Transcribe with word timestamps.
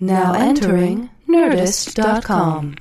Now 0.00 0.34
entering 0.34 1.08
Nerdist.com. 1.28 2.74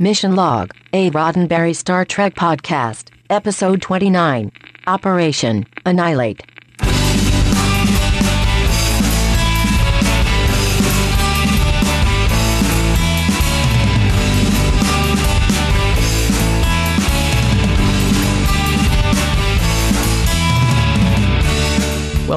Mission 0.00 0.34
Log, 0.36 0.72
a 0.92 1.10
Roddenberry 1.10 1.74
Star 1.74 2.04
Trek 2.04 2.34
podcast, 2.34 3.10
episode 3.30 3.80
29, 3.82 4.52
Operation 4.86 5.66
Annihilate. 5.84 6.42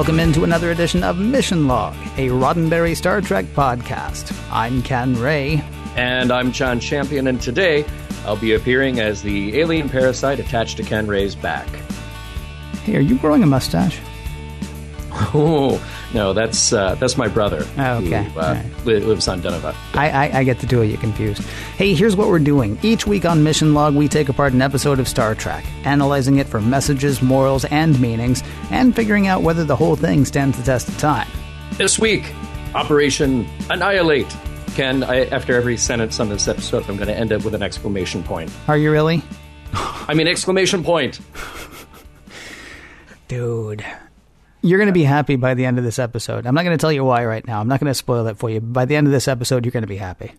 Welcome 0.00 0.18
into 0.18 0.44
another 0.44 0.70
edition 0.70 1.04
of 1.04 1.18
Mission 1.18 1.68
Log, 1.68 1.94
a 2.16 2.28
Roddenberry 2.28 2.96
Star 2.96 3.20
Trek 3.20 3.44
podcast. 3.54 4.34
I'm 4.50 4.80
Ken 4.80 5.14
Ray. 5.20 5.62
And 5.94 6.32
I'm 6.32 6.52
John 6.52 6.80
Champion, 6.80 7.26
and 7.26 7.38
today 7.38 7.84
I'll 8.24 8.34
be 8.34 8.54
appearing 8.54 8.98
as 8.98 9.22
the 9.22 9.60
alien 9.60 9.90
parasite 9.90 10.40
attached 10.40 10.78
to 10.78 10.84
Ken 10.84 11.06
Ray's 11.06 11.34
back. 11.34 11.68
Hey, 12.84 12.96
are 12.96 13.00
you 13.00 13.18
growing 13.18 13.42
a 13.42 13.46
mustache? 13.46 14.00
Oh, 15.32 15.80
no, 16.12 16.32
that's 16.32 16.72
uh, 16.72 16.94
that's 16.96 17.16
my 17.16 17.28
brother. 17.28 17.64
Oh, 17.78 17.98
okay. 17.98 18.24
Who, 18.24 18.40
uh, 18.40 18.54
right. 18.54 18.86
li- 18.86 19.00
lives 19.00 19.28
on 19.28 19.40
Deneva. 19.40 19.74
I, 19.94 20.10
I, 20.10 20.38
I 20.40 20.44
get 20.44 20.58
the 20.58 20.66
two 20.66 20.82
of 20.82 20.90
you 20.90 20.96
confused. 20.96 21.42
Hey, 21.76 21.94
here's 21.94 22.16
what 22.16 22.28
we're 22.28 22.38
doing. 22.40 22.78
Each 22.82 23.06
week 23.06 23.24
on 23.24 23.42
Mission 23.44 23.74
Log, 23.74 23.94
we 23.94 24.08
take 24.08 24.28
apart 24.28 24.52
an 24.52 24.62
episode 24.62 24.98
of 24.98 25.06
Star 25.08 25.34
Trek, 25.34 25.64
analyzing 25.84 26.36
it 26.38 26.48
for 26.48 26.60
messages, 26.60 27.22
morals, 27.22 27.64
and 27.66 28.00
meanings, 28.00 28.42
and 28.70 28.94
figuring 28.96 29.26
out 29.28 29.42
whether 29.42 29.64
the 29.64 29.76
whole 29.76 29.94
thing 29.96 30.24
stands 30.24 30.56
the 30.58 30.64
test 30.64 30.88
of 30.88 30.98
time. 30.98 31.28
This 31.76 31.98
week, 31.98 32.32
Operation 32.74 33.48
Annihilate. 33.68 34.34
Ken, 34.74 35.02
I, 35.04 35.26
after 35.26 35.54
every 35.56 35.76
sentence 35.76 36.18
on 36.20 36.28
this 36.28 36.48
episode, 36.48 36.88
I'm 36.88 36.96
going 36.96 37.08
to 37.08 37.16
end 37.16 37.32
it 37.32 37.44
with 37.44 37.54
an 37.54 37.62
exclamation 37.62 38.22
point. 38.22 38.50
Are 38.68 38.76
you 38.76 38.90
really? 38.90 39.22
I 39.72 40.14
mean, 40.14 40.26
exclamation 40.28 40.82
point. 40.82 41.20
Dude. 43.28 43.84
You're 44.62 44.78
going 44.78 44.88
to 44.88 44.92
be 44.92 45.04
happy 45.04 45.36
by 45.36 45.54
the 45.54 45.64
end 45.64 45.78
of 45.78 45.84
this 45.84 45.98
episode. 45.98 46.46
I'm 46.46 46.54
not 46.54 46.64
going 46.64 46.76
to 46.76 46.80
tell 46.80 46.92
you 46.92 47.04
why 47.04 47.24
right 47.24 47.46
now. 47.46 47.60
I'm 47.60 47.68
not 47.68 47.80
going 47.80 47.90
to 47.90 47.94
spoil 47.94 48.26
it 48.26 48.36
for 48.36 48.50
you. 48.50 48.60
By 48.60 48.84
the 48.84 48.96
end 48.96 49.06
of 49.06 49.12
this 49.12 49.28
episode, 49.28 49.64
you're 49.64 49.72
going 49.72 49.82
to 49.82 49.88
be 49.88 49.96
happy. 49.96 50.32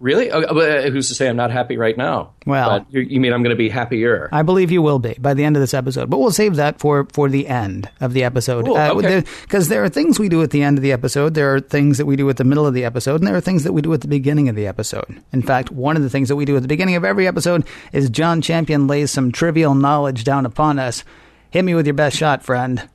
Really? 0.00 0.30
Uh, 0.30 0.40
uh, 0.40 0.90
who's 0.90 1.08
to 1.08 1.14
say 1.14 1.28
I'm 1.28 1.36
not 1.36 1.50
happy 1.50 1.76
right 1.76 1.96
now? 1.96 2.32
Well- 2.46 2.86
you, 2.88 3.02
you 3.02 3.20
mean 3.20 3.34
I'm 3.34 3.42
going 3.42 3.54
to 3.54 3.58
be 3.58 3.68
happier? 3.68 4.30
I 4.32 4.40
believe 4.42 4.70
you 4.70 4.80
will 4.80 4.98
be 4.98 5.14
by 5.18 5.34
the 5.34 5.44
end 5.44 5.56
of 5.56 5.60
this 5.60 5.74
episode, 5.74 6.08
but 6.08 6.16
we'll 6.18 6.30
save 6.30 6.56
that 6.56 6.80
for 6.80 7.06
for 7.12 7.28
the 7.28 7.46
end 7.46 7.90
of 8.00 8.14
the 8.14 8.24
episode. 8.24 8.64
Cool, 8.64 8.78
okay. 8.78 9.24
Because 9.42 9.68
there 9.68 9.84
are 9.84 9.90
things 9.90 10.18
we 10.18 10.30
do 10.30 10.42
at 10.42 10.52
the 10.52 10.62
end 10.62 10.78
of 10.78 10.82
the 10.82 10.92
episode, 10.92 11.34
there 11.34 11.54
are 11.54 11.60
things 11.60 11.98
that 11.98 12.06
we 12.06 12.16
do 12.16 12.30
at 12.30 12.38
the 12.38 12.44
middle 12.44 12.66
of 12.66 12.72
the 12.72 12.86
episode, 12.86 13.16
and 13.16 13.26
there 13.26 13.36
are 13.36 13.42
things 13.42 13.64
that 13.64 13.74
we 13.74 13.82
do 13.82 13.92
at 13.92 14.00
the 14.00 14.08
beginning 14.08 14.48
of 14.48 14.56
the 14.56 14.66
episode. 14.66 15.22
In 15.34 15.42
fact, 15.42 15.70
one 15.70 15.98
of 15.98 16.02
the 16.02 16.08
things 16.10 16.30
that 16.30 16.36
we 16.36 16.46
do 16.46 16.56
at 16.56 16.62
the 16.62 16.68
beginning 16.68 16.96
of 16.96 17.04
every 17.04 17.26
episode 17.26 17.66
is 17.92 18.08
John 18.08 18.40
Champion 18.40 18.86
lays 18.86 19.10
some 19.10 19.32
trivial 19.32 19.74
knowledge 19.74 20.24
down 20.24 20.46
upon 20.46 20.78
us. 20.78 21.04
Hit 21.50 21.62
me 21.62 21.74
with 21.74 21.86
your 21.86 21.94
best 21.94 22.16
shot, 22.16 22.42
friend. 22.42 22.88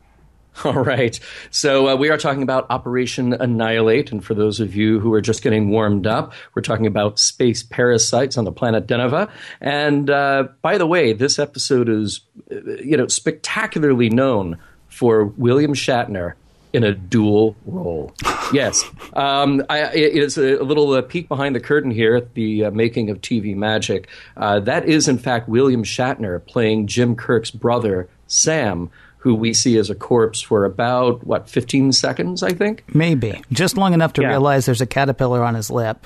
All 0.63 0.73
right. 0.73 1.19
So 1.51 1.89
uh, 1.89 1.95
we 1.95 2.09
are 2.09 2.17
talking 2.17 2.43
about 2.43 2.67
Operation 2.69 3.33
Annihilate. 3.33 4.11
And 4.11 4.23
for 4.23 4.33
those 4.33 4.59
of 4.59 4.75
you 4.75 4.99
who 4.99 5.13
are 5.13 5.21
just 5.21 5.41
getting 5.41 5.69
warmed 5.69 6.07
up, 6.07 6.33
we're 6.53 6.61
talking 6.61 6.87
about 6.87 7.19
space 7.19 7.61
parasites 7.63 8.37
on 8.37 8.45
the 8.45 8.51
planet 8.51 8.87
Deneva. 8.87 9.29
And 9.59 10.09
uh, 10.09 10.47
by 10.61 10.77
the 10.77 10.87
way, 10.87 11.13
this 11.13 11.39
episode 11.39 11.89
is, 11.89 12.21
uh, 12.51 12.55
you 12.77 12.95
know, 12.95 13.07
spectacularly 13.07 14.09
known 14.09 14.57
for 14.87 15.25
William 15.25 15.73
Shatner 15.73 16.33
in 16.71 16.83
a 16.83 16.93
dual 16.93 17.55
role. 17.65 18.13
Yes. 18.53 18.83
Um, 19.13 19.65
I, 19.71 19.85
it 19.87 20.21
is 20.21 20.37
a, 20.37 20.57
a 20.57 20.63
little 20.63 20.93
uh, 20.93 21.01
peek 21.01 21.27
behind 21.27 21.55
the 21.55 21.59
curtain 21.59 21.89
here 21.89 22.15
at 22.15 22.35
the 22.35 22.65
uh, 22.65 22.71
making 22.71 23.09
of 23.09 23.19
TV 23.19 23.55
Magic. 23.55 24.07
Uh, 24.37 24.59
that 24.59 24.85
is, 24.85 25.07
in 25.07 25.17
fact, 25.17 25.49
William 25.49 25.83
Shatner 25.83 26.45
playing 26.45 26.85
Jim 26.85 27.15
Kirk's 27.15 27.49
brother, 27.49 28.07
Sam, 28.27 28.91
who 29.25 29.33
we 29.33 29.53
see 29.55 29.75
as 29.79 29.89
a 29.89 29.95
corpse 29.95 30.39
for 30.39 30.65
about, 30.65 31.25
what, 31.25 31.49
15 31.49 31.91
seconds, 31.93 32.43
I 32.43 32.51
think? 32.51 32.83
Maybe 32.93 33.41
just 33.51 33.75
long 33.75 33.93
enough 33.95 34.13
to 34.13 34.21
Yeah. 34.21 34.27
realize 34.29 34.67
there's 34.67 34.81
a 34.81 34.85
caterpillar 34.85 35.43
on 35.43 35.55
his 35.55 35.71
lip. 35.71 36.05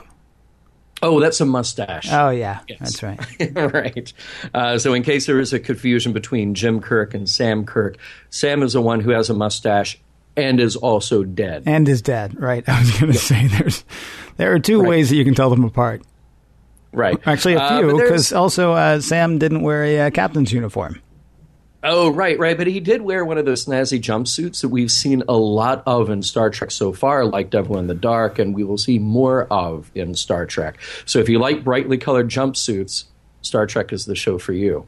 Oh, 1.02 1.20
that's 1.20 1.42
a 1.42 1.46
mustache. 1.46 2.08
Oh 2.10 2.30
yeah, 2.30 2.60
Yes. 2.70 2.80
that's 2.80 3.04
right. 3.04 3.20
right. 3.74 4.14
Uh, 4.54 4.78
so, 4.78 4.94
in 4.94 5.04
case 5.04 5.26
there 5.26 5.38
is 5.42 5.52
a 5.52 5.60
confusion 5.60 6.14
between 6.14 6.54
Jim 6.56 6.80
Kirk 6.80 7.14
and 7.14 7.28
Sam 7.30 7.66
Kirk, 7.66 7.98
Sam 8.30 8.64
is 8.64 8.72
the 8.72 8.82
one 8.82 9.02
who 9.02 9.12
has 9.12 9.30
a 9.30 9.34
mustache 9.34 10.00
and 10.38 10.62
is 10.62 10.78
also 10.78 11.24
dead. 11.26 11.64
And 11.66 11.90
is 11.90 12.02
dead. 12.02 12.40
Right. 12.40 12.64
I 12.70 12.80
was 12.80 12.92
going 13.00 13.12
to 13.12 13.20
say 13.20 13.48
there's 13.48 13.84
there 14.38 14.54
are 14.54 14.60
two 14.60 14.80
Right. 14.80 14.90
ways 14.90 15.10
that 15.10 15.18
you 15.18 15.26
can 15.26 15.36
tell 15.36 15.50
them 15.50 15.66
apart. 15.66 16.04
right. 16.94 17.20
Actually, 17.28 17.56
a 17.56 17.60
Uh, 17.60 17.80
few, 17.80 17.98
because 18.02 18.32
also 18.32 18.72
uh, 18.72 19.02
Sam 19.02 19.40
didn't 19.40 19.62
wear 19.62 19.84
a 19.84 20.00
uh, 20.08 20.10
captain's 20.10 20.54
uniform. 20.54 21.02
Oh, 21.82 22.12
right, 22.12 22.38
right. 22.38 22.58
But 22.58 22.68
he 22.68 22.82
did 22.82 23.02
wear 23.02 23.24
one 23.24 23.38
of 23.38 23.46
those 23.46 23.66
snazzy 23.66 24.02
jumpsuits 24.02 24.62
that 24.62 24.70
we've 24.70 24.92
seen 24.92 25.24
a 25.30 25.38
lot 25.38 25.82
of 25.86 26.10
in 26.10 26.24
Star 26.24 26.50
Trek 26.50 26.72
so 26.72 26.92
far, 26.92 27.26
like 27.26 27.50
Devil 27.50 27.78
in 27.78 27.88
the 27.88 27.96
Dark, 27.96 28.38
and 28.38 28.54
we 28.54 28.66
will 28.66 28.78
see 28.78 29.00
more 29.00 29.46
of 29.46 29.90
in 29.96 30.14
Star 30.16 30.46
Trek. 30.46 30.78
So 31.06 31.20
if 31.20 31.30
you 31.30 31.40
like 31.40 31.64
brightly 31.64 31.98
colored 31.98 32.30
jumpsuits, 32.30 33.06
Star 33.42 33.66
Trek 33.66 33.94
is 33.94 34.06
the 34.06 34.16
show 34.16 34.38
for 34.38 34.52
you. 34.52 34.88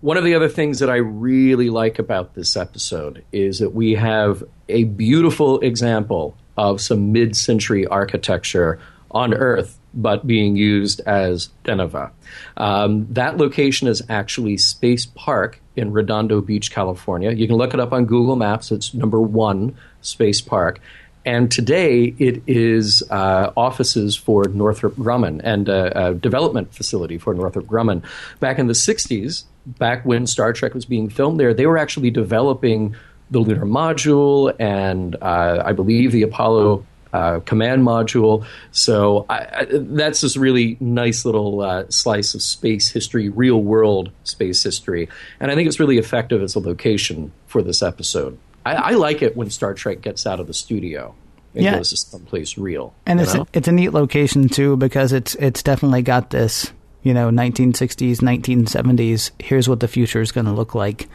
One 0.00 0.16
of 0.16 0.24
the 0.24 0.34
other 0.34 0.48
things 0.48 0.78
that 0.78 0.88
I 0.88 0.96
really 0.96 1.70
like 1.70 1.98
about 1.98 2.34
this 2.34 2.56
episode 2.56 3.24
is 3.32 3.58
that 3.58 3.74
we 3.74 3.94
have 3.94 4.44
a 4.68 4.84
beautiful 4.84 5.58
example 5.58 6.36
of 6.56 6.80
some 6.80 7.10
mid 7.10 7.36
century 7.36 7.84
architecture 7.86 8.78
on 9.10 9.34
Earth, 9.34 9.79
but 9.94 10.26
being 10.26 10.56
used 10.56 11.00
as 11.00 11.48
Deneva. 11.64 12.10
Um, 12.56 13.06
that 13.10 13.36
location 13.36 13.88
is 13.88 14.02
actually 14.08 14.56
Space 14.56 15.06
Park 15.06 15.60
in 15.76 15.92
Redondo 15.92 16.40
Beach, 16.40 16.70
California. 16.70 17.32
You 17.32 17.46
can 17.46 17.56
look 17.56 17.74
it 17.74 17.80
up 17.80 17.92
on 17.92 18.04
Google 18.04 18.36
Maps. 18.36 18.70
It's 18.70 18.94
number 18.94 19.20
one, 19.20 19.76
Space 20.02 20.40
Park. 20.40 20.80
And 21.24 21.50
today 21.50 22.14
it 22.18 22.42
is 22.46 23.02
uh, 23.10 23.52
offices 23.56 24.16
for 24.16 24.44
Northrop 24.44 24.96
Grumman 24.96 25.40
and 25.44 25.68
a, 25.68 26.08
a 26.08 26.14
development 26.14 26.74
facility 26.74 27.18
for 27.18 27.34
Northrop 27.34 27.66
Grumman. 27.66 28.02
Back 28.40 28.58
in 28.58 28.68
the 28.68 28.72
60s, 28.72 29.44
back 29.66 30.04
when 30.06 30.26
Star 30.26 30.52
Trek 30.52 30.72
was 30.72 30.86
being 30.86 31.10
filmed 31.10 31.38
there, 31.38 31.52
they 31.52 31.66
were 31.66 31.76
actually 31.76 32.10
developing 32.10 32.94
the 33.30 33.38
lunar 33.38 33.66
module 33.66 34.54
and 34.58 35.14
uh, 35.22 35.62
I 35.64 35.72
believe 35.72 36.12
the 36.12 36.22
Apollo 36.22 36.84
uh, 37.12 37.40
command 37.40 37.82
module. 37.82 38.44
So 38.72 39.26
I, 39.28 39.38
I, 39.38 39.66
that's 39.70 40.20
this 40.20 40.36
really 40.36 40.76
nice 40.80 41.24
little 41.24 41.60
uh, 41.60 41.84
slice 41.88 42.34
of 42.34 42.42
space 42.42 42.88
history, 42.88 43.28
real 43.28 43.62
world 43.62 44.10
space 44.24 44.62
history. 44.62 45.08
And 45.40 45.50
I 45.50 45.54
think 45.54 45.66
it's 45.68 45.80
really 45.80 45.98
effective 45.98 46.42
as 46.42 46.54
a 46.54 46.60
location 46.60 47.32
for 47.46 47.62
this 47.62 47.82
episode. 47.82 48.38
I, 48.64 48.74
I 48.74 48.90
like 48.92 49.22
it 49.22 49.36
when 49.36 49.50
Star 49.50 49.74
Trek 49.74 50.00
gets 50.02 50.26
out 50.26 50.38
of 50.40 50.46
the 50.46 50.54
studio 50.54 51.14
and 51.54 51.64
Yeah. 51.64 51.76
goes 51.76 51.90
to 51.90 51.96
someplace 51.96 52.56
real. 52.56 52.94
And 53.06 53.20
it's 53.20 53.34
know? 53.34 53.42
a, 53.42 53.46
it's 53.52 53.68
a 53.68 53.72
neat 53.72 53.90
location 53.92 54.48
too 54.48 54.76
because 54.76 55.12
it's 55.12 55.34
it's 55.36 55.62
definitely 55.62 56.02
got 56.02 56.30
this 56.30 56.72
you 57.02 57.12
know 57.14 57.30
1960s 57.30 58.18
1970s. 58.18 59.30
Here's 59.40 59.68
what 59.68 59.80
the 59.80 59.88
future 59.88 60.20
is 60.20 60.30
going 60.30 60.46
to 60.46 60.52
look 60.52 60.74
like. 60.74 61.08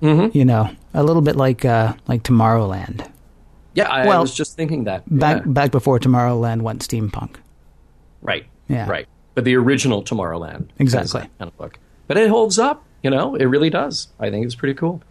Mm-hmm. 0.00 0.36
You 0.36 0.46
know, 0.46 0.70
a 0.94 1.02
little 1.02 1.20
bit 1.20 1.36
like 1.36 1.64
uh, 1.66 1.92
like 2.08 2.22
Tomorrowland. 2.22 3.06
Yeah, 3.74 3.88
I, 3.88 4.06
I 4.06 4.18
was 4.18 4.34
just 4.34 4.56
thinking 4.56 4.84
that. 4.84 5.02
Back 5.08 5.38
Yeah. 5.44 5.52
back 5.52 5.70
before 5.70 5.98
Tomorrowland 5.98 6.62
went 6.62 6.80
steampunk. 6.86 7.36
Right. 8.22 8.46
Yeah. 8.68 8.88
Right. 8.88 9.06
But 9.34 9.44
the 9.44 9.54
original 9.56 10.02
Tomorrowland. 10.02 10.68
Exactly. 10.78 11.20
kind 11.38 11.48
of 11.50 11.56
book. 11.56 11.78
But 12.06 12.16
it 12.16 12.28
holds 12.28 12.58
up. 12.58 12.84
You 13.02 13.10
know, 13.10 13.34
it 13.34 13.44
really 13.46 13.70
does. 13.70 14.08
I 14.18 14.28
think 14.30 14.44
it's 14.44 14.54
pretty 14.54 14.74
cool. 14.74 15.02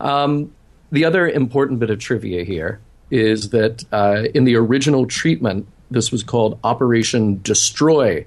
Um, 0.00 0.52
the 0.92 1.04
other 1.04 1.26
important 1.28 1.80
bit 1.80 1.88
of 1.90 1.98
trivia 1.98 2.44
here 2.44 2.80
is 3.10 3.50
that 3.50 3.84
uh, 3.92 4.24
in 4.34 4.44
the 4.44 4.54
original 4.56 5.06
treatment, 5.06 5.66
this 5.90 6.12
was 6.12 6.22
called 6.22 6.58
Operation 6.64 7.40
Destroy, 7.42 8.26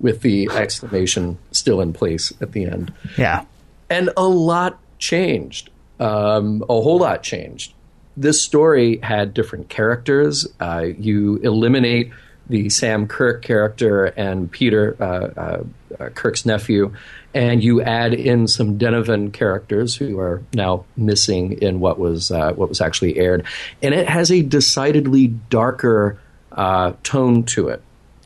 with 0.00 0.22
the 0.22 0.48
exclamation 0.52 1.38
still 1.52 1.80
in 1.80 1.92
place 1.92 2.32
at 2.40 2.52
the 2.52 2.64
end. 2.64 2.92
Yeah. 3.16 3.44
And 3.90 4.10
a 4.16 4.26
lot 4.26 4.78
changed. 4.98 5.70
Um, 6.00 6.62
a 6.68 6.80
whole 6.80 6.98
lot 6.98 7.22
changed. 7.22 7.74
This 8.18 8.42
story 8.42 8.98
had 9.00 9.32
different 9.32 9.68
characters. 9.68 10.44
Uh, 10.58 10.86
you 10.98 11.36
eliminate 11.36 12.10
the 12.48 12.68
Sam 12.68 13.06
Kirk 13.06 13.42
character 13.42 14.06
and 14.06 14.50
Peter, 14.50 14.96
uh, 14.98 15.04
uh, 15.04 15.64
uh, 16.00 16.08
Kirk's 16.08 16.44
nephew, 16.44 16.92
and 17.32 17.62
you 17.62 17.80
add 17.80 18.14
in 18.14 18.48
some 18.48 18.76
Denovan 18.76 19.32
characters 19.32 19.94
who 19.94 20.18
are 20.18 20.42
now 20.52 20.84
missing 20.96 21.62
in 21.62 21.78
what 21.78 22.00
was 22.00 22.32
uh, 22.32 22.54
what 22.54 22.68
was 22.68 22.80
actually 22.80 23.18
aired, 23.18 23.46
and 23.82 23.94
it 23.94 24.08
has 24.08 24.32
a 24.32 24.42
decidedly 24.42 25.28
darker 25.28 26.18
uh, 26.50 26.94
tone 27.04 27.44
to 27.44 27.68
it. 27.68 27.82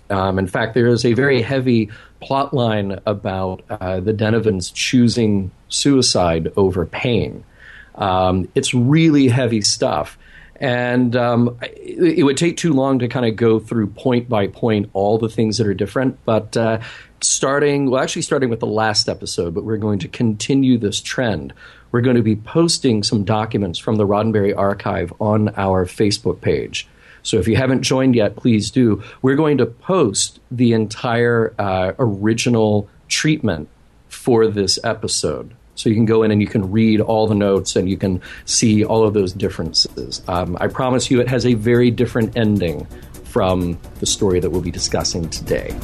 Um, 0.09 0.39
in 0.39 0.47
fact, 0.47 0.73
there 0.73 0.87
is 0.87 1.05
a 1.05 1.13
very 1.13 1.43
heavy 1.43 1.91
plot 2.21 2.55
line 2.55 2.99
about 3.05 3.63
the 3.69 4.15
Denovans 4.17 4.73
choosing 4.73 5.51
suicide 5.69 6.51
over 6.57 6.87
pain. 6.87 7.45
Um, 7.95 8.49
it's 8.55 8.75
really 8.75 9.29
heavy 9.29 9.61
stuff. 9.61 10.19
And 10.57 11.17
um, 11.17 11.59
it, 11.63 12.19
it 12.19 12.23
would 12.23 12.37
take 12.37 12.57
too 12.57 12.73
long 12.73 13.01
to 13.01 13.09
kind 13.09 13.27
of 13.27 13.35
go 13.37 13.59
through 13.59 13.89
point 13.89 14.29
by 14.29 14.47
point 14.47 14.91
all 14.93 15.19
the 15.19 15.29
things 15.29 15.59
that 15.59 15.67
are 15.67 15.75
different. 15.75 16.25
But 16.25 16.57
uh, 16.57 16.81
starting, 17.21 17.91
well, 17.91 18.01
actually 18.01 18.23
starting 18.23 18.49
with 18.49 18.61
the 18.61 18.67
last 18.67 19.09
episode, 19.09 19.55
but 19.55 19.65
we're 19.65 19.77
going 19.77 19.99
to 20.01 20.09
continue 20.09 20.79
this 20.79 21.01
trend. 21.01 21.53
We're 21.91 22.01
going 22.01 22.17
to 22.17 22.23
be 22.23 22.37
posting 22.37 23.03
some 23.03 23.25
documents 23.25 23.79
from 23.79 23.97
the 23.97 24.07
Roddenberry 24.07 24.57
archive 24.57 25.13
on 25.21 25.49
our 25.57 25.85
Facebook 25.85 26.41
page. 26.41 26.87
So 27.23 27.39
if 27.39 27.47
you 27.47 27.57
haven't 27.57 27.83
joined 27.83 28.15
yet, 28.15 28.37
please 28.37 28.71
do. 28.71 29.03
We're 29.21 29.37
going 29.37 29.59
to 29.59 29.67
post 29.67 30.41
the 30.51 30.73
entire 30.73 31.55
uh, 31.59 31.93
original 31.99 32.89
treatment 33.09 33.69
for 34.09 34.47
this 34.49 34.79
episode. 34.85 35.55
So 35.75 35.89
you 35.89 35.95
can 35.95 36.05
go 36.05 36.23
in 36.23 36.31
and 36.31 36.41
you 36.41 36.47
can 36.47 36.71
read 36.71 37.01
all 37.01 37.27
the 37.27 37.35
notes 37.35 37.77
and 37.77 37.89
you 37.89 37.97
can 37.97 38.21
see 38.45 38.85
all 38.85 39.05
of 39.05 39.15
those 39.15 39.33
differences. 39.33 40.23
Um, 40.29 40.57
I 40.61 40.69
promise 40.69 41.11
you, 41.11 41.21
it 41.21 41.29
has 41.29 41.47
a 41.47 41.55
very 41.55 41.91
different 41.91 42.37
ending 42.37 42.87
from 43.25 43.79
the 44.01 44.07
story 44.07 44.41
that 44.41 44.51
we'll 44.51 44.61
be 44.61 44.71
discussing 44.71 45.29
today. 45.31 45.75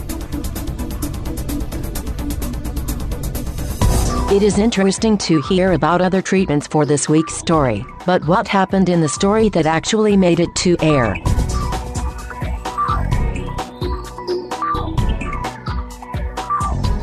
It 4.30 4.42
is 4.42 4.58
interesting 4.58 5.16
to 5.18 5.40
hear 5.40 5.72
about 5.72 6.02
other 6.02 6.20
treatments 6.20 6.66
for 6.66 6.84
this 6.84 7.08
week's 7.08 7.34
story, 7.34 7.82
but 8.04 8.26
what 8.26 8.46
happened 8.46 8.90
in 8.90 9.00
the 9.00 9.08
story 9.08 9.48
that 9.48 9.64
actually 9.64 10.18
made 10.18 10.38
it 10.38 10.54
to 10.56 10.76
air? 10.82 11.16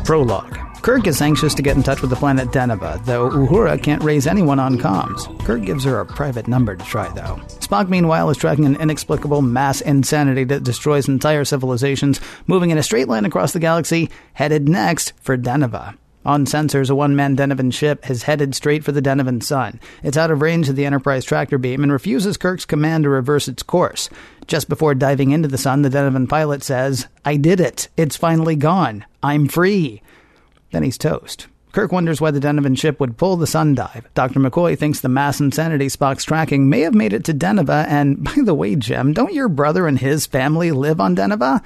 Prologue. 0.04 0.55
Kirk 0.86 1.08
is 1.08 1.20
anxious 1.20 1.52
to 1.56 1.62
get 1.62 1.76
in 1.76 1.82
touch 1.82 2.00
with 2.00 2.10
the 2.10 2.16
planet 2.16 2.50
Deneva, 2.50 3.04
though 3.04 3.28
Uhura 3.28 3.82
can't 3.82 4.04
raise 4.04 4.24
anyone 4.24 4.60
on 4.60 4.78
comms. 4.78 5.26
Kirk 5.44 5.62
gives 5.62 5.82
her 5.82 5.98
a 5.98 6.06
private 6.06 6.46
number 6.46 6.76
to 6.76 6.84
try, 6.84 7.08
though. 7.08 7.40
Spock, 7.58 7.88
meanwhile, 7.88 8.30
is 8.30 8.36
tracking 8.36 8.66
an 8.66 8.76
inexplicable 8.76 9.42
mass 9.42 9.80
insanity 9.80 10.44
that 10.44 10.62
destroys 10.62 11.08
entire 11.08 11.44
civilizations, 11.44 12.20
moving 12.46 12.70
in 12.70 12.78
a 12.78 12.84
straight 12.84 13.08
line 13.08 13.24
across 13.24 13.52
the 13.52 13.58
galaxy, 13.58 14.10
headed 14.34 14.68
next 14.68 15.12
for 15.20 15.36
Deneva. 15.36 15.96
On 16.24 16.46
sensors, 16.46 16.88
a 16.88 16.94
one 16.94 17.16
man 17.16 17.36
Denovan 17.36 17.72
ship 17.72 18.04
has 18.04 18.22
headed 18.22 18.54
straight 18.54 18.84
for 18.84 18.92
the 18.92 19.02
Denovan 19.02 19.42
sun. 19.42 19.80
It's 20.04 20.16
out 20.16 20.30
of 20.30 20.40
range 20.40 20.68
of 20.68 20.76
the 20.76 20.86
Enterprise 20.86 21.24
tractor 21.24 21.58
beam 21.58 21.82
and 21.82 21.90
refuses 21.90 22.36
Kirk's 22.36 22.64
command 22.64 23.02
to 23.02 23.10
reverse 23.10 23.48
its 23.48 23.64
course. 23.64 24.08
Just 24.46 24.68
before 24.68 24.94
diving 24.94 25.32
into 25.32 25.48
the 25.48 25.58
sun, 25.58 25.82
the 25.82 25.88
Denovan 25.88 26.28
pilot 26.28 26.62
says, 26.62 27.08
I 27.24 27.38
did 27.38 27.58
it. 27.58 27.88
It's 27.96 28.14
finally 28.14 28.54
gone. 28.54 29.04
I'm 29.20 29.48
free. 29.48 30.00
Then 30.76 30.82
he's 30.82 30.98
toast. 30.98 31.46
Kirk 31.72 31.90
wonders 31.90 32.20
why 32.20 32.32
the 32.32 32.38
Denovan 32.38 32.76
ship 32.76 33.00
would 33.00 33.16
pull 33.16 33.38
the 33.38 33.46
sun 33.46 33.74
dive. 33.74 34.06
Dr. 34.12 34.40
McCoy 34.40 34.78
thinks 34.78 35.00
the 35.00 35.08
mass 35.08 35.40
insanity 35.40 35.86
Spock's 35.86 36.22
tracking 36.22 36.68
may 36.68 36.80
have 36.80 36.92
made 36.92 37.14
it 37.14 37.24
to 37.24 37.32
Deneva, 37.32 37.86
and 37.88 38.22
by 38.24 38.34
the 38.44 38.52
way, 38.52 38.76
Jim, 38.76 39.14
don't 39.14 39.32
your 39.32 39.48
brother 39.48 39.86
and 39.86 39.98
his 39.98 40.26
family 40.26 40.72
live 40.72 41.00
on 41.00 41.16
Deneva? 41.16 41.62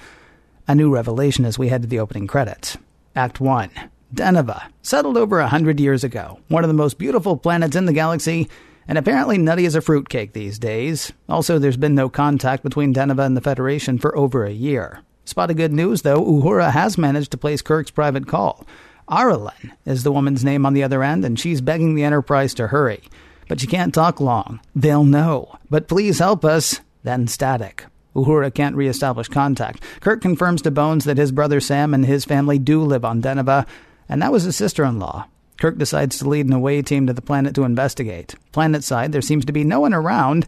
A 0.68 0.76
new 0.76 0.94
revelation 0.94 1.44
as 1.44 1.58
we 1.58 1.70
head 1.70 1.82
to 1.82 1.88
the 1.88 1.98
opening 1.98 2.28
credits. 2.28 2.78
Act 3.16 3.40
1. 3.40 3.68
Deneva, 4.14 4.70
settled 4.80 5.16
over 5.16 5.40
a 5.40 5.48
hundred 5.48 5.80
years 5.80 6.04
ago, 6.04 6.38
one 6.46 6.62
of 6.62 6.68
the 6.68 6.74
most 6.74 6.96
beautiful 6.96 7.36
planets 7.36 7.74
in 7.74 7.86
the 7.86 7.92
galaxy, 7.92 8.48
and 8.86 8.96
apparently 8.96 9.38
nutty 9.38 9.66
as 9.66 9.74
a 9.74 9.80
fruitcake 9.80 10.34
these 10.34 10.56
days. 10.56 11.12
Also, 11.28 11.58
there's 11.58 11.76
been 11.76 11.96
no 11.96 12.08
contact 12.08 12.62
between 12.62 12.94
Deneva 12.94 13.26
and 13.26 13.36
the 13.36 13.40
Federation 13.40 13.98
for 13.98 14.16
over 14.16 14.44
a 14.44 14.52
year. 14.52 15.00
Spot 15.24 15.50
of 15.50 15.56
good 15.56 15.72
news, 15.72 16.02
though, 16.02 16.24
Uhura 16.24 16.70
has 16.70 16.96
managed 16.96 17.32
to 17.32 17.38
place 17.38 17.60
Kirk's 17.60 17.90
private 17.90 18.28
call. 18.28 18.64
Arlen 19.10 19.72
is 19.84 20.04
the 20.04 20.12
woman's 20.12 20.44
name 20.44 20.64
on 20.64 20.72
the 20.72 20.84
other 20.84 21.02
end, 21.02 21.24
and 21.24 21.38
she's 21.38 21.60
begging 21.60 21.94
the 21.94 22.04
Enterprise 22.04 22.54
to 22.54 22.68
hurry. 22.68 23.02
But 23.48 23.60
she 23.60 23.66
can't 23.66 23.92
talk 23.92 24.20
long. 24.20 24.60
They'll 24.74 25.04
know. 25.04 25.58
But 25.68 25.88
please 25.88 26.20
help 26.20 26.44
us. 26.44 26.80
Then 27.02 27.26
static. 27.26 27.86
Uhura 28.14 28.52
can't 28.54 28.76
reestablish 28.76 29.28
contact. 29.28 29.82
Kirk 30.00 30.20
confirms 30.20 30.62
to 30.62 30.70
Bones 30.70 31.04
that 31.04 31.18
his 31.18 31.32
brother 31.32 31.60
Sam 31.60 31.92
and 31.92 32.06
his 32.06 32.24
family 32.24 32.58
do 32.58 32.82
live 32.82 33.04
on 33.04 33.22
Deneva, 33.22 33.66
and 34.08 34.22
that 34.22 34.32
was 34.32 34.44
his 34.44 34.56
sister 34.56 34.84
in 34.84 34.98
law. 34.98 35.26
Kirk 35.60 35.78
decides 35.78 36.18
to 36.18 36.28
lead 36.28 36.46
an 36.46 36.52
away 36.52 36.80
team 36.82 37.06
to 37.06 37.12
the 37.12 37.22
planet 37.22 37.54
to 37.56 37.64
investigate. 37.64 38.34
Planet 38.52 38.82
side, 38.82 39.12
there 39.12 39.20
seems 39.20 39.44
to 39.44 39.52
be 39.52 39.64
no 39.64 39.80
one 39.80 39.94
around, 39.94 40.46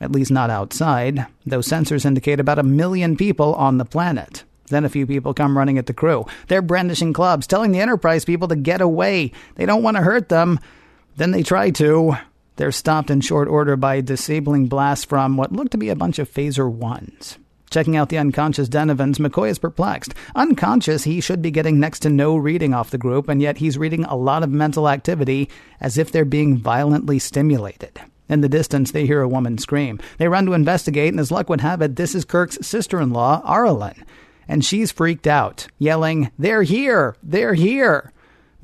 at 0.00 0.12
least 0.12 0.30
not 0.30 0.50
outside, 0.50 1.26
though 1.46 1.60
sensors 1.60 2.04
indicate 2.04 2.40
about 2.40 2.58
a 2.58 2.64
million 2.64 3.16
people 3.16 3.54
on 3.54 3.78
the 3.78 3.84
planet. 3.84 4.44
Then 4.68 4.84
a 4.84 4.88
few 4.88 5.06
people 5.06 5.34
come 5.34 5.56
running 5.56 5.78
at 5.78 5.86
the 5.86 5.94
crew. 5.94 6.26
They're 6.48 6.62
brandishing 6.62 7.12
clubs, 7.12 7.46
telling 7.46 7.72
the 7.72 7.80
Enterprise 7.80 8.24
people 8.24 8.48
to 8.48 8.56
get 8.56 8.80
away. 8.80 9.32
They 9.56 9.66
don't 9.66 9.82
want 9.82 9.96
to 9.96 10.02
hurt 10.02 10.28
them. 10.28 10.60
Then 11.16 11.30
they 11.32 11.42
try 11.42 11.70
to. 11.70 12.16
They're 12.56 12.72
stopped 12.72 13.10
in 13.10 13.20
short 13.20 13.48
order 13.48 13.76
by 13.76 14.00
disabling 14.00 14.66
blasts 14.66 15.04
from 15.04 15.36
what 15.36 15.52
look 15.52 15.70
to 15.70 15.78
be 15.78 15.90
a 15.90 15.96
bunch 15.96 16.18
of 16.18 16.30
phaser 16.30 16.70
ones. 16.70 17.38
Checking 17.70 17.96
out 17.96 18.08
the 18.08 18.18
unconscious 18.18 18.68
Denovans, 18.68 19.18
McCoy 19.18 19.50
is 19.50 19.58
perplexed. 19.58 20.14
Unconscious, 20.34 21.04
he 21.04 21.20
should 21.20 21.42
be 21.42 21.50
getting 21.50 21.78
next 21.78 22.00
to 22.00 22.08
no 22.08 22.36
reading 22.36 22.72
off 22.72 22.90
the 22.90 22.98
group, 22.98 23.28
and 23.28 23.42
yet 23.42 23.58
he's 23.58 23.76
reading 23.76 24.04
a 24.04 24.16
lot 24.16 24.42
of 24.42 24.50
mental 24.50 24.88
activity 24.88 25.50
as 25.80 25.98
if 25.98 26.10
they're 26.10 26.24
being 26.24 26.56
violently 26.56 27.18
stimulated. 27.18 28.00
In 28.28 28.40
the 28.40 28.48
distance, 28.48 28.90
they 28.90 29.06
hear 29.06 29.20
a 29.20 29.28
woman 29.28 29.58
scream. 29.58 30.00
They 30.16 30.28
run 30.28 30.46
to 30.46 30.52
investigate, 30.54 31.12
and 31.12 31.20
as 31.20 31.30
luck 31.30 31.48
would 31.48 31.60
have 31.60 31.82
it, 31.82 31.96
this 31.96 32.14
is 32.14 32.24
Kirk's 32.24 32.58
sister 32.62 33.00
in 33.00 33.10
law, 33.10 33.42
Arlen 33.44 34.04
and 34.48 34.64
she's 34.64 34.90
freaked 34.90 35.26
out, 35.26 35.68
yelling, 35.78 36.30
They're 36.38 36.62
here! 36.62 37.16
They're 37.22 37.54
here! 37.54 38.12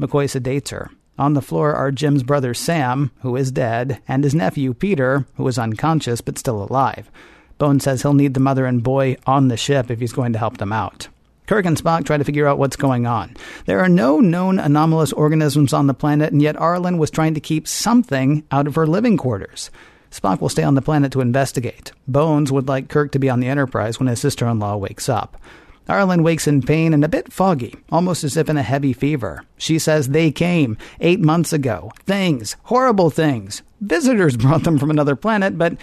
McCoy 0.00 0.24
sedates 0.24 0.70
her. 0.70 0.90
On 1.16 1.34
the 1.34 1.42
floor 1.42 1.74
are 1.74 1.92
Jim's 1.92 2.24
brother 2.24 2.54
Sam, 2.54 3.12
who 3.20 3.36
is 3.36 3.52
dead, 3.52 4.02
and 4.08 4.24
his 4.24 4.34
nephew 4.34 4.74
Peter, 4.74 5.26
who 5.36 5.46
is 5.46 5.58
unconscious 5.58 6.20
but 6.20 6.38
still 6.38 6.62
alive. 6.62 7.10
Bone 7.58 7.78
says 7.78 8.02
he'll 8.02 8.14
need 8.14 8.34
the 8.34 8.40
mother 8.40 8.66
and 8.66 8.82
boy 8.82 9.16
on 9.26 9.46
the 9.46 9.56
ship 9.56 9.90
if 9.90 10.00
he's 10.00 10.12
going 10.12 10.32
to 10.32 10.38
help 10.40 10.56
them 10.56 10.72
out. 10.72 11.06
Kirk 11.46 11.66
and 11.66 11.76
Spock 11.76 12.04
try 12.06 12.16
to 12.16 12.24
figure 12.24 12.48
out 12.48 12.58
what's 12.58 12.74
going 12.74 13.06
on. 13.06 13.36
There 13.66 13.80
are 13.80 13.88
no 13.88 14.18
known 14.18 14.58
anomalous 14.58 15.12
organisms 15.12 15.72
on 15.72 15.86
the 15.86 15.94
planet, 15.94 16.32
and 16.32 16.40
yet 16.40 16.56
Arlen 16.56 16.96
was 16.98 17.10
trying 17.10 17.34
to 17.34 17.40
keep 17.40 17.68
something 17.68 18.44
out 18.50 18.66
of 18.66 18.74
her 18.76 18.86
living 18.86 19.16
quarters. 19.16 19.70
Spock 20.10 20.40
will 20.40 20.48
stay 20.48 20.62
on 20.62 20.74
the 20.74 20.82
planet 20.82 21.12
to 21.12 21.20
investigate. 21.20 21.92
Bones 22.08 22.50
would 22.50 22.66
like 22.66 22.88
Kirk 22.88 23.12
to 23.12 23.18
be 23.18 23.28
on 23.28 23.40
the 23.40 23.48
Enterprise 23.48 24.00
when 24.00 24.06
his 24.06 24.20
sister 24.20 24.48
in 24.48 24.58
law 24.58 24.76
wakes 24.76 25.08
up. 25.08 25.36
Arlen 25.88 26.22
wakes 26.22 26.46
in 26.46 26.62
pain 26.62 26.94
and 26.94 27.04
a 27.04 27.08
bit 27.08 27.32
foggy, 27.32 27.74
almost 27.92 28.24
as 28.24 28.36
if 28.36 28.48
in 28.48 28.56
a 28.56 28.62
heavy 28.62 28.92
fever. 28.92 29.44
She 29.58 29.78
says 29.78 30.08
they 30.08 30.30
came 30.30 30.78
eight 31.00 31.20
months 31.20 31.52
ago. 31.52 31.90
Things, 32.06 32.56
horrible 32.64 33.10
things. 33.10 33.62
Visitors 33.80 34.36
brought 34.38 34.64
them 34.64 34.78
from 34.78 34.90
another 34.90 35.16
planet, 35.16 35.58
but 35.58 35.76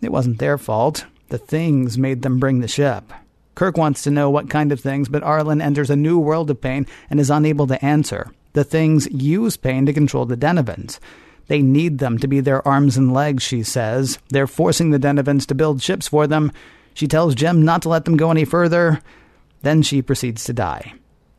it 0.00 0.12
wasn't 0.12 0.38
their 0.38 0.58
fault. 0.58 1.06
The 1.28 1.38
things 1.38 1.98
made 1.98 2.22
them 2.22 2.38
bring 2.38 2.60
the 2.60 2.68
ship. 2.68 3.12
Kirk 3.54 3.76
wants 3.76 4.02
to 4.04 4.10
know 4.10 4.30
what 4.30 4.48
kind 4.48 4.70
of 4.70 4.80
things, 4.80 5.08
but 5.08 5.24
Arlen 5.24 5.60
enters 5.60 5.90
a 5.90 5.96
new 5.96 6.18
world 6.18 6.48
of 6.48 6.60
pain 6.60 6.86
and 7.10 7.18
is 7.18 7.28
unable 7.28 7.66
to 7.66 7.84
answer. 7.84 8.30
The 8.52 8.62
things 8.62 9.08
use 9.10 9.56
pain 9.56 9.84
to 9.86 9.92
control 9.92 10.26
the 10.26 10.36
Denovans. 10.36 11.00
They 11.48 11.60
need 11.60 11.98
them 11.98 12.18
to 12.18 12.28
be 12.28 12.40
their 12.40 12.66
arms 12.66 12.96
and 12.96 13.12
legs, 13.12 13.42
she 13.42 13.62
says. 13.62 14.18
They're 14.28 14.46
forcing 14.46 14.90
the 14.90 14.98
Denovans 14.98 15.46
to 15.46 15.54
build 15.54 15.82
ships 15.82 16.06
for 16.06 16.26
them. 16.26 16.52
She 16.94 17.08
tells 17.08 17.34
Jim 17.34 17.64
not 17.64 17.82
to 17.82 17.88
let 17.88 18.04
them 18.04 18.16
go 18.16 18.30
any 18.30 18.44
further. 18.44 19.02
Then 19.62 19.82
she 19.82 20.02
proceeds 20.02 20.44
to 20.44 20.52
die. 20.52 20.94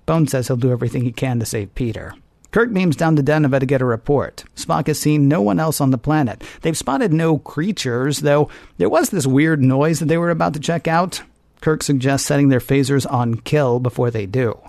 Bone 0.05 0.27
says 0.27 0.47
he'll 0.47 0.57
do 0.57 0.71
everything 0.71 1.03
he 1.03 1.11
can 1.11 1.39
to 1.39 1.45
save 1.45 1.75
Peter. 1.75 2.13
Kirk 2.51 2.73
beams 2.73 2.95
down 2.95 3.15
to 3.15 3.23
Deneva 3.23 3.59
to 3.59 3.65
get 3.67 3.81
a 3.81 3.85
report. 3.85 4.43
Spock 4.55 4.87
has 4.87 4.99
seen 4.99 5.27
no 5.27 5.39
one 5.39 5.59
else 5.59 5.79
on 5.79 5.91
the 5.91 5.99
planet. 5.99 6.43
They've 6.61 6.75
spotted 6.75 7.13
no 7.13 7.37
creatures, 7.37 8.21
though 8.21 8.49
there 8.77 8.89
was 8.89 9.11
this 9.11 9.27
weird 9.27 9.61
noise 9.61 9.99
that 9.99 10.07
they 10.07 10.17
were 10.17 10.31
about 10.31 10.55
to 10.55 10.59
check 10.59 10.87
out. 10.87 11.21
Kirk 11.61 11.83
suggests 11.83 12.25
setting 12.25 12.49
their 12.49 12.59
phasers 12.59 13.05
on 13.11 13.35
kill 13.35 13.79
before 13.79 14.09
they 14.09 14.25
do. 14.25 14.59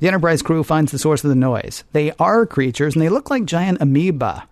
The 0.00 0.08
Enterprise 0.08 0.42
crew 0.42 0.62
finds 0.62 0.92
the 0.92 0.98
source 0.98 1.24
of 1.24 1.30
the 1.30 1.36
noise. 1.36 1.84
They 1.92 2.12
are 2.18 2.44
creatures, 2.44 2.94
and 2.94 3.02
they 3.02 3.08
look 3.08 3.30
like 3.30 3.44
giant 3.46 3.80
amoeba. 3.80 4.46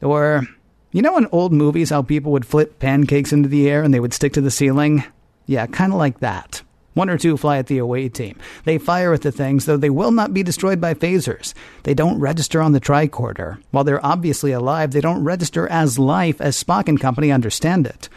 Or, 0.00 0.46
you 0.92 1.02
know 1.02 1.18
in 1.18 1.26
old 1.32 1.52
movies 1.52 1.90
how 1.90 2.02
people 2.02 2.32
would 2.32 2.46
flip 2.46 2.78
pancakes 2.78 3.32
into 3.32 3.48
the 3.48 3.68
air 3.68 3.82
and 3.82 3.92
they 3.92 4.00
would 4.00 4.14
stick 4.14 4.32
to 4.34 4.40
the 4.40 4.50
ceiling? 4.50 5.04
Yeah, 5.46 5.66
kind 5.66 5.92
of 5.92 5.98
like 5.98 6.20
that. 6.20 6.62
One 6.98 7.10
or 7.10 7.16
two 7.16 7.36
fly 7.36 7.58
at 7.58 7.68
the 7.68 7.78
away 7.78 8.08
team. 8.08 8.40
They 8.64 8.76
fire 8.76 9.12
at 9.12 9.22
the 9.22 9.30
things, 9.30 9.66
though 9.66 9.76
they 9.76 9.88
will 9.88 10.10
not 10.10 10.34
be 10.34 10.42
destroyed 10.42 10.80
by 10.80 10.94
phasers. 10.94 11.54
They 11.84 11.94
don't 11.94 12.18
register 12.18 12.60
on 12.60 12.72
the 12.72 12.80
tricorder. 12.80 13.62
While 13.70 13.84
they're 13.84 14.04
obviously 14.04 14.50
alive, 14.50 14.90
they 14.90 15.00
don't 15.00 15.22
register 15.22 15.68
as 15.68 15.96
life 15.96 16.40
as 16.40 16.60
Spock 16.60 16.88
and 16.88 17.00
company 17.00 17.30
understand 17.30 17.86
it. 17.86 18.08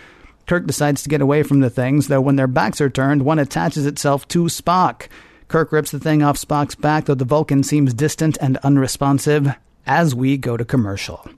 Kirk 0.48 0.66
decides 0.66 1.04
to 1.04 1.10
get 1.10 1.22
away 1.22 1.44
from 1.44 1.60
the 1.60 1.70
things, 1.70 2.08
though 2.08 2.22
when 2.22 2.38
their 2.38 2.48
backs 2.48 2.82
are 2.82 2.90
turned, 2.90 3.22
one 3.22 3.38
attaches 3.38 3.86
itself 3.86 4.28
to 4.30 4.46
Spock. 4.46 5.10
Kirk 5.48 5.72
rips 5.72 5.92
the 5.92 6.00
thing 6.00 6.24
off 6.24 6.38
Spock's 6.38 6.74
back, 6.74 7.06
though 7.06 7.14
the 7.14 7.24
Vulcan 7.24 7.62
seems 7.62 7.94
distant 7.94 8.36
and 8.42 8.58
unresponsive, 8.64 9.54
as 9.86 10.16
we 10.16 10.38
go 10.38 10.58
to 10.58 10.66
commercial. 10.66 11.30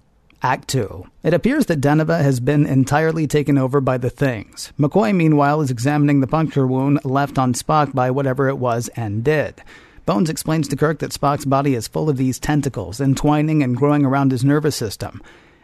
Act 0.46 0.68
2. 0.68 1.06
It 1.24 1.34
appears 1.34 1.68
that 1.68 1.80
Deneva 1.80 2.22
has 2.22 2.42
been 2.42 2.66
entirely 2.66 3.28
taken 3.28 3.58
over 3.58 3.80
by 3.80 3.98
the 3.98 4.10
Things. 4.10 4.74
McCoy, 4.78 5.16
meanwhile, 5.16 5.62
is 5.62 5.72
examining 5.72 6.20
the 6.20 6.28
puncture 6.28 6.68
wound 6.68 7.00
left 7.06 7.38
on 7.38 7.54
Spock 7.54 7.96
by 7.96 8.12
whatever 8.12 8.50
it 8.50 8.58
was 8.58 8.90
and 8.90 9.24
did. 9.24 9.64
Bones 10.06 10.30
explains 10.30 10.68
to 10.68 10.76
Kirk 10.76 11.00
that 11.00 11.12
Spock's 11.12 11.46
body 11.46 11.76
is 11.76 11.88
full 11.88 12.10
of 12.10 12.18
these 12.18 12.40
tentacles, 12.40 13.00
entwining 13.00 13.64
and 13.64 13.78
growing 13.78 14.06
around 14.06 14.34
his 14.34 14.44
nervous 14.44 14.76
system, 14.76 15.22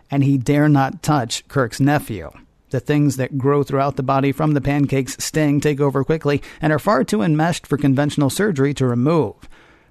and 0.10 0.24
he 0.24 0.38
dare 0.38 0.70
not 0.70 1.04
touch 1.04 1.46
Kirk's 1.50 1.82
nephew. 1.82 2.32
The 2.70 2.80
things 2.80 3.18
that 3.18 3.38
grow 3.38 3.64
throughout 3.64 3.98
the 3.98 4.04
body 4.04 4.32
from 4.32 4.54
the 4.54 4.62
pancake's 4.62 5.22
sting 5.22 5.60
take 5.60 5.82
over 5.82 6.06
quickly 6.06 6.42
and 6.62 6.72
are 6.72 6.80
far 6.80 7.04
too 7.04 7.22
enmeshed 7.22 7.68
for 7.68 7.76
conventional 7.76 8.30
surgery 8.30 8.74
to 8.76 8.88
remove. 8.88 9.36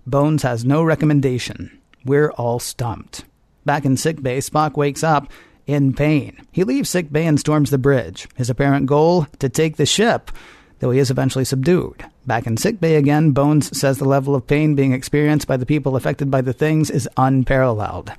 Bones 0.07 0.45
has 0.45 0.65
no 0.65 0.83
recommendation. 0.83 1.79
We're 2.07 2.31
all 2.31 2.59
stumped. 2.59 3.27
Back 3.65 3.85
in 3.85 3.97
sickbay, 3.97 4.41
Spock 4.41 4.77
wakes 4.77 5.03
up 5.03 5.31
in 5.67 5.93
pain. 5.93 6.41
He 6.51 6.65
leaves 6.65 6.89
sickbay 6.89 7.27
and 7.27 7.39
storms 7.39 7.71
the 7.71 7.79
bridge. 7.79 8.27
His 8.35 8.51
apparent 8.51 8.87
goal 8.87 9.27
to 9.39 9.49
take 9.49 9.77
the 9.77 9.87
ship, 9.87 10.31
though 10.79 10.91
he 10.91 10.99
is 10.99 11.11
eventually 11.11 11.45
subdued. 11.45 12.05
Back 12.27 12.47
in 12.47 12.57
sickbay 12.57 12.97
again, 12.97 13.33
Bones 13.33 13.79
says 13.79 13.99
the 13.99 14.05
level 14.05 14.35
of 14.35 14.47
pain 14.47 14.75
being 14.75 14.93
experienced 14.93 15.47
by 15.47 15.57
the 15.57 15.67
people 15.67 15.97
affected 15.97 16.31
by 16.31 16.41
the 16.41 16.53
things 16.53 16.91
is 16.91 17.09
unparalleled. 17.17 18.13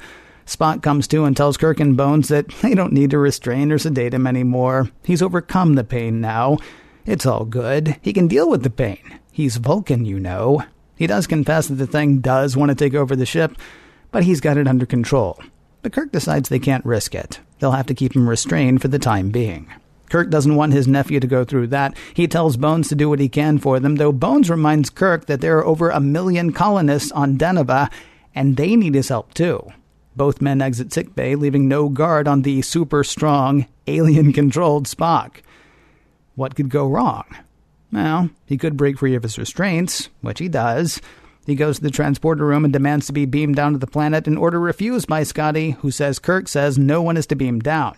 Spock 0.46 0.82
comes 0.82 1.08
to 1.08 1.26
and 1.26 1.38
tells 1.38 1.58
Kirk 1.58 1.80
and 1.80 1.96
Bones 1.96 2.28
that 2.30 2.48
they 2.62 2.74
don't 2.74 2.94
need 2.94 3.12
to 3.12 3.20
restrain 3.20 3.72
or 3.72 3.78
sedate 3.78 4.14
him 4.14 4.26
anymore. 4.26 4.90
He's 5.04 5.22
overcome 5.22 5.76
the 5.76 5.84
pain 5.84 6.22
now. 6.22 6.58
It's 7.06 7.26
all 7.26 7.46
good. 7.46 7.98
He 8.02 8.14
can 8.14 8.28
deal 8.28 8.50
with 8.50 8.64
the 8.64 8.70
pain. 8.70 9.20
He's 9.32 9.58
Vulcan, 9.58 10.06
you 10.06 10.20
know. 10.20 10.64
He 10.96 11.08
does 11.08 11.28
confess 11.28 11.68
that 11.68 11.76
the 11.76 11.88
thing 11.88 12.20
does 12.20 12.58
want 12.58 12.70
to 12.70 12.76
take 12.76 12.94
over 12.94 13.16
the 13.16 13.26
ship, 13.26 13.56
but 14.12 14.24
he's 14.24 14.42
got 14.42 14.58
it 14.58 14.68
under 14.68 14.86
control. 14.86 15.40
But 15.82 15.94
Kirk 15.94 16.12
decides 16.12 16.50
they 16.50 16.60
can't 16.60 16.86
risk 16.86 17.16
it. 17.16 17.40
They'll 17.60 17.72
have 17.72 17.88
to 17.88 17.94
keep 17.94 18.16
him 18.16 18.30
restrained 18.30 18.82
for 18.82 18.88
the 18.88 19.00
time 19.00 19.30
being. 19.32 19.72
Kirk 20.10 20.30
doesn't 20.30 20.56
want 20.56 20.74
his 20.74 20.88
nephew 20.88 21.20
to 21.20 21.28
go 21.28 21.46
through 21.46 21.68
that. 21.68 21.96
He 22.14 22.28
tells 22.28 22.58
Bones 22.58 22.90
to 22.90 22.96
do 22.96 23.10
what 23.10 23.20
he 23.20 23.30
can 23.30 23.60
for 23.60 23.80
them, 23.80 23.96
though 23.96 24.12
Bones 24.12 24.50
reminds 24.50 24.90
Kirk 24.90 25.28
that 25.28 25.40
there 25.40 25.58
are 25.60 25.66
over 25.66 25.90
a 25.90 26.00
million 26.00 26.52
colonists 26.52 27.12
on 27.12 27.38
Deneva, 27.38 27.92
and 28.34 28.58
they 28.58 28.76
need 28.76 28.96
his 28.96 29.10
help 29.10 29.34
too. 29.34 29.72
Both 30.16 30.42
men 30.42 30.62
exit 30.62 30.92
sickbay, 30.92 31.36
leaving 31.36 31.68
no 31.68 31.90
guard 31.90 32.28
on 32.28 32.42
the 32.42 32.62
super 32.62 33.04
strong, 33.04 33.68
alien 33.88 34.34
controlled 34.34 34.88
Spock. 34.88 35.38
What 36.36 36.56
could 36.56 36.70
go 36.70 36.88
wrong? 36.88 37.26
Well, 37.92 38.30
he 38.46 38.58
could 38.58 38.78
break 38.78 38.98
free 38.98 39.16
of 39.16 39.24
his 39.24 39.38
restraints, 39.38 40.10
which 40.22 40.40
he 40.40 40.48
does. 40.48 41.02
He 41.46 41.56
goes 41.56 41.78
to 41.78 41.84
the 41.84 41.90
transporter 41.90 42.46
room 42.46 42.64
and 42.64 42.72
demands 42.72 43.08
to 43.08 43.14
be 43.14 43.26
beamed 43.26 43.56
down 43.56 43.74
to 43.74 43.80
the 43.80 43.88
planet, 43.88 44.28
an 44.28 44.38
order 44.38 44.60
refused 44.60 45.08
by 45.08 45.24
Scotty, 45.24 45.72
who 45.72 45.92
says 45.92 46.20
Kirk 46.20 46.48
says 46.48 46.78
no 46.78 47.02
one 47.02 47.18
is 47.18 47.26
to 47.28 47.36
beam 47.36 47.60
down. 47.60 47.98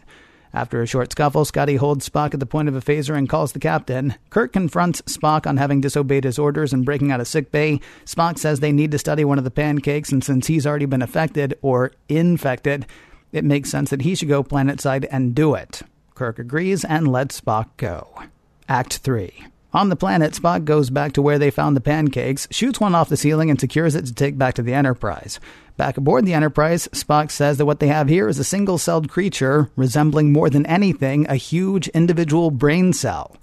After 0.53 0.81
a 0.81 0.86
short 0.86 1.12
scuffle, 1.12 1.45
Scotty 1.45 1.77
holds 1.77 2.07
Spock 2.10 2.33
at 2.33 2.41
the 2.41 2.45
point 2.45 2.67
of 2.67 2.75
a 2.75 2.81
phaser 2.81 3.17
and 3.17 3.29
calls 3.29 3.53
the 3.53 3.60
captain. 3.60 4.15
Kirk 4.29 4.51
confronts 4.51 5.01
Spock 5.03 5.48
on 5.48 5.57
having 5.57 5.79
disobeyed 5.79 6.25
his 6.25 6.38
orders 6.38 6.74
and 6.74 6.83
breaking 6.86 7.12
out 7.12 7.21
of 7.21 7.27
sick 7.27 7.51
bay. 7.51 7.79
Spock 8.05 8.38
says 8.38 8.60
they 8.60 8.74
need 8.74 8.91
to 8.91 9.00
study 9.00 9.24
one 9.24 9.38
of 9.38 9.45
the 9.45 9.51
pancakes, 9.51 10.12
and 10.12 10.24
since 10.24 10.48
he's 10.48 10.67
already 10.67 10.86
been 10.86 11.01
affected 11.01 11.57
or 11.62 11.93
infected, 12.10 12.86
it 13.31 13.45
makes 13.45 13.69
sense 13.69 13.89
that 13.91 14.01
he 14.01 14.13
should 14.13 14.27
go 14.27 14.43
planetside 14.43 15.07
and 15.10 15.33
do 15.33 15.55
it. 15.55 15.83
Kirk 16.15 16.38
agrees 16.38 16.83
and 16.83 17.10
lets 17.10 17.39
Spock 17.39 17.67
go. 17.77 18.24
Act 18.67 18.98
3. 18.98 19.48
On 19.74 19.88
the 19.88 19.96
planet, 19.96 20.34
Spock 20.34 20.66
goes 20.66 20.90
back 20.90 21.13
to 21.13 21.22
where 21.22 21.40
they 21.40 21.50
found 21.50 21.78
the 21.78 21.82
pancakes, 21.82 22.46
shoots 22.51 22.82
one 22.82 22.94
off 22.94 23.08
the 23.08 23.16
ceiling, 23.16 23.50
and 23.50 23.60
secures 23.60 23.96
it 23.96 24.06
to 24.06 24.13
take 24.13 24.38
back 24.38 24.54
to 24.56 24.62
the 24.62 24.74
Enterprise. 24.74 25.40
Back 25.78 25.96
aboard 25.96 26.25
the 26.25 26.34
Enterprise, 26.34 26.90
Spock 26.90 27.32
says 27.32 27.58
that 27.58 27.66
what 27.66 27.80
they 27.80 27.88
have 27.88 28.10
here 28.10 28.28
is 28.28 28.38
a 28.38 28.44
single 28.44 28.78
celled 28.78 29.10
creature 29.10 29.70
resembling 29.78 30.34
more 30.34 30.50
than 30.50 30.66
anything 30.66 31.25
a 31.28 31.36
huge 31.36 31.88
individual 31.90 32.51
brain 32.51 32.92
cell. 32.92 33.38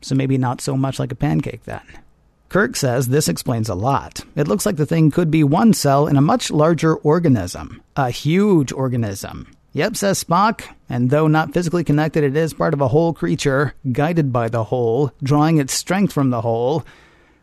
So 0.00 0.16
maybe 0.16 0.36
not 0.36 0.60
so 0.60 0.76
much 0.76 0.98
like 0.98 1.12
a 1.12 1.16
pancake 1.16 1.62
then. 1.62 1.82
Kirk 2.48 2.76
says 2.76 3.08
this 3.08 3.28
explains 3.28 3.68
a 3.68 3.74
lot. 3.74 4.20
It 4.34 4.48
looks 4.48 4.66
like 4.66 4.76
the 4.76 4.86
thing 4.86 5.10
could 5.10 5.30
be 5.30 5.44
one 5.44 5.72
cell 5.72 6.08
in 6.08 6.16
a 6.16 6.20
much 6.20 6.50
larger 6.50 6.96
organism, 6.96 7.82
a 7.96 8.10
huge 8.10 8.72
organism. 8.72 9.53
Yep, 9.74 9.96
says 9.96 10.22
Spock, 10.22 10.62
and 10.88 11.10
though 11.10 11.26
not 11.26 11.52
physically 11.52 11.82
connected, 11.82 12.22
it 12.22 12.36
is 12.36 12.54
part 12.54 12.74
of 12.74 12.80
a 12.80 12.86
whole 12.86 13.12
creature, 13.12 13.74
guided 13.90 14.32
by 14.32 14.48
the 14.48 14.62
whole, 14.62 15.10
drawing 15.20 15.58
its 15.58 15.74
strength 15.74 16.12
from 16.12 16.30
the 16.30 16.40
whole. 16.42 16.84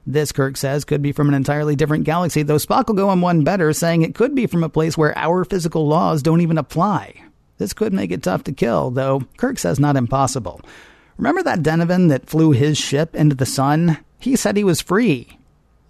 This, 0.07 0.31
Kirk 0.31 0.55
says, 0.55 0.85
could 0.85 1.01
be 1.01 1.11
from 1.11 1.27
an 1.27 1.33
entirely 1.33 1.75
different 1.75 2.05
galaxy, 2.05 2.41
though 2.41 2.55
Spock 2.55 2.87
will 2.87 2.95
go 2.95 3.09
on 3.09 3.19
one 3.19 3.43
better, 3.43 3.73
saying 3.73 4.01
it 4.01 4.15
could 4.15 4.33
be 4.33 4.47
from 4.47 4.63
a 4.63 4.69
place 4.69 4.97
where 4.97 5.15
our 5.17 5.43
physical 5.43 5.85
laws 5.85 6.23
don't 6.23 6.39
even 6.39 6.57
apply. 6.57 7.21
This 7.57 7.73
could 7.73 7.91
make 7.91 8.11
it 8.11 8.23
tough 8.23 8.45
to 8.45 8.53
kill, 8.53 8.91
though 8.91 9.23
Kirk 9.35 9.59
says 9.59 9.77
not 9.77 9.97
impossible. 9.97 10.61
Remember 11.17 11.43
that 11.43 11.61
Denovan 11.61 12.07
that 12.07 12.29
flew 12.29 12.51
his 12.51 12.77
ship 12.77 13.13
into 13.13 13.35
the 13.35 13.45
sun? 13.45 13.97
He 14.19 14.37
said 14.37 14.55
he 14.55 14.63
was 14.63 14.79
free 14.79 15.37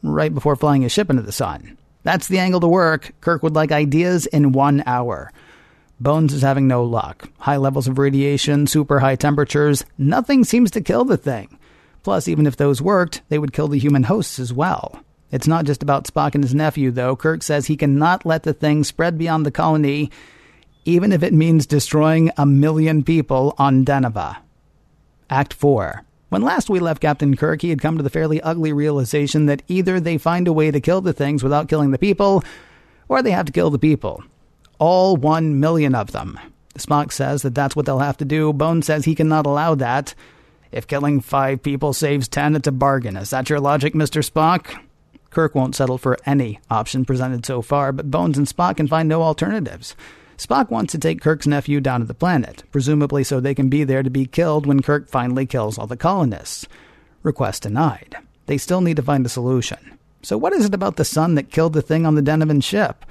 right 0.01 0.33
before 0.33 0.55
flying 0.55 0.81
his 0.81 0.91
ship 0.91 1.11
into 1.11 1.21
the 1.21 1.31
sun. 1.31 1.77
That's 2.01 2.27
the 2.27 2.39
angle 2.39 2.61
to 2.61 2.67
work. 2.67 3.13
Kirk 3.21 3.43
would 3.43 3.53
like 3.53 3.71
ideas 3.71 4.25
in 4.25 4.53
one 4.53 4.81
hour. 4.87 5.31
Bones 6.01 6.33
is 6.33 6.41
having 6.41 6.67
no 6.67 6.83
luck. 6.83 7.29
High 7.37 7.57
levels 7.57 7.87
of 7.87 7.99
radiation, 7.99 8.65
super 8.65 9.01
high 9.01 9.15
temperatures, 9.15 9.85
nothing 9.99 10.43
seems 10.43 10.71
to 10.71 10.81
kill 10.81 11.05
the 11.05 11.15
thing. 11.15 11.59
Plus, 12.01 12.27
even 12.27 12.47
if 12.47 12.57
those 12.57 12.81
worked, 12.81 13.21
they 13.29 13.37
would 13.37 13.53
kill 13.53 13.67
the 13.67 13.77
human 13.77 14.01
hosts 14.01 14.39
as 14.39 14.51
well. 14.51 15.03
It's 15.31 15.45
not 15.45 15.65
just 15.65 15.83
about 15.83 16.07
Spock 16.07 16.33
and 16.33 16.43
his 16.43 16.55
nephew, 16.55 16.89
though. 16.89 17.15
Kirk 17.15 17.43
says 17.43 17.67
he 17.67 17.77
cannot 17.77 18.25
let 18.25 18.41
the 18.41 18.51
thing 18.51 18.83
spread 18.83 19.19
beyond 19.19 19.45
the 19.45 19.51
colony, 19.51 20.09
even 20.85 21.11
if 21.11 21.21
it 21.21 21.33
means 21.33 21.67
destroying 21.67 22.31
a 22.35 22.47
million 22.47 23.03
people 23.03 23.53
on 23.59 23.85
Deneva. 23.85 24.37
Act 25.29 25.53
4. 25.53 26.03
When 26.29 26.41
last 26.41 26.67
we 26.67 26.79
left 26.79 27.03
Captain 27.03 27.37
Kirk, 27.37 27.61
he 27.61 27.69
had 27.69 27.79
come 27.79 27.97
to 27.97 28.03
the 28.03 28.09
fairly 28.09 28.41
ugly 28.41 28.73
realization 28.73 29.45
that 29.45 29.61
either 29.67 29.99
they 29.99 30.17
find 30.17 30.47
a 30.47 30.53
way 30.53 30.71
to 30.71 30.81
kill 30.81 31.01
the 31.01 31.13
things 31.13 31.43
without 31.43 31.69
killing 31.69 31.91
the 31.91 31.99
people, 31.99 32.43
or 33.07 33.21
they 33.21 33.29
have 33.29 33.45
to 33.45 33.51
kill 33.51 33.69
the 33.69 33.77
people 33.77 34.23
all 34.81 35.15
one 35.15 35.59
million 35.59 35.93
of 35.93 36.11
them. 36.11 36.39
Spock 36.75 37.11
says 37.11 37.43
that 37.43 37.53
that's 37.53 37.75
what 37.75 37.85
they'll 37.85 37.99
have 37.99 38.17
to 38.17 38.25
do. 38.25 38.51
Bones 38.51 38.87
says 38.87 39.05
he 39.05 39.13
cannot 39.13 39.45
allow 39.45 39.75
that. 39.75 40.15
If 40.71 40.87
killing 40.87 41.21
five 41.21 41.61
people 41.61 41.93
saves 41.93 42.27
ten, 42.27 42.55
it's 42.55 42.67
a 42.67 42.71
bargain. 42.71 43.15
Is 43.15 43.29
that 43.29 43.47
your 43.47 43.59
logic, 43.59 43.93
Mr. 43.93 44.27
Spock? 44.27 44.81
Kirk 45.29 45.53
won't 45.53 45.75
settle 45.75 45.99
for 45.99 46.17
any 46.25 46.59
option 46.71 47.05
presented 47.05 47.45
so 47.45 47.61
far, 47.61 47.91
but 47.91 48.09
Bones 48.09 48.39
and 48.39 48.47
Spock 48.47 48.77
can 48.77 48.87
find 48.87 49.07
no 49.07 49.21
alternatives. 49.21 49.95
Spock 50.35 50.71
wants 50.71 50.93
to 50.93 50.97
take 50.97 51.21
Kirk's 51.21 51.45
nephew 51.45 51.79
down 51.79 51.99
to 51.99 52.07
the 52.07 52.15
planet, 52.15 52.63
presumably 52.71 53.23
so 53.23 53.39
they 53.39 53.53
can 53.53 53.69
be 53.69 53.83
there 53.83 54.01
to 54.01 54.09
be 54.09 54.25
killed 54.25 54.65
when 54.65 54.81
Kirk 54.81 55.09
finally 55.09 55.45
kills 55.45 55.77
all 55.77 55.85
the 55.85 55.95
colonists. 55.95 56.65
Request 57.21 57.63
denied. 57.63 58.15
They 58.47 58.57
still 58.57 58.81
need 58.81 58.95
to 58.95 59.03
find 59.03 59.23
a 59.27 59.29
solution. 59.29 59.99
So, 60.23 60.39
what 60.39 60.53
is 60.53 60.65
it 60.65 60.73
about 60.73 60.95
the 60.95 61.05
sun 61.05 61.35
that 61.35 61.51
killed 61.51 61.73
the 61.73 61.83
thing 61.83 62.07
on 62.07 62.15
the 62.15 62.23
Denovan 62.23 62.63
ship? 62.63 63.05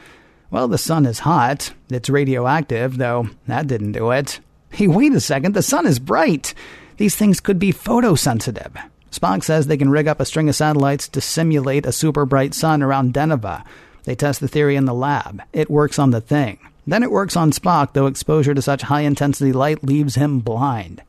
Well, 0.51 0.67
the 0.67 0.79
sun 0.79 1.07
is 1.07 1.21
hot. 1.21 1.73
It's 1.91 2.11
radioactive, 2.11 2.97
though 2.97 3.29
that 3.47 3.69
didn't 3.69 3.93
do 3.93 4.11
it. 4.11 4.41
Hey, 4.71 4.87
wait 4.87 5.13
a 5.13 5.21
second, 5.21 5.55
the 5.55 5.63
sun 5.63 5.87
is 5.87 5.99
bright. 5.99 6.55
These 6.97 7.17
things 7.17 7.41
could 7.41 7.59
be 7.59 7.73
photosensitive. 7.73 8.73
Spock 9.11 9.43
says 9.43 9.67
they 9.67 9.77
can 9.77 9.91
rig 9.91 10.07
up 10.07 10.21
a 10.21 10.25
string 10.25 10.49
of 10.49 10.55
satellites 10.55 11.09
to 11.09 11.21
simulate 11.21 11.87
a 11.87 11.93
super 11.93 12.25
bright 12.25 12.55
sun 12.55 12.83
around 12.83 13.15
Deneva. 13.15 13.65
They 14.05 14.15
test 14.15 14.41
the 14.41 14.49
theory 14.49 14.77
in 14.77 14.85
the 14.85 14.95
lab. 14.95 15.43
It 15.53 15.71
works 15.71 15.99
on 15.99 16.11
the 16.11 16.21
thing. 16.21 16.59
Then 16.87 17.03
it 17.03 17.11
works 17.11 17.37
on 17.37 17.53
Spock, 17.53 17.93
though 17.93 18.07
exposure 18.07 18.55
to 18.55 18.63
such 18.63 18.83
high 18.83 19.03
intensity 19.03 19.53
light 19.53 19.85
leaves 19.85 20.15
him 20.15 20.41
blind. 20.41 21.03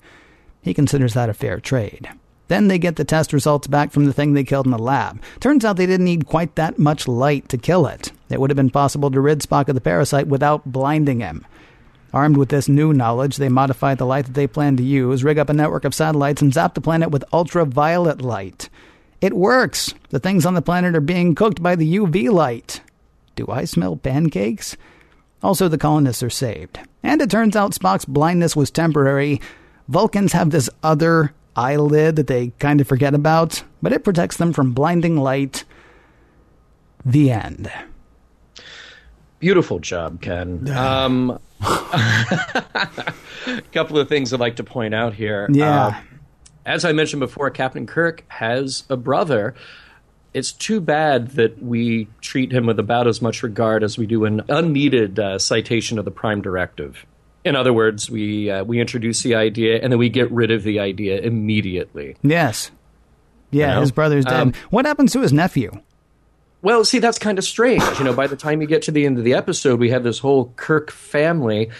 He 0.61 0.73
considers 0.73 1.13
that 1.13 1.29
a 1.29 1.33
fair 1.33 1.59
trade. 1.59 2.09
Then 2.51 2.67
they 2.67 2.79
get 2.79 2.97
the 2.97 3.05
test 3.05 3.31
results 3.31 3.67
back 3.67 3.93
from 3.93 4.03
the 4.03 4.11
thing 4.11 4.33
they 4.33 4.43
killed 4.43 4.65
in 4.65 4.73
the 4.73 4.77
lab. 4.77 5.21
Turns 5.39 5.63
out 5.63 5.77
they 5.77 5.85
didn't 5.85 6.03
need 6.03 6.25
quite 6.25 6.55
that 6.55 6.77
much 6.77 7.07
light 7.07 7.47
to 7.47 7.57
kill 7.57 7.87
it. 7.87 8.11
It 8.29 8.41
would 8.41 8.49
have 8.49 8.57
been 8.57 8.69
possible 8.69 9.09
to 9.09 9.21
rid 9.21 9.39
Spock 9.39 9.69
of 9.69 9.75
the 9.75 9.79
parasite 9.79 10.27
without 10.27 10.69
blinding 10.69 11.21
him. 11.21 11.47
Armed 12.13 12.35
with 12.35 12.49
this 12.49 12.67
new 12.67 12.91
knowledge, 12.91 13.37
they 13.37 13.47
modify 13.47 13.95
the 13.95 14.05
light 14.05 14.25
that 14.25 14.33
they 14.33 14.47
plan 14.47 14.75
to 14.75 14.83
use, 14.83 15.23
rig 15.23 15.39
up 15.39 15.47
a 15.47 15.53
network 15.53 15.85
of 15.85 15.93
satellites, 15.95 16.41
and 16.41 16.53
zap 16.53 16.73
the 16.73 16.81
planet 16.81 17.09
with 17.09 17.23
ultraviolet 17.31 18.21
light. 18.21 18.67
It 19.21 19.31
works! 19.31 19.93
The 20.09 20.19
things 20.19 20.45
on 20.45 20.53
the 20.53 20.61
planet 20.61 20.93
are 20.93 20.99
being 20.99 21.35
cooked 21.35 21.63
by 21.63 21.77
the 21.77 21.99
UV 21.99 22.29
light. 22.29 22.81
Do 23.37 23.45
I 23.47 23.63
smell 23.63 23.95
pancakes? 23.95 24.75
Also, 25.41 25.69
the 25.69 25.77
colonists 25.77 26.21
are 26.21 26.29
saved. 26.29 26.81
And 27.01 27.21
it 27.21 27.31
turns 27.31 27.55
out 27.55 27.71
Spock's 27.71 28.03
blindness 28.03 28.57
was 28.57 28.69
temporary. 28.71 29.39
Vulcans 29.87 30.33
have 30.33 30.49
this 30.49 30.69
other 30.83 31.33
eyelid 31.55 32.15
that 32.15 32.27
they 32.27 32.49
kind 32.59 32.81
of 32.81 32.87
forget 32.87 33.13
about, 33.13 33.63
but 33.81 33.93
it 33.93 34.03
protects 34.03 34.37
them 34.37 34.53
from 34.53 34.73
blinding 34.73 35.17
light. 35.17 35.63
The 37.03 37.31
end. 37.31 37.71
Beautiful 39.39 39.79
job, 39.79 40.21
Ken. 40.21 40.69
Um, 40.69 41.39
a 41.61 43.13
couple 43.73 43.97
of 43.97 44.07
things 44.07 44.33
I'd 44.33 44.39
like 44.39 44.57
to 44.57 44.63
point 44.63 44.93
out 44.93 45.13
here. 45.13 45.47
Yeah. 45.51 45.85
Uh, 45.87 46.01
as 46.65 46.85
I 46.85 46.91
mentioned 46.91 47.21
before, 47.21 47.49
Captain 47.49 47.87
Kirk 47.87 48.23
has 48.27 48.83
a 48.89 48.97
brother. 48.97 49.55
It's 50.33 50.51
too 50.51 50.79
bad 50.79 51.31
that 51.31 51.61
we 51.61 52.07
treat 52.21 52.51
him 52.51 52.67
with 52.67 52.79
about 52.79 53.07
as 53.07 53.21
much 53.21 53.41
regard 53.41 53.83
as 53.83 53.97
we 53.97 54.05
do 54.05 54.25
an 54.25 54.41
unneeded 54.47 55.19
uh, 55.19 55.39
citation 55.39 55.97
of 55.97 56.05
the 56.05 56.11
Prime 56.11 56.41
Directive. 56.41 57.05
In 57.43 57.55
other 57.55 57.73
words, 57.73 58.09
we 58.09 58.49
uh, 58.51 58.63
we 58.63 58.79
introduce 58.79 59.23
the 59.23 59.35
idea 59.35 59.79
and 59.81 59.91
then 59.91 59.97
we 59.99 60.09
get 60.09 60.31
rid 60.31 60.51
of 60.51 60.63
the 60.63 60.79
idea 60.79 61.19
immediately. 61.19 62.15
Yes. 62.21 62.71
Yeah, 63.49 63.69
You 63.69 63.73
know? 63.75 63.81
his 63.81 63.91
brother's 63.91 64.25
dead. 64.25 64.33
Um, 64.39 64.53
what 64.69 64.85
happens 64.85 65.11
to 65.13 65.21
his 65.21 65.33
nephew? 65.33 65.71
Well, 66.61 66.85
see, 66.85 66.99
that's 66.99 67.17
kind 67.17 67.37
of 67.39 67.43
strange. 67.43 67.83
You 67.97 68.05
know, 68.05 68.13
by 68.13 68.27
the 68.27 68.35
time 68.35 68.61
you 68.61 68.67
get 68.67 68.83
to 68.83 68.91
the 68.91 69.05
end 69.05 69.17
of 69.17 69.23
the 69.23 69.33
episode, 69.33 69.79
we 69.79 69.89
have 69.89 70.03
this 70.03 70.19
whole 70.19 70.53
Kirk 70.55 70.91
family, 70.91 71.71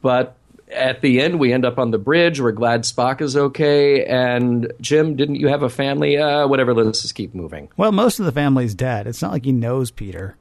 but 0.00 0.36
at 0.72 1.00
the 1.00 1.20
end, 1.20 1.38
we 1.40 1.52
end 1.52 1.64
up 1.64 1.78
on 1.78 1.90
the 1.90 1.98
bridge. 1.98 2.40
We're 2.40 2.52
glad 2.52 2.82
Spock 2.82 3.20
is 3.20 3.36
okay. 3.36 4.04
And 4.04 4.72
Jim, 4.80 5.16
didn't 5.16 5.36
you 5.36 5.48
have 5.48 5.62
a 5.62 5.68
family? 5.68 6.16
Uh, 6.16 6.46
whatever. 6.46 6.72
Let's 6.72 7.02
just 7.02 7.14
keep 7.16 7.34
moving. 7.34 7.68
Well, 7.76 7.92
most 7.92 8.18
of 8.20 8.26
the 8.26 8.32
family's 8.32 8.74
dead. 8.74 9.06
It's 9.06 9.20
not 9.22 9.32
like 9.32 9.44
he 9.44 9.52
knows 9.52 9.90
Peter. 9.90 10.36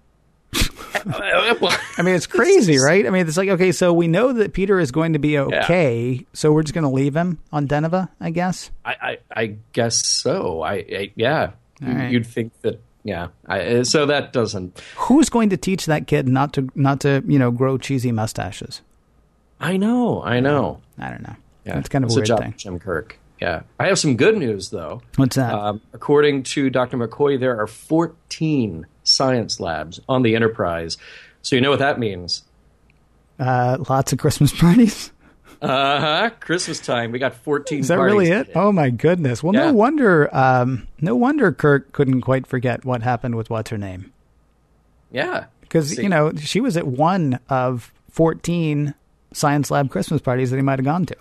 I 1.07 2.01
mean, 2.03 2.15
it's 2.15 2.27
crazy, 2.27 2.79
right? 2.83 3.05
I 3.05 3.09
mean, 3.09 3.27
it's 3.27 3.38
like 3.38 3.50
okay, 3.50 3.71
so 3.71 3.93
we 3.93 4.07
know 4.07 4.33
that 4.33 4.53
Peter 4.53 4.79
is 4.79 4.91
going 4.91 5.13
to 5.13 5.19
be 5.19 5.38
okay, 5.38 6.25
so 6.33 6.51
we're 6.51 6.63
just 6.63 6.74
going 6.74 6.83
to 6.83 6.89
leave 6.89 7.15
him 7.15 7.39
on 7.51 7.67
Deneva, 7.67 8.09
I 8.19 8.31
guess. 8.31 8.71
I, 8.83 8.95
I, 9.01 9.17
I 9.35 9.55
guess 9.74 10.05
so. 10.05 10.62
I, 10.62 10.74
I 10.74 11.12
yeah. 11.15 11.51
right. 11.81 12.12
You'd 12.12 12.25
think 12.25 12.53
that. 12.62 12.81
Yeah. 13.03 13.27
I, 13.45 13.83
so 13.83 14.07
that 14.07 14.33
doesn't. 14.33 14.81
Who's 14.95 15.29
going 15.29 15.50
to 15.51 15.57
teach 15.57 15.85
that 15.85 16.07
kid 16.07 16.27
not 16.27 16.53
to 16.53 16.69
not 16.74 17.01
to 17.01 17.24
you 17.27 17.38
know 17.38 17.51
grow 17.51 17.77
cheesy 17.77 18.12
mustaches? 18.12 18.81
I 19.59 19.77
know. 19.77 20.24
I 20.24 20.39
know. 20.39 20.81
I 20.97 21.09
don't 21.09 21.21
know. 21.21 21.35
Yeah, 21.65 21.79
it's 21.79 21.89
kind 21.89 22.03
of 22.03 22.09
a 22.09 22.12
It's 22.12 22.15
weird 22.15 22.27
job 22.27 22.39
thing. 22.39 22.53
Jim 22.57 22.79
Kirk. 22.79 23.17
Yeah, 23.41 23.63
I 23.79 23.88
have 23.88 24.00
some 24.00 24.15
good 24.15 24.38
news 24.38 24.69
though. 24.69 25.01
What's 25.17 25.35
that? 25.35 25.53
Um, 25.53 25.81
according 25.93 26.43
to 26.43 26.69
Dr. 26.69 26.97
McCoy, 26.97 27.39
there 27.39 27.59
are 27.59 27.67
14 27.67 28.85
science 29.05 29.59
labs 29.62 30.01
on 30.09 30.21
the 30.24 30.35
Enterprise. 30.35 30.97
So 31.41 31.55
you 31.55 31.62
know 31.62 31.69
what 31.69 31.79
that 31.79 31.97
means. 32.00 32.43
Uh, 33.39 33.77
lots 33.89 34.12
of 34.12 34.19
Christmas 34.19 34.51
parties. 34.59 35.12
Uh 35.62 36.00
huh. 36.00 36.29
Christmas 36.41 36.79
time. 36.79 37.12
We 37.12 37.19
got 37.19 37.33
14. 37.33 37.79
Is 37.79 37.88
that 37.88 37.95
parties 37.95 38.13
really 38.13 38.29
it? 38.31 38.47
today. 38.47 38.59
Oh 38.59 38.71
my 38.74 38.89
goodness! 38.89 39.41
Well, 39.41 39.53
Yeah. 39.53 39.67
no 39.67 39.74
wonder. 39.74 40.35
Um, 40.35 40.88
no 41.00 41.15
wonder 41.15 41.51
Kirk 41.53 41.91
couldn't 41.93 42.21
quite 42.21 42.45
forget 42.45 42.83
what 42.83 43.01
happened 43.03 43.35
with 43.35 43.50
what's 43.50 43.69
her 43.71 43.77
name 43.77 44.12
Yeah. 45.12 45.45
because 45.62 45.97
you 45.97 46.09
know 46.09 46.33
she 46.35 46.59
was 46.59 46.75
at 46.75 46.85
one 46.85 47.39
of 47.50 47.93
fourteen 48.12 48.93
science 49.33 49.71
lab 49.71 49.89
Christmas 49.89 50.21
parties 50.21 50.50
that 50.51 50.57
he 50.57 50.62
might 50.62 50.77
have 50.79 50.85
gone 50.85 51.05
to. 51.05 51.15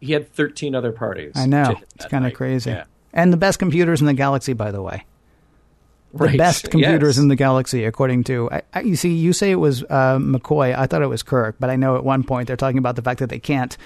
He 0.00 0.12
had 0.12 0.32
13 0.32 0.74
other 0.74 0.90
parties. 0.90 1.32
I 1.36 1.46
know 1.46 1.76
it's 1.94 2.06
kind 2.06 2.26
of 2.26 2.34
crazy. 2.34 2.70
Yeah. 2.70 2.84
And 3.12 3.32
the 3.32 3.36
best 3.36 3.60
computers 3.60 4.00
in 4.00 4.06
the 4.08 4.14
galaxy, 4.14 4.52
by 4.52 4.72
the 4.72 4.82
way. 4.82 5.04
The 6.14 6.24
Right. 6.24 6.36
best 6.38 6.70
computers 6.70 7.16
Yes. 7.16 7.22
in 7.22 7.28
the 7.28 7.36
galaxy, 7.36 7.84
according 7.84 8.24
to. 8.24 8.50
I, 8.52 8.62
I, 8.74 8.80
you 8.82 8.96
see, 8.96 9.14
you 9.14 9.32
say 9.32 9.50
it 9.50 9.54
was 9.56 9.82
uh, 9.84 10.18
McCoy. 10.18 10.76
I 10.76 10.86
thought 10.86 11.00
it 11.02 11.06
was 11.06 11.22
Kirk, 11.22 11.56
but 11.58 11.70
I 11.70 11.76
know 11.76 11.96
at 11.96 12.04
one 12.04 12.22
point 12.22 12.48
they're 12.48 12.56
talking 12.56 12.76
about 12.78 12.96
the 12.96 13.02
fact 13.02 13.20
that 13.20 13.30
they 13.30 13.38
can't 13.38 13.76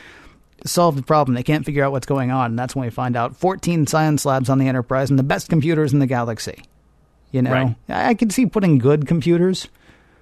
solve 0.65 0.97
the 0.97 1.03
problem. 1.03 1.37
They 1.37 1.45
can't 1.45 1.65
figure 1.65 1.85
out 1.85 1.93
what's 1.93 2.07
going 2.07 2.33
on, 2.33 2.47
and 2.51 2.59
that's 2.59 2.75
when 2.75 2.85
we 2.85 2.91
find 2.91 3.15
out 3.17 3.37
14 3.37 3.87
science 3.87 4.25
labs 4.27 4.49
on 4.51 4.59
the 4.59 4.67
Enterprise 4.67 5.09
and 5.11 5.19
the 5.19 5.23
best 5.23 5.49
computers 5.49 5.93
in 5.93 6.01
the 6.01 6.07
galaxy. 6.07 6.63
You 7.31 7.43
know, 7.43 7.53
Right. 7.53 7.77
I, 7.89 8.09
I 8.09 8.15
could 8.15 8.33
see 8.33 8.47
putting 8.47 8.79
good 8.79 9.07
computers 9.07 9.69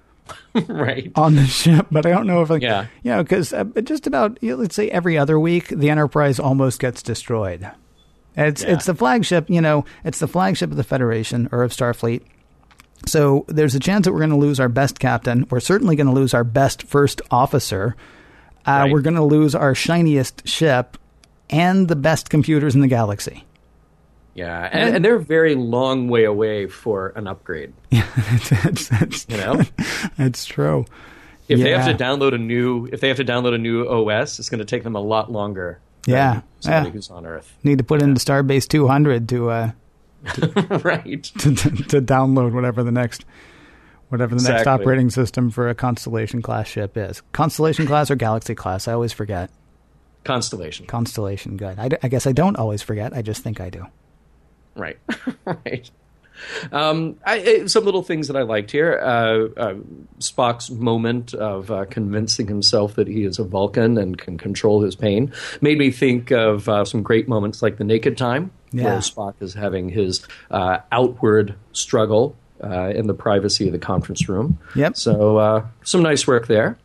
right. 0.67 1.11
on 1.15 1.35
the 1.35 1.45
ship, 1.47 1.87
but 1.91 2.05
I 2.05 2.09
don't 2.11 2.27
know 2.27 2.41
if, 2.43 2.49
like, 2.51 2.61
Yeah. 2.61 2.85
you 3.03 3.11
know, 3.11 3.23
because 3.23 3.51
uh, 3.53 3.63
just 3.83 4.05
about 4.05 4.37
let's 4.43 4.75
say 4.75 4.89
every 4.89 5.17
other 5.17 5.39
week, 5.39 5.69
the 5.69 5.89
Enterprise 5.89 6.39
almost 6.39 6.79
gets 6.79 7.01
destroyed. 7.01 7.67
It's 8.37 8.63
Yeah. 8.63 8.73
it's 8.73 8.85
the 8.85 8.95
flagship, 8.95 9.49
you 9.49 9.61
know, 9.61 9.85
it's 10.03 10.19
the 10.19 10.27
flagship 10.27 10.71
of 10.71 10.77
the 10.77 10.83
Federation 10.83 11.47
or 11.51 11.63
of 11.63 11.71
Starfleet. 11.71 12.21
So 13.07 13.45
there's 13.47 13.75
a 13.75 13.79
chance 13.79 14.05
that 14.05 14.13
we're 14.13 14.19
going 14.19 14.29
to 14.31 14.35
lose 14.35 14.59
our 14.59 14.69
best 14.69 14.99
captain. 14.99 15.45
We're 15.49 15.59
certainly 15.59 15.95
going 15.95 16.07
to 16.07 16.13
lose 16.13 16.33
our 16.33 16.43
best 16.43 16.83
first 16.83 17.21
officer. 17.31 17.95
Uh, 18.65 18.71
Right. 18.85 18.91
We're 18.91 19.01
going 19.01 19.15
to 19.15 19.23
lose 19.23 19.53
our 19.53 19.75
shiniest 19.75 20.47
ship 20.47 20.97
and 21.51 21.87
the 21.87 21.95
best 21.95 22.29
computers 22.31 22.73
in 22.73 22.81
the 22.81 22.87
galaxy. 22.87 23.43
Yeah. 24.33 24.67
And, 24.71 24.95
and 24.97 25.05
they're 25.05 25.15
a 25.15 25.23
very 25.23 25.53
long 25.55 26.07
way 26.09 26.23
away 26.25 26.65
for 26.67 27.09
an 27.15 27.27
upgrade. 27.27 27.73
that's, 27.91 28.89
it's, 28.91 29.25
You 29.29 29.37
know? 29.37 29.61
it's 30.17 30.45
true. 30.45 30.85
If 31.47 31.59
they 31.59 31.69
have 31.71 31.85
to 31.85 32.03
download 32.03 32.33
a 32.33 32.39
new, 32.39 32.87
if 32.91 33.01
they 33.01 33.07
have 33.09 33.17
to 33.17 33.23
download 33.25 33.53
a 33.53 33.59
new 33.59 33.85
OS, 33.87 34.39
it's 34.39 34.49
going 34.49 34.59
to 34.59 34.65
take 34.65 34.83
them 34.83 34.95
a 34.95 34.99
lot 34.99 35.31
longer. 35.31 35.79
Yeah, 36.05 36.41
somebody 36.59 36.87
yeah. 36.87 36.91
who's 36.93 37.09
on 37.09 37.25
Earth. 37.25 37.57
Need 37.63 37.79
to 37.79 37.83
put 37.83 38.01
into 38.01 38.19
Starbase 38.19 38.67
200 38.67 39.29
to 39.29 39.49
uh, 39.49 39.71
right. 40.83 41.23
to, 41.23 41.55
to, 41.55 41.69
to 41.69 42.01
download 42.01 42.53
whatever 42.53 42.83
the 42.83 42.91
next 42.91 43.25
whatever 44.09 44.35
the 44.35 44.49
next 44.49 44.67
operating 44.67 45.09
system 45.09 45.49
for 45.49 45.69
a 45.69 45.75
Constellation 45.75 46.41
class 46.41 46.67
ship 46.67 46.95
is. 46.97 47.21
Constellation 47.31 47.85
class 47.87 48.11
or 48.11 48.15
Galaxy 48.15 48.55
class? 48.55 48.87
I 48.87 48.93
always 48.93 49.13
forget. 49.13 49.49
Constellation. 50.23 50.85
Constellation, 50.87 51.57
good. 51.57 51.77
I, 51.77 51.89
d- 51.89 51.97
I 52.01 52.07
guess 52.07 52.25
I 52.25 52.31
don't 52.31 52.55
always 52.57 52.81
forget. 52.81 53.13
I 53.13 53.21
just 53.21 53.43
think 53.43 53.59
I 53.61 53.69
do. 53.69 53.85
Right. 54.75 54.97
right. 55.45 55.89
Um, 56.71 57.17
I, 57.25 57.35
I- 57.61 57.65
some 57.67 57.85
little 57.85 58.03
things 58.03 58.27
that 58.27 58.35
I 58.35 58.41
liked 58.43 58.71
here. 58.71 58.99
Uh, 59.01 59.59
uh, 59.59 59.75
Spock's 60.19 60.69
moment 60.69 61.33
of 61.33 61.71
uh, 61.71 61.85
convincing 61.85 62.47
himself 62.47 62.95
that 62.95 63.07
he 63.07 63.23
is 63.23 63.39
a 63.39 63.43
Vulcan 63.43 63.97
and 63.97 64.17
can 64.17 64.37
control 64.37 64.81
his 64.81 64.95
pain 64.95 65.31
made 65.61 65.77
me 65.77 65.91
think 65.91 66.31
of 66.31 66.67
uh, 66.69 66.85
some 66.85 67.03
great 67.03 67.27
moments 67.27 67.61
like 67.61 67.77
the 67.77 67.83
Naked 67.83 68.17
Time, 68.17 68.51
Yeah. 68.71 68.85
where 68.85 68.97
Spock 68.99 69.35
is 69.41 69.53
having 69.53 69.89
his 69.89 70.25
uh, 70.51 70.79
outward 70.91 71.55
struggle 71.73 72.35
uh, 72.63 72.89
in 72.89 73.07
the 73.07 73.13
privacy 73.13 73.67
of 73.67 73.73
the 73.73 73.79
conference 73.79 74.27
room. 74.29 74.57
Yep. 74.75 74.95
So 74.97 75.37
uh, 75.37 75.65
some 75.83 76.01
nice 76.03 76.25
work 76.27 76.47
there. 76.47 76.77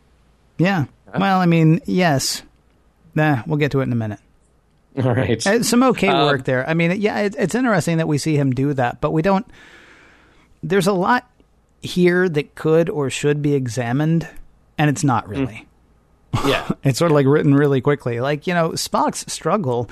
Yeah. 0.57 0.85
Well, 1.17 1.39
I 1.39 1.45
mean, 1.45 1.81
yes. 1.85 2.43
Nah, 3.15 3.43
we'll 3.47 3.57
get 3.57 3.71
to 3.71 3.79
it 3.79 3.83
in 3.83 3.91
a 3.91 3.95
minute. 3.95 4.19
All 5.03 5.13
right. 5.15 5.45
Uh, 5.45 5.63
Some 5.63 5.83
okay 5.83 6.07
Um, 6.09 6.25
work 6.27 6.43
there. 6.45 6.67
I 6.67 6.73
mean, 6.73 6.99
yeah, 6.99 7.19
it, 7.19 7.35
it's 7.37 7.55
interesting 7.55 7.97
that 7.97 8.07
we 8.07 8.17
see 8.17 8.35
him 8.35 8.51
do 8.51 8.73
that, 8.73 8.99
but 9.01 9.11
we 9.11 9.21
don't. 9.21 9.45
There's 10.63 10.87
a 10.87 10.93
lot 10.93 11.29
here 11.81 12.27
that 12.29 12.55
could 12.55 12.89
or 12.89 13.09
should 13.09 13.41
be 13.41 13.53
examined, 13.53 14.27
and 14.77 14.89
it's 14.89 15.03
not 15.03 15.27
really. 15.27 15.67
yeah. 16.45 16.69
It's 16.83 16.99
sort 16.99 17.11
of 17.11 17.15
like 17.15 17.25
written 17.25 17.53
really 17.55 17.81
quickly. 17.81 18.19
Like, 18.19 18.47
you 18.47 18.53
know, 18.53 18.71
Spock's 18.71 19.31
struggle 19.31 19.89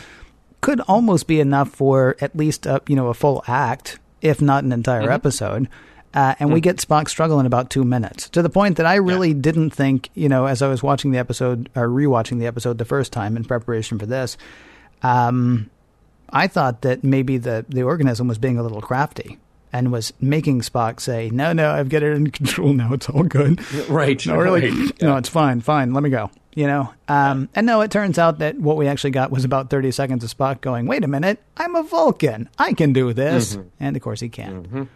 could 0.61 0.81
almost 0.81 1.27
be 1.27 1.39
enough 1.39 1.69
for 1.69 2.15
at 2.19 2.35
least 2.35 2.65
a, 2.65 2.81
you 2.87 2.95
know, 2.95 3.07
a 3.07 3.13
full 3.13 3.43
act, 3.47 3.99
if 4.21 4.41
not 4.41 4.63
an 4.63 4.71
entire 4.71 5.09
episode. 5.11 5.69
Uh, 6.13 6.33
and 6.39 6.51
we 6.51 6.59
get 6.59 6.77
Spock 6.77 7.07
struggle 7.07 7.39
in 7.39 7.45
about 7.45 7.69
two 7.69 7.83
minutes 7.83 8.27
to 8.29 8.41
the 8.41 8.49
point 8.49 8.77
that 8.77 8.85
I 8.87 8.95
really 8.95 9.33
didn't 9.33 9.69
think, 9.69 10.09
you 10.15 10.27
know, 10.27 10.47
as 10.47 10.61
I 10.63 10.67
was 10.67 10.81
watching 10.81 11.11
the 11.11 11.19
episode 11.19 11.69
or 11.75 11.87
rewatching 11.87 12.39
the 12.39 12.47
episode 12.47 12.79
the 12.79 12.85
first 12.85 13.13
time 13.13 13.37
in 13.37 13.43
preparation 13.43 13.99
for 13.99 14.07
this, 14.07 14.35
um, 15.03 15.69
I 16.29 16.47
thought 16.47 16.81
that 16.81 17.03
maybe 17.03 17.37
the, 17.37 17.65
the 17.69 17.83
organism 17.83 18.27
was 18.27 18.37
being 18.37 18.57
a 18.57 18.63
little 18.63 18.81
crafty 18.81 19.37
and 19.73 19.91
was 19.91 20.13
making 20.19 20.61
Spock 20.61 20.99
say, 20.99 21.29
no, 21.31 21.53
no, 21.53 21.71
I've 21.71 21.89
got 21.89 22.01
it 22.03 22.13
in 22.13 22.29
control 22.31 22.73
now. 22.73 22.93
It's 22.93 23.09
all 23.09 23.23
good. 23.23 23.59
Right. 23.89 24.23
No, 24.25 24.35
really, 24.37 24.69
right. 24.71 25.01
no, 25.01 25.17
it's 25.17 25.29
fine, 25.29 25.61
fine. 25.61 25.93
Let 25.93 26.03
me 26.03 26.09
go. 26.09 26.29
You 26.55 26.67
know, 26.67 26.93
um, 27.07 27.47
and 27.55 27.65
no, 27.67 27.81
it 27.81 27.91
turns 27.91 28.17
out 28.19 28.39
that 28.39 28.59
what 28.59 28.75
we 28.75 28.87
actually 28.87 29.11
got 29.11 29.31
was 29.31 29.45
about 29.45 29.69
thirty 29.69 29.91
seconds 29.91 30.23
of 30.23 30.35
Spock 30.35 30.59
going, 30.61 30.87
"Wait 30.87 31.03
a 31.03 31.07
minute, 31.07 31.41
I'm 31.55 31.75
a 31.75 31.83
Vulcan. 31.83 32.49
I 32.57 32.73
can 32.73 32.91
do 32.91 33.13
this," 33.13 33.55
Mm-hmm. 33.55 33.67
and 33.79 33.95
of 33.95 34.01
course 34.01 34.19
he 34.19 34.27
can't. 34.29 34.89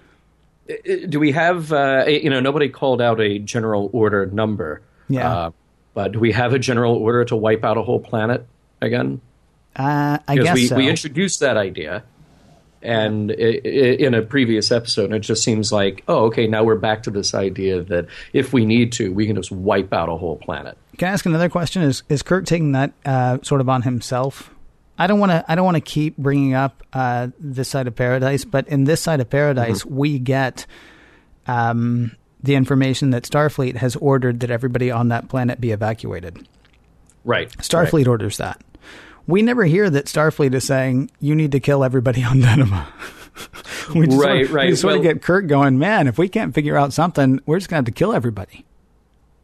do 1.10 1.20
we 1.20 1.32
have 1.32 1.72
uh, 1.72 2.06
you 2.08 2.30
know 2.30 2.39
nobody 2.39 2.70
called 2.70 3.02
out 3.02 3.22
a 3.22 3.38
general 3.39 3.89
order 3.94 4.26
number 4.26 4.82
Yeah. 5.10 5.32
uh, 5.34 5.52
but 5.94 6.13
do 6.13 6.20
we 6.20 6.32
have 6.32 6.54
a 6.54 6.60
general 6.60 6.96
order 6.96 7.24
to 7.26 7.36
wipe 7.36 7.63
out 7.63 7.78
a 7.78 7.84
whole 7.84 8.00
planet 8.00 8.46
again 8.82 9.22
Uh, 9.76 10.18
I 10.28 10.36
guess 10.36 10.56
we, 10.56 10.68
so. 10.68 10.76
we 10.76 10.88
introduced 10.90 11.40
that 11.40 11.58
idea 11.58 12.04
and 12.82 13.32
i 13.32 13.36
i 13.36 13.68
in 14.06 14.14
a 14.14 14.22
previous 14.22 14.70
episode 14.72 15.06
and 15.06 15.14
it 15.16 15.20
just 15.20 15.42
seems 15.42 15.72
like 15.72 16.04
oh 16.10 16.26
okay 16.26 16.48
now 16.48 16.64
we're 16.66 16.76
back 16.76 17.02
to 17.04 17.10
this 17.10 17.34
idea 17.34 17.82
that 17.82 18.06
if 18.34 18.52
we 18.52 18.66
need 18.66 18.92
to 18.92 19.14
we 19.14 19.26
can 19.26 19.36
just 19.38 19.52
wipe 19.54 19.94
out 19.94 20.10
a 20.10 20.18
whole 20.18 20.36
planet 20.36 20.78
Can 20.98 21.08
I 21.08 21.12
ask 21.14 21.26
another 21.26 21.48
question? 21.50 21.82
Is 21.82 22.04
is 22.10 22.22
Kirk 22.22 22.46
taking 22.46 22.74
that 22.74 22.92
uh, 23.06 23.38
sort 23.42 23.62
of 23.62 23.70
on 23.70 23.84
himself? 23.84 24.50
I 25.00 25.08
don't 25.08 25.20
want 25.20 25.32
to. 25.32 25.44
I 25.48 25.56
don't 25.56 25.66
want 25.66 25.78
to 25.78 25.82
keep 25.82 26.18
bringing 26.18 26.54
up 26.54 26.84
uh, 26.94 27.30
this 27.40 27.68
side 27.70 27.88
of 27.88 27.96
paradise, 27.96 28.46
but 28.46 28.68
in 28.68 28.84
this 28.84 29.02
side 29.02 29.20
of 29.22 29.28
paradise, 29.30 29.82
Mm-hmm. 29.84 29.96
we 29.96 30.20
get 30.20 30.68
um, 31.48 32.12
the 32.44 32.54
information 32.56 33.10
that 33.10 33.24
Starfleet 33.24 33.78
has 33.78 33.96
ordered 33.96 34.42
that 34.42 34.52
everybody 34.52 34.92
on 34.92 35.08
that 35.08 35.30
planet 35.30 35.60
be 35.60 35.72
evacuated. 35.72 36.48
right 37.24 37.50
Starfleet 37.58 38.08
orders 38.08 38.38
that. 38.38 38.62
We 39.28 39.42
never 39.42 39.64
hear 39.66 39.90
that 39.90 40.06
Starfleet 40.06 40.54
is 40.54 40.66
saying 40.66 41.10
you 41.20 41.34
need 41.36 41.52
to 41.54 41.60
kill 41.60 41.84
everybody 41.84 42.24
on 42.24 42.40
Deneva. 42.42 42.86
we 43.96 44.06
just 44.08 44.20
Right, 44.22 44.36
sort 44.38 44.42
of, 44.46 44.52
right. 44.54 44.70
We 44.70 44.76
sort 44.76 44.94
of 44.96 45.00
Well- 45.04 45.14
get 45.14 45.22
Kirk 45.22 45.48
going, 45.48 45.80
man. 45.80 46.08
If 46.08 46.18
we 46.18 46.28
can't 46.30 46.54
figure 46.54 46.78
out 46.78 46.94
something, 46.94 47.40
we're 47.46 47.58
just 47.58 47.70
going 47.70 47.84
to 47.84 47.88
have 47.90 47.94
to 47.96 47.98
kill 47.98 48.14
everybody. 48.14 48.66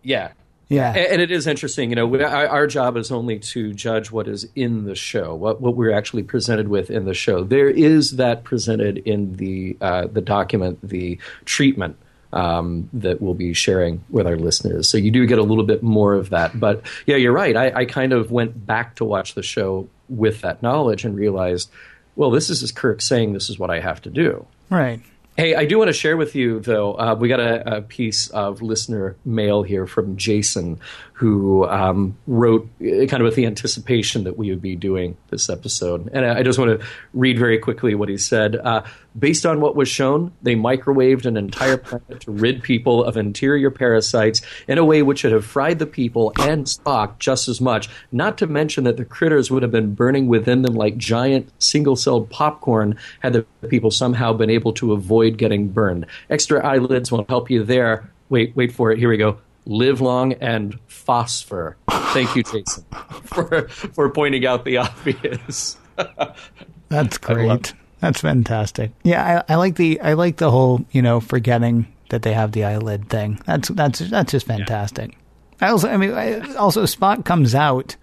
yeah 0.03 0.31
Yeah, 0.67 0.93
And 0.93 1.21
it 1.21 1.31
is 1.31 1.47
interesting, 1.47 1.89
you 1.89 1.95
know. 1.95 2.21
our 2.23 2.67
job 2.67 2.97
is 2.97 3.09
only 3.11 3.39
to 3.39 3.73
judge 3.73 4.11
what 4.11 4.27
is 4.27 4.47
in 4.55 4.85
the 4.85 4.93
show, 4.95 5.33
what 5.33 5.61
what 5.61 5.75
we're 5.75 5.91
actually 5.93 6.23
presented 6.23 6.67
with 6.67 6.91
in 6.91 7.05
the 7.05 7.13
show. 7.15 7.43
There 7.43 7.69
is 7.69 8.17
that 8.17 8.43
presented 8.43 8.97
in 8.99 9.37
the 9.37 9.75
uh, 9.81 10.07
the 10.07 10.21
document, 10.21 10.77
the 10.87 11.17
treatment 11.45 11.95
um, 12.33 12.89
that 12.93 13.21
we'll 13.21 13.33
be 13.33 13.53
sharing 13.53 14.03
with 14.09 14.27
our 14.27 14.35
listeners. 14.35 14.89
So 14.89 14.97
you 14.97 15.11
do 15.11 15.25
get 15.25 15.39
a 15.39 15.43
little 15.43 15.63
bit 15.63 15.81
more 15.81 16.13
of 16.13 16.29
that. 16.29 16.59
But 16.59 16.83
yeah, 17.05 17.15
you're 17.15 17.33
right. 17.33 17.55
I, 17.55 17.71
I 17.71 17.85
kind 17.85 18.13
of 18.13 18.31
went 18.31 18.65
back 18.65 18.95
to 18.95 19.05
watch 19.05 19.33
the 19.33 19.43
show 19.43 19.87
with 20.07 20.41
that 20.41 20.61
knowledge 20.61 21.05
and 21.05 21.15
realized, 21.15 21.69
well, 22.15 22.31
this 22.31 22.49
is 22.49 22.71
Kirk 22.71 23.01
saying 23.01 23.33
this 23.33 23.49
is 23.49 23.57
what 23.57 23.69
I 23.69 23.79
have 23.79 24.01
to 24.03 24.09
do. 24.09 24.45
right. 24.69 25.01
Hey, 25.37 25.55
I 25.55 25.63
do 25.63 25.77
want 25.77 25.87
to 25.87 25.93
share 25.93 26.17
with 26.17 26.35
you, 26.35 26.59
though. 26.59 26.95
Uh, 26.95 27.15
we 27.17 27.29
got 27.29 27.39
a, 27.39 27.77
a 27.77 27.81
piece 27.81 28.27
of 28.31 28.61
listener 28.61 29.15
mail 29.23 29.63
here 29.63 29.87
from 29.87 30.17
Jason, 30.17 30.81
who 31.19 31.67
um, 31.67 32.17
wrote 32.27 32.69
uh, 32.81 33.05
kind 33.07 33.15
of 33.15 33.23
with 33.23 33.35
the 33.35 33.45
anticipation 33.45 34.23
that 34.23 34.37
we 34.37 34.49
would 34.49 34.61
be 34.61 34.77
doing 34.77 35.17
this 35.31 35.49
episode. 35.49 36.09
And 36.13 36.25
I, 36.25 36.39
I 36.39 36.43
just 36.43 36.57
want 36.57 36.79
to 36.79 36.87
read 37.13 37.37
very 37.37 37.59
quickly 37.59 37.93
what 37.93 38.07
he 38.07 38.17
said. 38.17 38.55
Uh, 38.55 38.83
Based 39.17 39.45
on 39.45 39.59
what 39.59 39.75
was 39.75 39.89
shown, 39.89 40.31
they 40.41 40.55
microwaved 40.55 41.25
an 41.25 41.35
entire 41.35 41.77
planet 41.77 42.21
to 42.21 42.31
rid 42.31 42.61
people 42.61 43.03
of 43.03 43.17
interior 43.17 43.71
parasites 43.71 44.41
in 44.67 44.77
a 44.77 44.85
way 44.85 45.01
which 45.01 45.23
would 45.23 45.33
have 45.33 45.45
fried 45.45 45.79
the 45.79 45.87
people 45.87 46.31
and 46.39 46.65
Spock 46.65 47.19
just 47.19 47.47
as 47.47 47.59
much. 47.59 47.89
Not 48.11 48.37
to 48.37 48.47
mention 48.47 48.83
that 48.83 48.97
the 48.97 49.05
critters 49.05 49.49
would 49.49 49.63
have 49.63 49.71
been 49.71 49.95
burning 49.95 50.27
within 50.27 50.61
them 50.61 50.75
like 50.75 50.97
giant 50.97 51.51
single 51.61 51.95
celled 51.95 52.29
popcorn 52.29 52.97
had 53.19 53.33
the 53.33 53.45
people 53.67 53.91
somehow 53.91 54.31
been 54.31 54.49
able 54.49 54.73
to 54.73 54.93
avoid 54.93 55.37
getting 55.37 55.67
burned. 55.69 56.05
Extra 56.29 56.65
eyelids 56.65 57.11
won't 57.11 57.29
help 57.29 57.49
you 57.49 57.63
there. 57.63 58.09
Wait, 58.29 58.55
wait 58.55 58.71
for 58.71 58.91
it. 58.91 58.99
Here 58.99 59.09
we 59.09 59.17
go 59.17 59.39
live 59.65 60.01
long 60.01 60.33
and 60.33 60.79
phosphor. 60.87 61.77
Thank 61.89 62.35
you, 62.35 62.43
Jason, 62.43 62.85
for 63.23 63.67
for 63.69 64.09
pointing 64.09 64.45
out 64.45 64.65
the 64.65 64.77
obvious. 64.77 65.77
That's 66.89 67.17
great. 67.17 67.73
That's 67.99 68.21
fantastic. 68.21 68.91
Yeah, 69.03 69.43
I, 69.47 69.53
I, 69.53 69.55
like 69.57 69.75
the 69.75 69.99
I 69.99 70.13
like 70.13 70.37
the 70.37 70.51
whole 70.51 70.85
you 70.91 71.01
know 71.01 71.19
forgetting 71.19 71.93
that 72.09 72.21
they 72.21 72.33
have 72.33 72.51
the 72.51 72.63
eyelid 72.63 73.09
thing. 73.09 73.39
That's 73.45 73.69
that's 73.69 73.99
that's 73.99 74.31
just 74.31 74.47
fantastic. 74.47 75.11
Yeah. 75.11 75.67
I 75.67 75.71
also 75.71 75.89
I 75.89 75.97
mean 75.97 76.13
I, 76.13 76.55
also 76.55 76.83
Spock 76.83 77.25
comes 77.25 77.53
out. 77.53 77.95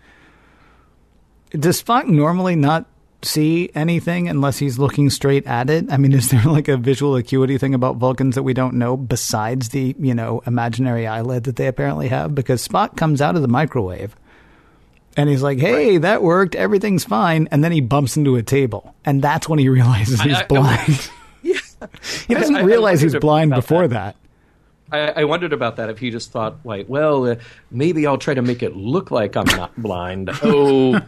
Does 1.51 1.83
Spock 1.83 2.07
normally 2.07 2.57
not 2.57 2.87
see 3.23 3.71
anything 3.75 4.29
unless 4.29 4.59
he's 4.59 4.79
looking 4.79 5.11
straight 5.11 5.47
at 5.47 5.71
it? 5.71 5.91
I 5.91 5.97
mean, 5.97 6.13
is 6.15 6.31
there 6.31 6.43
like 6.45 6.69
a 6.69 6.77
visual 6.77 7.17
acuity 7.17 7.59
thing 7.59 7.75
about 7.75 7.97
Vulcans 7.97 8.35
that 8.35 8.43
we 8.43 8.55
don't 8.55 8.75
know 8.75 8.97
besides 8.97 9.71
the, 9.71 9.95
you 9.99 10.15
know, 10.15 10.43
imaginary 10.47 11.07
eyelid 11.07 11.45
that 11.45 11.57
they 11.57 11.67
apparently 11.67 12.09
have? 12.09 12.35
Because 12.35 12.67
Spock 12.67 12.97
comes 12.97 13.21
out 13.21 13.37
of 13.37 13.43
the 13.43 13.49
microwave 13.49 14.17
and 15.17 15.31
he's 15.31 15.43
like, 15.43 15.59
hey, 15.59 15.93
right. 15.93 16.03
that 16.03 16.23
worked. 16.23 16.55
Everything's 16.55 17.05
fine. 17.05 17.49
And 17.51 17.65
then 17.65 17.73
he 17.73 17.81
bumps 17.81 18.17
into 18.17 18.37
a 18.37 18.43
table. 18.43 18.95
And 19.05 19.23
that's 19.23 19.49
when 19.49 19.59
he 19.59 19.69
realizes 19.69 20.21
he's 20.23 20.37
I, 20.37 20.43
I, 20.43 20.47
blind. 20.47 21.11
yeah. 21.43 21.59
he 22.27 22.35
doesn't 22.35 22.65
realize 22.65 23.01
he's 23.01 23.17
blind 23.17 23.51
before 23.51 23.89
that. 23.89 24.17
that. 24.91 25.19
I, 25.19 25.25
wondered 25.25 25.53
about 25.53 25.77
that 25.77 25.91
if 25.91 25.99
he 25.99 26.11
just 26.11 26.31
thought, 26.31 26.59
like, 26.65 26.89
well, 26.89 27.27
uh, 27.27 27.37
maybe 27.73 28.07
I'll 28.07 28.19
try 28.19 28.35
to 28.35 28.43
make 28.43 28.63
it 28.63 28.77
look 28.77 29.11
like 29.11 29.37
I'm 29.37 29.47
not 29.47 29.75
blind. 29.77 30.31
Oh, 30.45 31.01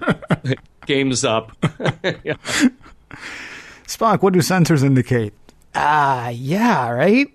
game's 0.89 1.25
up. 1.25 1.53
yeah. 2.25 2.35
Spock, 3.87 4.23
what 4.23 4.33
do 4.33 4.41
sensors 4.41 4.83
indicate? 4.83 5.33
Ah, 5.75 6.31
yeah, 6.31 6.89
right? 6.89 7.29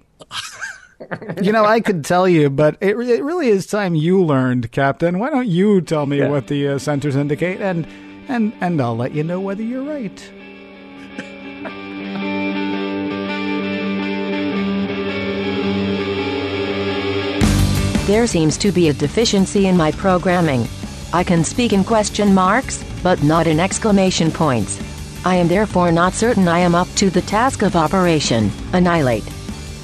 you 1.41 1.51
know, 1.51 1.63
I 1.63 1.79
could 1.79 2.03
tell 2.03 2.27
you, 2.27 2.49
but 2.49 2.77
it, 2.81 2.97
it 2.97 3.23
really 3.23 3.47
is 3.47 3.65
time 3.67 3.95
you 3.95 4.23
learned, 4.23 4.71
Captain. 4.71 5.19
Why 5.19 5.29
don't 5.29 5.47
you 5.47 5.81
tell 5.81 6.05
me 6.05 6.19
yeah. 6.19 6.29
what 6.29 6.47
the 6.47 6.67
uh, 6.67 6.75
sensors 6.75 7.15
indicate, 7.15 7.61
and 7.61 7.87
and 8.27 8.53
and 8.61 8.81
I'll 8.81 8.95
let 8.95 9.13
you 9.13 9.23
know 9.23 9.39
whether 9.39 9.63
you're 9.63 9.83
right. 9.83 10.31
There 18.07 18.27
seems 18.27 18.57
to 18.57 18.71
be 18.71 18.89
a 18.89 18.93
deficiency 18.93 19.67
in 19.67 19.77
my 19.77 19.91
programming. 19.91 20.67
I 21.15 21.23
can 21.23 21.43
speak 21.43 21.73
in 21.73 21.84
question 21.84 22.34
marks, 22.34 22.84
but 23.04 23.21
not 23.21 23.45
in 23.45 23.60
exclamation 23.60 24.32
points. 24.32 24.82
I 25.23 25.36
am 25.36 25.47
therefore 25.47 25.91
not 25.91 26.13
certain 26.13 26.47
I 26.47 26.58
am 26.58 26.73
up 26.73 26.88
to 26.95 27.12
the 27.12 27.21
task 27.21 27.62
of 27.62 27.76
Operation 27.76 28.49
Annihilate. 28.73 29.23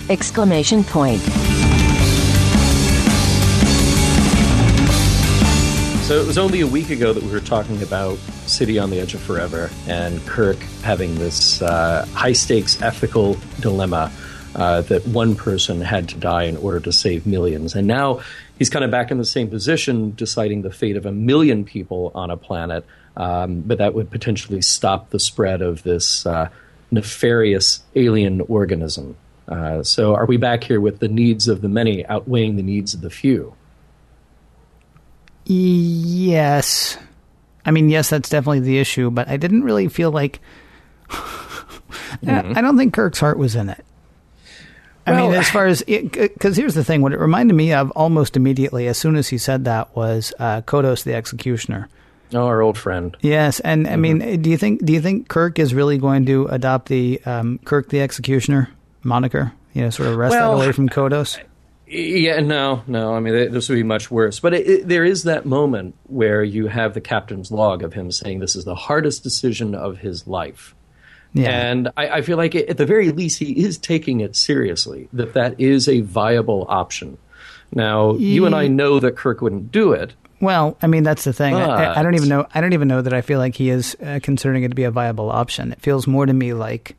Exclamation 0.09 0.83
point. 0.83 1.21
So 6.01 6.19
it 6.19 6.25
was 6.25 6.39
only 6.39 6.61
a 6.61 6.67
week 6.67 6.89
ago 6.89 7.13
that 7.13 7.23
we 7.23 7.29
were 7.29 7.39
talking 7.39 7.83
about 7.83 8.17
City 8.47 8.79
on 8.79 8.89
the 8.89 8.99
Edge 8.99 9.13
of 9.13 9.21
Forever 9.21 9.69
and 9.87 10.19
Kirk 10.25 10.57
having 10.81 11.13
this 11.13 11.61
uh, 11.61 12.07
high 12.15 12.33
stakes 12.33 12.81
ethical 12.81 13.37
dilemma 13.59 14.11
uh, 14.55 14.81
that 14.81 15.05
one 15.07 15.35
person 15.35 15.79
had 15.79 16.09
to 16.09 16.17
die 16.17 16.43
in 16.43 16.57
order 16.57 16.79
to 16.79 16.91
save 16.91 17.27
millions. 17.27 17.75
And 17.75 17.87
now 17.87 18.21
he's 18.59 18.69
kind 18.69 18.85
of 18.85 18.91
back 18.91 19.09
in 19.09 19.17
the 19.17 19.25
same 19.25 19.49
position, 19.49 20.13
deciding 20.15 20.61
the 20.61 20.71
fate 20.71 20.97
of 20.97 21.05
a 21.05 21.11
million 21.11 21.65
people 21.65 22.11
on 22.13 22.29
a 22.29 22.37
planet. 22.37 22.85
Um, 23.17 23.61
but 23.61 23.79
that 23.79 23.95
would 23.95 24.11
potentially 24.11 24.61
stop 24.61 25.09
the 25.09 25.19
spread 25.19 25.61
of 25.61 25.81
this 25.83 26.25
uh, 26.25 26.49
nefarious 26.91 27.81
alien 27.95 28.41
organism. 28.41 29.15
Uh, 29.47 29.81
so, 29.81 30.13
are 30.13 30.25
we 30.25 30.37
back 30.37 30.63
here 30.63 30.79
with 30.79 30.99
the 30.99 31.07
needs 31.07 31.47
of 31.47 31.61
the 31.61 31.67
many 31.67 32.05
outweighing 32.05 32.55
the 32.55 32.61
needs 32.61 32.93
of 32.93 33.01
the 33.01 33.09
few? 33.09 33.55
Yes. 35.45 36.97
I 37.65 37.71
mean, 37.71 37.89
yes, 37.89 38.09
that's 38.09 38.29
definitely 38.29 38.59
the 38.59 38.77
issue, 38.77 39.09
but 39.09 39.27
I 39.27 39.37
didn't 39.37 39.63
really 39.63 39.87
feel 39.87 40.11
like. 40.11 40.39
mm-hmm. 41.09 42.55
I 42.55 42.61
don't 42.61 42.77
think 42.77 42.93
Kirk's 42.93 43.19
heart 43.19 43.39
was 43.39 43.55
in 43.55 43.69
it. 43.69 43.83
I 45.09 45.13
well, 45.13 45.31
mean, 45.31 45.39
as 45.39 45.49
far 45.49 45.65
as 45.65 45.83
because 45.83 46.55
here's 46.55 46.75
the 46.75 46.83
thing, 46.83 47.01
what 47.01 47.13
it 47.13 47.19
reminded 47.19 47.53
me 47.53 47.73
of 47.73 47.91
almost 47.91 48.37
immediately, 48.37 48.87
as 48.87 48.97
soon 48.97 49.15
as 49.15 49.27
he 49.27 49.37
said 49.37 49.65
that, 49.65 49.95
was 49.95 50.33
uh, 50.39 50.61
Kodos 50.61 51.03
the 51.03 51.15
Executioner. 51.15 51.89
Oh, 52.33 52.45
our 52.45 52.61
old 52.61 52.77
friend. 52.77 53.17
Yes, 53.21 53.59
and 53.59 53.87
I 53.87 53.91
mm-hmm. 53.91 54.01
mean, 54.01 54.41
do 54.41 54.49
you 54.49 54.57
think 54.57 54.85
do 54.85 54.93
you 54.93 55.01
think 55.01 55.27
Kirk 55.27 55.57
is 55.57 55.73
really 55.73 55.97
going 55.97 56.25
to 56.27 56.45
adopt 56.47 56.89
the 56.89 57.21
um, 57.25 57.59
Kirk 57.65 57.89
the 57.89 58.01
Executioner 58.01 58.69
moniker? 59.03 59.51
You 59.73 59.83
know, 59.83 59.89
sort 59.89 60.09
of 60.09 60.17
wrest 60.17 60.31
well, 60.31 60.57
that 60.57 60.63
away 60.63 60.71
from 60.71 60.89
Kodos. 60.89 61.39
Yeah, 61.87 62.39
no, 62.39 62.83
no. 62.85 63.15
I 63.15 63.19
mean, 63.19 63.51
this 63.51 63.67
would 63.67 63.75
be 63.75 63.83
much 63.83 64.11
worse. 64.11 64.39
But 64.39 64.53
it, 64.53 64.67
it, 64.67 64.87
there 64.87 65.03
is 65.03 65.23
that 65.23 65.47
moment 65.47 65.95
where 66.03 66.43
you 66.43 66.67
have 66.67 66.93
the 66.93 67.01
captain's 67.01 67.51
log 67.51 67.81
of 67.83 67.93
him 67.93 68.11
saying 68.11 68.39
this 68.39 68.55
is 68.55 68.63
the 68.63 68.75
hardest 68.75 69.23
decision 69.23 69.73
of 69.73 69.97
his 69.97 70.27
life. 70.27 70.75
Yeah. 71.33 71.49
And 71.49 71.89
I, 71.95 72.09
I 72.09 72.21
feel 72.21 72.37
like 72.37 72.55
at 72.55 72.77
the 72.77 72.85
very 72.85 73.11
least 73.11 73.39
he 73.39 73.63
is 73.63 73.77
taking 73.77 74.19
it 74.21 74.35
seriously, 74.35 75.07
that 75.13 75.33
that 75.33 75.59
is 75.59 75.87
a 75.87 76.01
viable 76.01 76.65
option. 76.69 77.17
Now, 77.73 78.15
you 78.15 78.45
and 78.45 78.55
I 78.55 78.67
know 78.67 78.99
that 78.99 79.15
Kirk 79.15 79.41
wouldn't 79.41 79.71
do 79.71 79.93
it. 79.93 80.13
Well, 80.41 80.77
I 80.81 80.87
mean 80.87 81.03
that's 81.03 81.25
the 81.25 81.33
thing. 81.33 81.53
I, 81.55 81.99
I, 81.99 82.03
don't 82.03 82.15
even 82.15 82.29
know. 82.29 82.47
I 82.53 82.61
don't 82.61 82.73
even 82.73 82.87
know 82.87 83.01
that 83.01 83.13
I 83.13 83.21
feel 83.21 83.39
like 83.39 83.55
he 83.55 83.69
is 83.69 83.95
uh, 84.03 84.19
considering 84.23 84.63
it 84.63 84.69
to 84.69 84.75
be 84.75 84.85
a 84.85 84.91
viable 84.91 85.29
option. 85.29 85.71
It 85.71 85.81
feels 85.81 86.07
more 86.07 86.25
to 86.25 86.33
me 86.33 86.53
like, 86.53 86.95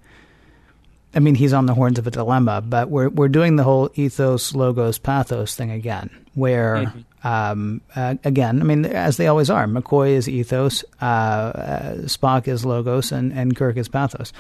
I 1.14 1.20
mean, 1.20 1.34
he's 1.34 1.52
on 1.52 1.66
the 1.66 1.74
horns 1.74 1.98
of 1.98 2.06
a 2.06 2.10
dilemma. 2.10 2.60
But 2.60 2.90
we're 2.90 3.08
we're 3.08 3.28
doing 3.28 3.56
the 3.56 3.64
whole 3.64 3.90
ethos, 3.94 4.54
logos, 4.54 4.98
pathos 4.98 5.54
thing 5.54 5.70
again, 5.70 6.10
where 6.34 6.76
mm-hmm. 6.76 7.00
Um, 7.22 7.82
uh, 7.94 8.14
again, 8.24 8.60
I 8.60 8.64
mean, 8.64 8.86
as 8.86 9.16
they 9.16 9.26
always 9.26 9.50
are, 9.50 9.66
McCoy 9.66 10.10
is 10.10 10.28
ethos, 10.28 10.84
uh, 11.02 11.04
uh, 11.04 11.94
Spock 12.04 12.48
is 12.48 12.64
logos, 12.64 13.12
and, 13.12 13.32
and 13.32 13.54
Kirk 13.54 13.76
is 13.76 13.88
pathos. 13.88 14.32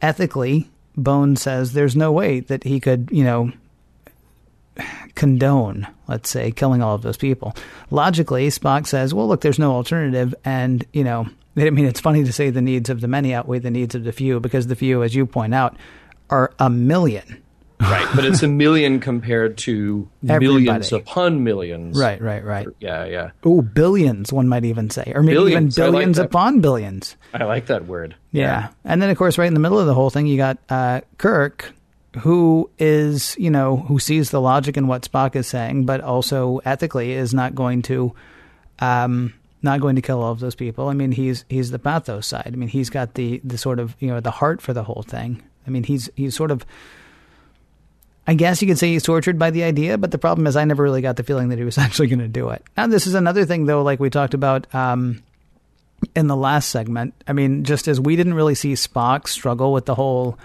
Ethically, 0.00 0.70
Bone 0.96 1.36
says 1.36 1.72
there's 1.72 1.96
no 1.96 2.12
way 2.12 2.40
that 2.40 2.64
he 2.64 2.80
could, 2.80 3.10
you 3.12 3.24
know, 3.24 3.52
condone, 5.14 5.86
let's 6.08 6.30
say, 6.30 6.50
killing 6.50 6.82
all 6.82 6.94
of 6.94 7.02
those 7.02 7.16
people. 7.16 7.54
Logically, 7.90 8.48
Spock 8.48 8.86
says, 8.86 9.12
well, 9.12 9.28
look, 9.28 9.42
there's 9.42 9.58
no 9.58 9.72
alternative, 9.72 10.34
and, 10.44 10.84
you 10.92 11.04
know, 11.04 11.28
I 11.56 11.70
mean, 11.70 11.84
it's 11.84 12.00
funny 12.00 12.24
to 12.24 12.32
say 12.32 12.48
the 12.48 12.62
needs 12.62 12.88
of 12.88 13.02
the 13.02 13.08
many 13.08 13.34
outweigh 13.34 13.58
the 13.58 13.70
needs 13.70 13.94
of 13.94 14.04
the 14.04 14.12
few 14.12 14.40
because 14.40 14.66
the 14.66 14.76
few, 14.76 15.02
as 15.02 15.14
you 15.14 15.26
point 15.26 15.54
out, 15.54 15.76
are 16.30 16.52
a 16.58 16.70
million. 16.70 17.42
Right, 17.80 18.08
but 18.14 18.24
it's 18.24 18.42
a 18.42 18.48
million 18.48 19.00
compared 19.00 19.58
to 19.58 20.08
millions 20.22 20.92
upon 20.92 21.44
millions. 21.44 21.98
Right, 21.98 22.20
right, 22.20 22.44
right. 22.44 22.66
Yeah, 22.78 23.04
yeah. 23.04 23.30
Oh, 23.44 23.62
billions, 23.62 24.32
one 24.32 24.48
might 24.48 24.64
even 24.64 24.90
say, 24.90 25.12
or 25.14 25.22
maybe 25.22 25.34
billions. 25.34 25.78
even 25.78 25.92
billions 25.92 26.18
like 26.18 26.26
upon 26.26 26.60
billions. 26.60 27.16
I 27.32 27.44
like 27.44 27.66
that 27.66 27.86
word. 27.86 28.14
Yeah. 28.30 28.42
yeah. 28.42 28.68
and 28.84 29.02
then 29.02 29.10
of 29.10 29.18
course, 29.18 29.38
right 29.38 29.46
in 29.46 29.54
the 29.54 29.60
middle 29.60 29.78
of 29.78 29.86
the 29.86 29.94
whole 29.94 30.10
thing, 30.10 30.26
you 30.26 30.36
got 30.36 30.58
uh, 30.68 31.00
Kirk, 31.18 31.72
who 32.18 32.70
is 32.78 33.36
you 33.38 33.50
know 33.50 33.76
who 33.76 33.98
sees 33.98 34.30
the 34.30 34.40
logic 34.40 34.76
in 34.76 34.86
what 34.86 35.02
Spock 35.02 35.34
is 35.34 35.46
saying, 35.46 35.84
but 35.84 36.00
also 36.00 36.58
ethically 36.64 37.12
is 37.12 37.34
not 37.34 37.54
going 37.54 37.82
to. 37.82 38.14
Um, 38.78 39.34
not 39.62 39.80
going 39.80 39.96
to 39.96 40.02
kill 40.02 40.22
all 40.22 40.30
of 40.30 40.40
those 40.40 40.54
people. 40.54 40.88
I 40.88 40.92
mean, 40.92 41.10
he's 41.10 41.44
he's 41.48 41.70
the 41.70 41.78
pathos 41.78 42.26
side. 42.26 42.50
I 42.52 42.56
mean, 42.56 42.68
he's 42.68 42.90
got 42.90 43.14
the 43.14 43.40
the 43.42 43.56
sort 43.56 43.80
of 43.80 43.96
you 43.98 44.08
know 44.08 44.20
the 44.20 44.30
heart 44.30 44.60
for 44.60 44.74
the 44.74 44.84
whole 44.84 45.02
thing. 45.02 45.42
I 45.66 45.70
mean, 45.70 45.84
he's 45.84 46.10
he's 46.14 46.36
sort 46.36 46.50
of 46.50 46.66
I 48.26 48.34
guess 48.34 48.62
you 48.62 48.68
could 48.68 48.78
say 48.78 48.88
he's 48.88 49.02
tortured 49.02 49.38
by 49.38 49.50
the 49.50 49.64
idea, 49.64 49.98
but 49.98 50.10
the 50.10 50.18
problem 50.18 50.46
is 50.46 50.56
I 50.56 50.64
never 50.64 50.82
really 50.82 51.02
got 51.02 51.16
the 51.16 51.22
feeling 51.22 51.50
that 51.50 51.58
he 51.58 51.64
was 51.64 51.78
actually 51.78 52.08
going 52.08 52.20
to 52.20 52.28
do 52.28 52.50
it. 52.50 52.62
Now, 52.76 52.86
this 52.86 53.06
is 53.06 53.14
another 53.14 53.44
thing, 53.44 53.66
though, 53.66 53.82
like 53.82 54.00
we 54.00 54.10
talked 54.10 54.34
about 54.34 54.72
um, 54.74 55.22
in 56.14 56.26
the 56.26 56.36
last 56.36 56.70
segment. 56.70 57.14
I 57.26 57.32
mean, 57.32 57.64
just 57.64 57.88
as 57.88 58.00
we 58.00 58.16
didn't 58.16 58.34
really 58.34 58.54
see 58.54 58.72
Spock 58.74 59.28
struggle 59.28 59.72
with 59.72 59.86
the 59.86 59.94
whole, 59.94 60.38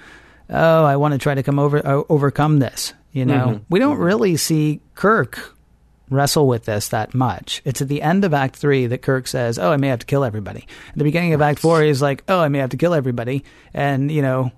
oh, 0.50 0.84
I 0.84 0.98
want 0.98 1.14
to 1.14 1.18
try 1.18 1.36
to 1.36 1.44
come 1.44 1.60
over 1.60 1.86
uh, 1.86 2.04
overcome 2.10 2.60
this. 2.60 2.94
You 3.12 3.26
know, 3.26 3.48
mm-hmm. 3.48 3.64
we 3.70 3.80
don't 3.80 3.98
really 3.98 4.38
see 4.38 4.82
Kirk 4.94 5.56
wrestle 6.10 6.48
with 6.48 6.66
this 6.66 6.90
that 6.90 7.14
much. 7.14 7.62
It's 7.66 7.82
at 7.82 7.88
the 7.88 8.02
end 8.02 8.24
of 8.24 8.34
Act 8.34 8.56
Three 8.56 8.88
that 8.88 9.02
Kirk 9.02 9.28
says, 9.28 9.58
"Oh, 9.58 9.72
I 9.72 9.78
may 9.78 9.88
have 9.88 10.00
to 10.00 10.06
kill 10.06 10.24
everybody." 10.24 10.68
At 10.90 10.98
the 10.98 11.04
beginning 11.04 11.34
of 11.34 11.42
Act 11.42 11.60
Four, 11.60 11.82
he's 11.82 12.02
like, 12.02 12.24
"Oh, 12.28 12.40
I 12.40 12.50
may 12.50 12.60
have 12.60 12.70
to 12.72 12.78
kill 12.78 12.94
everybody," 12.94 13.44
and 13.74 14.12
you 14.12 14.22
know, 14.22 14.52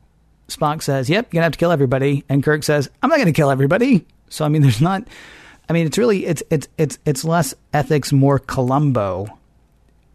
Spock 0.55 0.81
says, 0.83 1.09
"Yep, 1.09 1.33
you're 1.33 1.39
gonna 1.39 1.45
have 1.45 1.53
to 1.53 1.57
kill 1.57 1.71
everybody," 1.71 2.23
and 2.29 2.43
Kirk 2.43 2.63
says, 2.63 2.89
"I'm 3.01 3.09
not 3.09 3.19
gonna 3.19 3.31
kill 3.33 3.49
everybody." 3.51 4.05
So 4.29 4.45
I 4.45 4.49
mean, 4.49 4.61
there's 4.63 4.81
not. 4.81 5.03
I 5.69 5.73
mean, 5.73 5.85
it's 5.87 5.97
really 5.97 6.25
it's 6.25 6.43
it's 6.49 6.67
it's 6.77 6.99
it's 7.05 7.23
less 7.23 7.53
ethics, 7.73 8.11
more 8.11 8.39
Columbo 8.39 9.37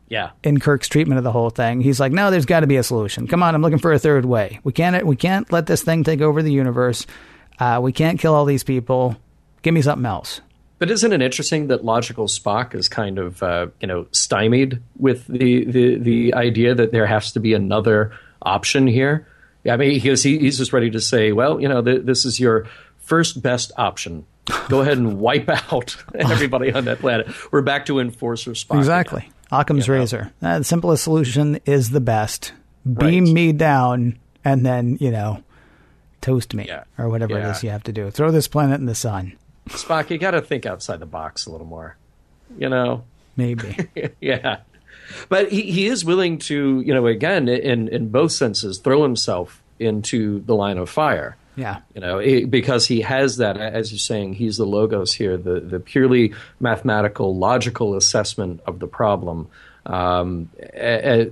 Yeah. 0.09 0.31
in 0.45 0.61
Kirk's 0.61 0.89
treatment 0.89 1.19
of 1.19 1.25
the 1.25 1.33
whole 1.33 1.51
thing. 1.51 1.81
He's 1.81 1.99
like, 1.99 2.13
no, 2.13 2.31
there's 2.31 2.45
got 2.47 2.61
to 2.61 2.67
be 2.67 2.77
a 2.77 2.83
solution. 2.83 3.27
Come 3.27 3.43
on, 3.43 3.55
I'm 3.55 3.63
looking 3.63 3.79
for 3.79 3.93
a 3.93 3.99
third 3.99 4.25
way. 4.27 4.61
We 4.65 4.73
can't 4.73 5.07
we 5.07 5.17
can't 5.17 5.51
let 5.53 5.67
this 5.67 5.83
thing 5.83 6.05
take 6.05 6.21
over 6.21 6.43
the 6.43 6.53
universe. 6.53 7.07
Uh, 7.59 7.81
we 7.83 7.93
can't 7.93 8.21
kill 8.21 8.35
all 8.35 8.45
these 8.45 8.65
people. 8.65 9.17
Give 9.63 9.73
me 9.75 9.83
something 9.83 10.07
else. 10.07 10.41
But 10.79 10.91
isn't 10.91 11.11
it 11.11 11.23
interesting 11.23 11.69
that 11.69 11.87
logical 11.87 12.27
Spock 12.27 12.75
is 12.75 12.89
kind 12.91 13.19
of 13.19 13.43
uh, 13.43 13.69
you 13.81 13.89
know 13.89 14.07
stymied 14.13 14.83
with 14.99 15.27
the, 15.27 15.65
the 15.65 15.97
the 15.97 16.35
idea 16.35 16.75
that 16.75 16.93
there 16.93 17.07
has 17.07 17.33
to 17.33 17.41
be 17.41 17.55
another 17.55 18.13
option 18.43 18.87
here? 18.87 19.27
I 19.69 19.77
mean, 19.77 19.99
he, 20.01 20.11
he's 20.39 20.59
just 20.59 20.73
ready 20.73 20.91
to 20.91 21.01
say, 21.01 21.33
well, 21.33 21.61
you 21.61 21.69
know, 21.69 21.83
th- 21.83 22.03
this 22.05 22.25
is 22.25 22.39
your 22.41 22.67
first 22.99 23.43
best 23.43 23.73
option. 23.77 24.27
Go 24.69 24.81
ahead 24.81 24.97
and 24.99 25.19
wipe 25.19 25.49
out 25.73 25.97
everybody 26.15 26.73
on 26.73 26.85
that 26.85 27.01
planet. 27.01 27.29
We're 27.51 27.63
back 27.63 27.87
to 27.87 27.99
Enforcer 27.99 28.53
Spock. 28.53 28.79
Exactly. 28.79 29.21
again. 29.23 29.33
Occam's 29.51 29.87
You 29.89 29.95
know? 29.95 30.01
razor. 30.01 30.33
Uh, 30.43 30.59
the 30.59 30.65
simplest 30.65 31.05
solution 31.05 31.59
is 31.67 31.91
the 31.91 32.01
best. 32.01 32.53
Beam 32.85 33.25
Right. 33.25 33.33
me 33.33 33.53
down, 33.53 34.19
and 34.45 34.65
then 34.65 34.99
you 35.01 35.11
know, 35.11 35.43
toast 36.21 36.55
me 36.55 36.67
Yeah. 36.69 36.85
or 36.99 37.09
whatever 37.09 37.37
it 37.37 37.41
Yeah. 37.43 37.51
is 37.53 37.63
you 37.65 37.71
have 37.71 37.83
to 37.85 37.93
do. 37.93 38.11
Throw 38.11 38.31
this 38.31 38.47
planet 38.49 38.79
in 38.81 38.87
the 38.87 38.95
sun. 38.95 39.33
Spock, 39.71 40.11
you 40.11 40.19
got 40.19 40.31
to 40.33 40.41
think 40.41 40.67
outside 40.67 41.01
the 41.01 41.07
box 41.07 41.47
a 41.47 41.51
little 41.51 41.67
more. 41.67 41.97
You 42.59 42.69
know, 42.69 43.03
Maybe. 43.37 43.77
yeah. 44.21 44.59
But 45.29 45.51
he, 45.51 45.63
he 45.63 45.87
is 45.87 46.05
willing 46.05 46.39
to, 46.39 46.81
you 46.81 46.95
know, 46.95 47.07
again, 47.07 47.49
in, 47.49 47.89
in 47.89 48.09
both 48.09 48.33
senses, 48.33 48.79
throw 48.79 49.03
himself 49.03 49.63
into 49.79 50.41
the 50.41 50.55
line 50.55 50.79
of 50.79 50.89
fire. 50.89 51.37
yeah. 51.57 51.81
You 51.95 52.01
know, 52.01 52.19
it, 52.19 52.51
because 52.51 52.87
he 52.87 53.01
has 53.01 53.39
that, 53.39 53.57
as 53.57 53.91
you're 53.91 53.99
saying, 53.99 54.35
he's 54.35 54.57
the 54.57 54.67
logos 54.67 55.13
here, 55.13 55.37
the, 55.37 55.61
the 55.61 55.81
purely 55.81 56.35
mathematical, 56.61 57.37
logical 57.37 57.97
assessment 57.97 58.61
of 58.67 58.79
the 58.79 58.87
problem. 58.87 59.49
Um, 59.85 60.51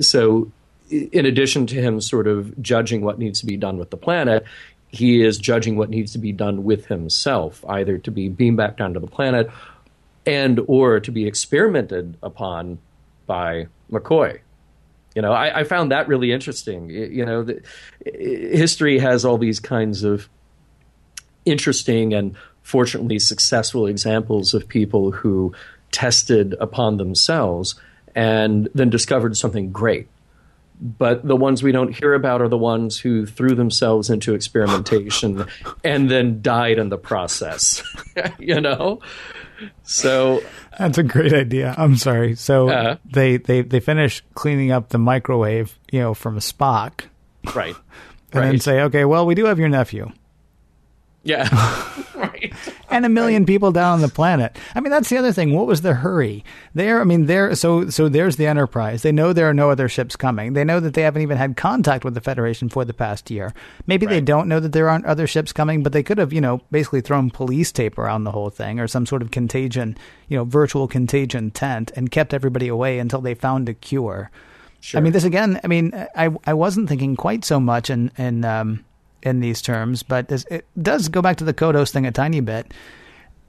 so, 0.01 0.51
in 0.91 1.27
addition 1.27 1.67
to 1.69 1.75
him 1.77 2.01
sort 2.01 2.27
of 2.27 2.61
judging 2.63 3.03
what 3.03 3.19
needs 3.19 3.41
to 3.41 3.47
be 3.47 3.57
done 3.57 3.79
with 3.79 3.91
the 3.91 3.97
planet, 3.97 4.45
he 4.89 5.23
is 5.23 5.39
judging 5.39 5.77
what 5.77 5.91
needs 5.91 6.13
to 6.13 6.19
be 6.19 6.31
done 6.31 6.63
with 6.63 6.87
himself, 6.87 7.65
either 7.69 7.99
to 7.99 8.11
be 8.11 8.29
beamed 8.29 8.57
back 8.57 8.77
down 8.77 8.95
to 8.95 9.01
the 9.01 9.09
planet 9.09 9.51
and 10.25 10.61
or 10.69 11.01
to 11.01 11.11
be 11.11 11.27
experimented 11.27 12.17
upon 12.23 12.79
by 13.27 13.67
McCoy. 13.91 14.41
You 15.15 15.23
know, 15.23 15.33
I, 15.33 15.61
I 15.61 15.65
found 15.65 15.93
that 15.93 16.09
really 16.09 16.33
interesting. 16.33 16.91
You 16.91 17.25
know, 17.25 17.45
the, 17.45 17.63
history 18.05 18.99
has 18.99 19.25
all 19.25 19.39
these 19.39 19.61
kinds 19.61 20.03
of 20.03 20.29
interesting 21.45 22.15
and 22.15 22.35
fortunately 22.63 23.19
successful 23.19 23.87
examples 23.87 24.55
of 24.55 24.67
people 24.67 25.13
who 25.13 25.55
tested 25.93 26.55
upon 26.61 26.97
themselves 26.97 27.77
and 28.15 28.69
then 28.75 28.91
discovered 28.91 29.37
something 29.37 29.71
great. 29.71 30.09
But 30.81 31.27
the 31.27 31.37
ones 31.37 31.63
we 31.63 31.73
don't 31.73 31.95
hear 31.97 32.15
about 32.15 32.43
are 32.43 32.49
the 32.49 32.59
ones 32.59 32.99
who 32.99 33.27
threw 33.27 33.55
themselves 33.55 34.11
into 34.11 34.35
experimentation 34.35 35.47
and 35.85 36.11
then 36.11 36.43
died 36.43 36.79
in 36.79 36.89
the 36.89 36.99
process. 36.99 37.83
you 38.39 38.61
know? 38.61 39.01
So 39.85 40.43
That's 40.79 40.99
a 40.99 41.03
great 41.05 41.33
idea. 41.33 41.75
I'm 41.79 41.97
sorry. 41.97 42.35
So 42.35 42.69
Uh-huh. 42.69 42.97
they, 43.05 43.37
they 43.37 43.63
they 43.63 43.79
finish 43.81 44.23
cleaning 44.35 44.73
up 44.73 44.89
the 44.89 44.99
microwave, 44.99 45.79
you 45.93 46.01
know, 46.01 46.13
from 46.13 46.39
Spock, 46.41 47.03
right. 47.55 47.77
and 48.33 48.43
then 48.45 48.59
say, 48.59 48.81
okay, 48.83 49.05
well, 49.05 49.25
we 49.27 49.35
do 49.37 49.45
have 49.47 49.59
your 49.61 49.69
nephew. 49.69 50.11
Yeah. 51.23 51.49
Right. 52.95 52.99
and 52.99 53.07
a 53.07 53.09
million 53.09 53.45
people 53.45 53.73
down 53.73 53.95
on 53.95 54.01
the 54.01 54.09
planet. 54.09 54.57
I 54.75 54.81
mean, 54.81 54.91
that's 54.91 55.09
the 55.09 55.17
other 55.17 55.33
thing. 55.33 55.53
What 55.53 55.67
was 55.67 55.83
the 55.83 55.95
hurry? 55.95 56.45
There, 56.75 57.01
I 57.01 57.05
mean, 57.05 57.27
there. 57.27 57.55
So, 57.55 57.91
so 57.91 58.09
there's 58.09 58.37
the 58.37 58.47
Enterprise. 58.47 59.03
They 59.03 59.13
know 59.13 59.33
there 59.33 59.49
are 59.49 59.55
no 59.55 59.71
other 59.71 59.89
ships 59.89 60.17
coming. 60.17 60.53
They 60.53 60.65
know 60.65 60.81
that 60.81 60.95
they 60.95 61.03
haven't 61.03 61.23
even 61.23 61.37
had 61.37 61.57
contact 61.57 62.05
with 62.05 62.15
the 62.15 62.21
Federation 62.21 62.69
for 62.69 62.85
the 62.85 62.95
past 62.95 63.31
year. 63.31 63.53
Maybe 63.87 64.07
they 64.07 64.21
don't 64.21 64.49
know 64.49 64.61
that 64.61 64.73
there 64.73 64.89
aren't 64.89 65.07
other 65.07 65.27
ships 65.27 65.53
coming, 65.53 65.83
but 65.83 65.93
they 65.93 66.03
could 66.03 66.19
have, 66.19 66.33
you 66.33 66.41
know, 66.41 66.63
basically 66.71 67.01
thrown 67.01 67.31
police 67.31 67.73
tape 67.73 67.99
around 67.99 68.25
the 68.25 68.33
whole 68.33 68.51
thing 68.51 68.81
or 68.81 68.89
some 68.89 69.07
sort 69.07 69.23
of 69.23 69.31
contagion, 69.31 69.97
you 70.29 70.37
know, 70.37 70.45
virtual 70.45 70.89
contagion 70.89 71.51
tent 71.51 71.91
and 71.97 72.11
kept 72.11 72.33
everybody 72.33 72.69
away 72.69 72.99
until 72.99 73.21
they 73.21 73.35
found 73.35 73.69
a 73.69 73.75
cure. 73.75 74.31
Sure. 74.81 75.01
I 75.01 75.03
mean, 75.03 75.13
this 75.13 75.25
again. 75.25 75.59
I 75.65 75.67
mean, 75.67 75.93
I 76.15 76.29
I 76.45 76.53
wasn't 76.53 76.91
thinking 76.91 77.17
quite 77.17 77.43
so 77.43 77.59
much 77.59 77.89
in 77.89 78.11
in 78.19 78.45
um, 78.45 78.85
in 79.25 79.41
these 79.41 79.61
terms, 79.63 80.03
but 80.03 80.31
it 80.51 80.67
does 80.81 81.09
go 81.09 81.21
back 81.23 81.37
to 81.39 81.45
the 81.45 81.55
Kodos 81.55 81.91
thing 81.91 82.07
a 82.07 82.13
tiny 82.13 82.41
bit. 82.41 82.73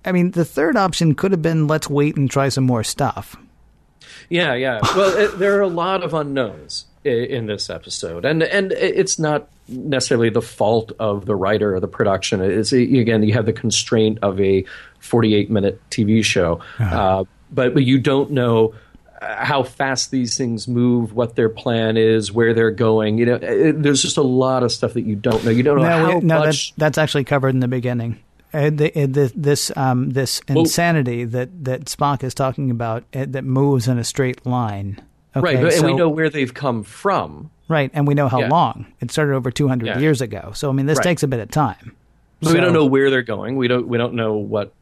I 0.06 0.12
mean, 0.12 0.32
the 0.32 0.46
third 0.46 0.78
option 0.78 1.16
could 1.16 1.32
have 1.32 1.42
been 1.42 1.68
let's 1.68 1.90
wait 1.90 2.16
and 2.16 2.30
try 2.30 2.50
some 2.50 2.64
more 2.64 2.84
stuff. 2.84 3.36
Yeah, 4.30 4.54
yeah. 4.54 4.80
Well, 4.96 5.16
it, 5.18 5.38
there 5.40 5.58
are 5.58 5.62
a 5.62 5.68
lot 5.68 6.04
of 6.04 6.14
unknowns 6.14 6.86
i- 7.06 7.10
in 7.10 7.48
this 7.48 7.70
episode, 7.70 8.24
and 8.26 8.42
and 8.44 8.72
it's 8.72 9.20
not 9.20 9.50
necessarily 9.68 10.30
the 10.30 10.42
fault 10.44 10.92
of 11.00 11.26
the 11.26 11.36
writer 11.36 11.76
or 11.76 11.80
the 11.80 11.88
production. 11.88 12.40
It's 12.42 12.72
again, 12.72 13.24
you 13.24 13.34
have 13.34 13.46
the 13.46 13.54
constraint 13.54 14.20
of 14.22 14.40
a 14.40 14.64
forty-eight 15.00 15.50
minute 15.50 15.82
TV 15.90 16.24
show, 16.24 16.62
uh, 16.80 17.24
but 17.52 17.74
but 17.74 17.84
you 17.84 18.00
don't 18.00 18.32
know 18.32 18.74
how 19.26 19.64
fast 19.64 20.12
these 20.12 20.38
things 20.38 20.68
move, 20.68 21.14
what 21.14 21.36
their 21.36 21.50
plan 21.50 21.98
is, 21.98 22.32
where 22.32 22.54
they're 22.54 22.72
going. 22.72 23.18
You 23.18 23.26
know, 23.26 23.36
it, 23.36 23.82
there's 23.82 24.02
just 24.02 24.18
a 24.18 24.22
lot 24.24 24.64
of 24.64 24.72
stuff 24.72 24.94
that 24.94 25.06
you 25.06 25.16
don't 25.16 25.44
know. 25.44 25.52
You 25.52 25.64
don't 25.64 25.78
know 25.78 25.84
no, 25.84 26.12
how 26.14 26.20
no, 26.20 26.40
much. 26.40 26.72
that, 26.72 26.80
that's 26.80 26.98
actually 26.98 27.24
covered 27.24 27.50
in 27.50 27.60
the 27.60 27.68
beginning. 27.68 28.20
Uh, 28.54 28.70
the, 28.70 28.88
uh, 28.96 29.08
the, 29.08 29.34
this 29.36 29.72
um, 29.76 30.12
this 30.12 30.40
insanity 30.48 31.26
that, 31.26 31.66
that 31.66 31.86
Spock 31.86 32.24
is 32.24 32.34
talking 32.34 32.72
about 32.72 33.04
uh, 33.14 33.26
that 33.28 33.44
moves 33.44 33.88
in 33.88 33.98
a 33.98 34.04
straight 34.04 34.46
line. 34.46 35.02
Okay, 35.36 35.56
right, 35.56 35.62
but, 35.62 35.74
and 35.74 35.86
we 35.86 35.94
know 35.94 36.08
where 36.08 36.30
they've 36.30 36.54
come 36.54 36.84
from. 36.84 37.52
right, 37.68 37.92
and 37.94 38.08
we 38.08 38.14
know 38.14 38.30
how 38.30 38.40
Yeah. 38.40 38.48
long 38.50 38.86
it 39.02 39.12
started 39.12 39.34
over 39.34 39.52
two 39.52 39.68
hundred 39.68 39.88
Yeah. 39.88 40.00
years 40.00 40.22
ago. 40.22 40.54
So 40.56 40.70
I 40.70 40.74
mean, 40.74 40.86
this 40.86 41.00
Right. 41.00 41.04
takes 41.04 41.24
a 41.24 41.28
bit 41.28 41.42
of 41.42 41.52
time. 41.52 41.94
So 42.44 42.54
we 42.54 42.60
don't 42.60 42.74
know 42.74 42.86
where 42.86 43.10
they're 43.10 43.24
going. 43.24 43.58
We 43.58 43.68
don't. 43.68 43.88
We 43.88 43.98
don't 43.98 44.14
know 44.14 44.36
what 44.36 44.74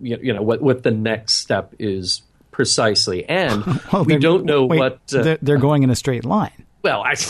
you 0.00 0.18
you 0.20 0.32
know 0.32 0.42
what 0.42 0.60
what 0.60 0.82
the 0.82 0.90
next 0.90 1.34
step 1.34 1.74
is 1.78 2.22
precisely, 2.52 3.28
and 3.28 3.64
Well, 3.92 4.04
we 4.04 4.18
don't 4.18 4.44
know 4.44 4.66
wait, 4.66 4.78
what. 4.78 5.00
Uh, 5.12 5.22
they're, 5.22 5.38
they're 5.42 5.58
going 5.58 5.82
in 5.82 5.90
a 5.90 5.96
straight 5.96 6.24
line. 6.24 6.64
well, 6.82 7.02
I. 7.02 7.14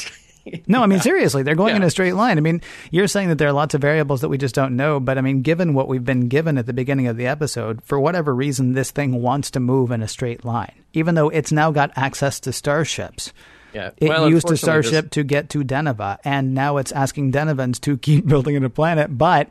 No, 0.67 0.83
I 0.83 0.87
mean 0.87 0.99
seriously, 0.99 1.45
they're 1.45 1.55
going 1.55 1.71
Yeah. 1.71 1.77
in 1.77 1.83
a 1.85 1.91
straight 1.91 2.15
line. 2.17 2.37
I 2.37 2.41
mean, 2.41 2.63
you're 2.91 3.07
saying 3.07 3.29
that 3.29 3.39
there 3.39 3.47
are 3.47 3.53
lots 3.53 3.75
of 3.75 3.81
variables 3.81 4.23
that 4.23 4.29
we 4.29 4.39
just 4.39 4.57
don't 4.57 4.75
know, 4.75 4.99
but 4.99 5.17
I 5.17 5.21
mean, 5.21 5.43
given 5.43 5.73
what 5.73 5.87
we've 5.87 6.05
been 6.05 6.27
given 6.27 6.59
at 6.59 6.67
the 6.67 6.73
beginning 6.73 7.07
of 7.07 7.17
the 7.17 7.29
episode, 7.29 7.81
for 7.85 8.01
whatever 8.01 8.35
reason, 8.35 8.73
this 8.73 8.91
thing 8.91 9.23
wants 9.23 9.53
to 9.53 9.61
move 9.61 9.93
in 9.93 10.03
a 10.03 10.09
straight 10.09 10.45
line, 10.45 10.73
even 10.95 11.15
though 11.15 11.29
it's 11.29 11.53
now 11.53 11.71
got 11.71 11.93
access 11.95 12.41
to 12.41 12.53
starships. 12.53 13.33
yeah. 13.73 13.91
It 13.99 14.09
well, 14.09 14.29
used 14.29 14.51
a 14.51 14.57
starship 14.57 15.11
to 15.13 15.23
get 15.23 15.49
to 15.51 15.63
Deneva, 15.63 16.19
and 16.25 16.55
now 16.55 16.79
it's 16.79 16.91
asking 16.91 17.31
Denevans 17.31 17.81
to 17.83 17.97
keep 18.09 18.27
building 18.27 18.57
it 18.57 18.65
a 18.65 18.69
planet, 18.69 19.17
but 19.17 19.49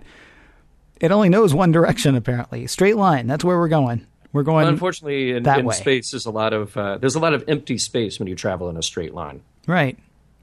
it 1.00 1.12
only 1.14 1.30
knows 1.30 1.54
one 1.54 1.72
direction 1.72 2.16
apparently. 2.16 2.68
Straight 2.68 2.98
line. 2.98 3.28
That's 3.28 3.46
where 3.46 3.58
we're 3.58 3.70
going. 3.70 4.08
We're 4.34 4.44
going. 4.44 4.63
Well, 4.63 4.74
unfortunately, 4.74 5.32
in, 5.32 5.48
in 5.48 5.72
space, 5.72 6.12
there's 6.12 6.26
a 6.26 6.32
lot 6.32 6.54
of 6.54 6.76
uh, 6.78 6.98
there's 6.98 7.15
a 7.15 7.20
lot 7.20 7.34
of 7.34 7.44
empty 7.48 7.78
space 7.78 8.20
when 8.20 8.28
you 8.28 8.36
travel 8.36 8.70
in 8.70 8.78
a 8.78 8.84
straight 8.84 9.13
line. 9.13 9.41
right. 9.67 9.98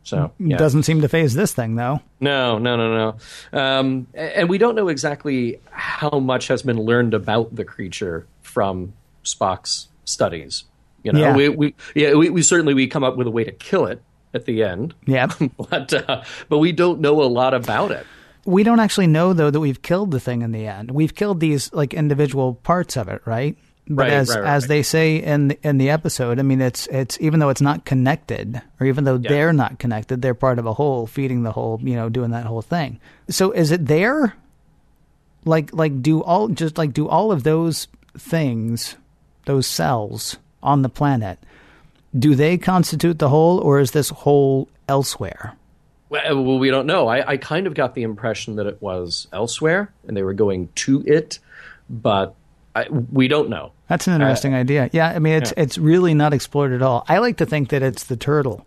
So 0.04 0.32
yeah. 0.38 0.56
Doesn't 0.56 0.84
seem 0.84 1.02
to 1.02 1.08
phase 1.08 1.34
this 1.34 1.52
thing 1.52 1.74
though. 1.74 2.00
No, 2.18 2.56
no, 2.58 2.76
no, 2.76 3.16
no. 3.52 3.58
Um, 3.58 4.06
and 4.14 4.48
we 4.48 4.56
don't 4.56 4.74
know 4.74 4.88
exactly 4.88 5.60
how 5.70 6.18
much 6.18 6.48
has 6.48 6.62
been 6.62 6.78
learned 6.80 7.12
about 7.12 7.54
the 7.54 7.64
creature 7.64 8.26
from 8.40 8.94
Spock's 9.22 9.88
studies. 10.04 10.64
You 11.02 11.12
know, 11.12 11.20
Yeah. 11.20 11.36
we, 11.36 11.48
we 11.50 11.74
yeah 11.94 12.14
we, 12.14 12.30
we 12.30 12.40
certainly 12.40 12.72
we 12.72 12.86
come 12.86 13.04
up 13.04 13.16
with 13.18 13.26
a 13.26 13.30
way 13.30 13.44
to 13.44 13.52
kill 13.52 13.84
it 13.84 14.00
at 14.32 14.46
the 14.46 14.62
end. 14.62 14.94
Yep. 15.04 15.32
but 15.70 15.92
uh, 15.92 16.22
but 16.48 16.56
we 16.58 16.72
don't 16.72 17.00
know 17.00 17.20
a 17.22 17.28
lot 17.28 17.52
about 17.52 17.90
it. 17.90 18.06
We 18.46 18.62
don't 18.62 18.80
actually 18.80 19.08
know 19.08 19.34
though 19.34 19.50
that 19.50 19.60
we've 19.60 19.82
killed 19.82 20.10
the 20.10 20.20
thing 20.20 20.40
in 20.40 20.52
the 20.52 20.66
end. 20.66 20.90
We've 20.90 21.14
killed 21.14 21.40
these 21.40 21.70
like 21.74 21.92
individual 21.92 22.54
parts 22.54 22.96
of 22.96 23.08
it, 23.08 23.20
right? 23.26 23.58
But 23.90 24.02
Right, 24.02 24.12
as 24.12 24.28
right, 24.28 24.40
right, 24.42 24.50
as 24.50 24.66
they 24.66 24.82
say 24.82 25.16
in 25.16 25.52
in 25.62 25.78
the 25.78 25.88
episode, 25.88 26.38
I 26.38 26.42
mean, 26.42 26.60
it's 26.60 26.86
it's 26.88 27.18
even 27.20 27.40
though 27.40 27.48
it's 27.48 27.62
not 27.62 27.86
connected, 27.86 28.60
or 28.78 28.86
even 28.86 29.04
though 29.04 29.16
they're 29.16 29.54
not 29.54 29.78
connected, 29.78 30.20
they're 30.20 30.34
part 30.34 30.58
of 30.58 30.66
a 30.66 30.74
whole, 30.74 31.06
feeding 31.06 31.42
the 31.42 31.52
whole, 31.52 31.80
you 31.82 31.96
know, 31.96 32.10
doing 32.10 32.32
that 32.32 32.44
whole 32.44 32.60
thing. 32.60 33.00
So 33.30 33.50
is 33.52 33.70
it 33.70 33.86
there? 33.86 34.34
Like 35.46 35.72
like 35.72 36.02
do 36.02 36.22
all 36.22 36.48
just 36.48 36.76
like 36.76 36.92
do 36.92 37.08
all 37.08 37.32
of 37.32 37.44
those 37.44 37.88
things, 38.18 38.96
those 39.46 39.66
cells 39.66 40.36
on 40.62 40.82
the 40.82 40.90
planet, 40.90 41.38
do 42.16 42.34
they 42.34 42.58
constitute 42.58 43.18
the 43.18 43.30
whole, 43.30 43.58
or 43.58 43.80
is 43.80 43.92
this 43.92 44.10
whole 44.10 44.68
elsewhere? 44.86 45.56
Well, 46.10 46.32
uh, 46.32 46.40
well, 46.40 46.58
we 46.58 46.70
don't 46.70 46.86
know. 46.86 47.06
I, 47.08 47.32
I 47.32 47.36
kind 47.36 47.66
of 47.66 47.74
got 47.74 47.94
the 47.94 48.02
impression 48.02 48.56
that 48.56 48.66
it 48.66 48.80
was 48.80 49.28
elsewhere 49.32 49.92
and 50.06 50.16
they 50.16 50.22
were 50.22 50.34
going 50.34 50.68
to 50.76 51.02
it, 51.06 51.38
but 51.88 52.34
I, 52.78 52.88
we 52.90 53.28
don't 53.28 53.48
know. 53.48 53.72
That's 53.88 54.06
an 54.06 54.14
interesting 54.14 54.54
idea. 54.54 54.90
Yeah, 54.92 55.08
I 55.08 55.18
mean 55.18 55.34
it's 55.34 55.50
Uh, 55.50 55.54
yeah. 55.56 55.62
it's 55.64 55.78
really 55.78 56.14
not 56.14 56.32
explored 56.32 56.72
at 56.72 56.82
all. 56.82 57.04
I 57.08 57.18
like 57.18 57.38
to 57.38 57.46
think 57.46 57.70
that 57.70 57.82
it's 57.82 58.04
the 58.04 58.16
turtle, 58.16 58.66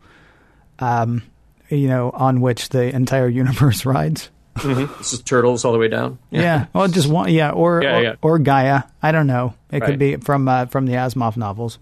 um, 0.79 1.23
you 1.69 1.87
know, 1.87 2.09
on 2.11 2.41
which 2.41 2.69
the 2.69 2.93
entire 2.95 3.27
universe 3.43 3.85
rides. 3.85 4.29
This 4.63 5.13
is 5.13 5.21
turtles 5.21 5.63
all 5.63 5.71
the 5.73 5.79
way 5.79 5.87
down. 5.87 6.19
Yeah. 6.31 6.65
Well, 6.73 6.87
just 6.87 7.07
one. 7.07 7.29
Yeah. 7.31 7.51
Or 7.51 7.81
Yeah, 7.81 7.97
or, 7.97 8.03
yeah. 8.03 8.15
or 8.21 8.39
Gaia. 8.39 8.83
I 9.01 9.11
don't 9.11 9.27
know. 9.27 9.53
It 9.71 9.81
could 9.81 9.97
be 9.99 10.17
from 10.17 10.47
uh, 10.47 10.65
from 10.65 10.85
the 10.87 10.93
Asimov 10.93 11.37
novels. 11.37 11.77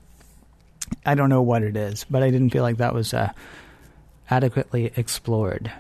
I 1.06 1.16
don't 1.16 1.30
know 1.30 1.42
what 1.42 1.64
it 1.64 1.76
is, 1.78 2.06
but 2.10 2.22
I 2.24 2.30
didn't 2.32 2.50
feel 2.52 2.64
like 2.64 2.78
that 2.78 2.94
was 2.94 3.14
uh, 3.14 3.32
adequately 4.30 4.92
explored. 4.96 5.72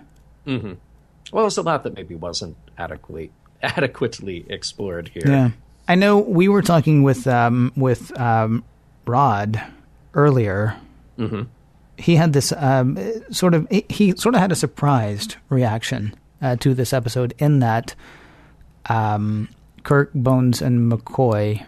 Well, 0.46 1.44
there's 1.44 1.58
a 1.58 1.62
lot 1.62 1.84
that 1.84 1.94
maybe 1.96 2.16
wasn't 2.16 2.58
adequately 2.78 3.32
adequately 3.62 4.46
explored 4.50 5.10
here. 5.10 5.24
Yeah. 5.26 5.50
I 5.90 5.96
know 5.96 6.20
we 6.20 6.48
were 6.48 6.62
talking 6.62 7.04
with 7.04 7.28
um, 7.28 7.74
with 7.76 8.18
um, 8.18 8.64
Rod 9.06 9.62
earlier. 10.14 10.78
Mm-hmm. 11.18 11.42
He 11.98 12.16
had 12.16 12.32
this 12.32 12.54
um, 12.56 12.98
sort 13.32 13.54
of 13.54 13.68
he- 13.70 13.86
he 13.90 14.16
sort 14.16 14.36
of 14.36 14.42
had 14.42 14.52
a 14.52 14.56
surprised 14.56 15.36
reaction 15.50 16.14
uh, 16.42 16.56
to 16.58 16.74
this 16.74 16.94
episode 16.94 17.34
in 17.40 17.60
that 17.60 17.96
um, 18.88 19.50
Kirk 19.84 20.12
Bones 20.14 20.62
and 20.62 20.92
McCoy. 20.92 21.66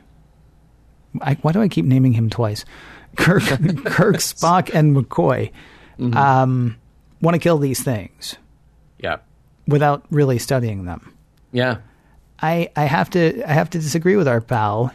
I, 1.22 1.34
why 1.42 1.52
do 1.52 1.62
I 1.62 1.68
keep 1.68 1.84
naming 1.86 2.14
him 2.14 2.30
twice? 2.30 2.64
Kirk, 3.18 3.44
Kirk, 3.44 3.58
Spock, 4.18 4.74
and 4.74 4.96
McCoy 4.96 5.52
um, 6.16 6.78
want 7.22 7.36
to 7.36 7.40
kill 7.40 7.58
these 7.58 7.84
things 7.84 8.38
Yeah. 9.00 9.18
without 9.68 10.06
really 10.10 10.40
studying 10.40 10.86
them. 10.86 11.14
Yeah. 11.52 11.78
I, 12.42 12.70
I 12.76 12.86
have 12.86 13.10
to 13.12 13.44
I 13.50 13.54
have 13.54 13.70
to 13.72 13.80
disagree 13.80 14.16
with 14.16 14.28
our 14.28 14.42
pal. 14.42 14.92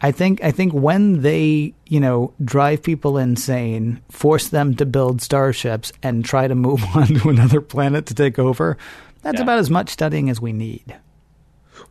I 0.00 0.10
think 0.10 0.42
I 0.42 0.50
think 0.50 0.72
when 0.72 1.22
they 1.22 1.74
you 1.86 2.00
know 2.00 2.32
drive 2.44 2.82
people 2.82 3.18
insane, 3.18 4.00
force 4.10 4.48
them 4.48 4.74
to 4.76 4.86
build 4.86 5.22
starships, 5.22 5.92
and 6.02 6.24
try 6.24 6.48
to 6.48 6.54
move 6.54 6.82
on 6.94 7.06
to 7.06 7.28
another 7.30 7.60
planet 7.60 8.06
to 8.06 8.14
take 8.14 8.38
over, 8.38 8.76
that's 9.22 9.36
Yeah. 9.38 9.42
about 9.42 9.58
as 9.60 9.70
much 9.70 9.90
studying 9.90 10.28
as 10.28 10.40
we 10.40 10.52
need. 10.52 10.96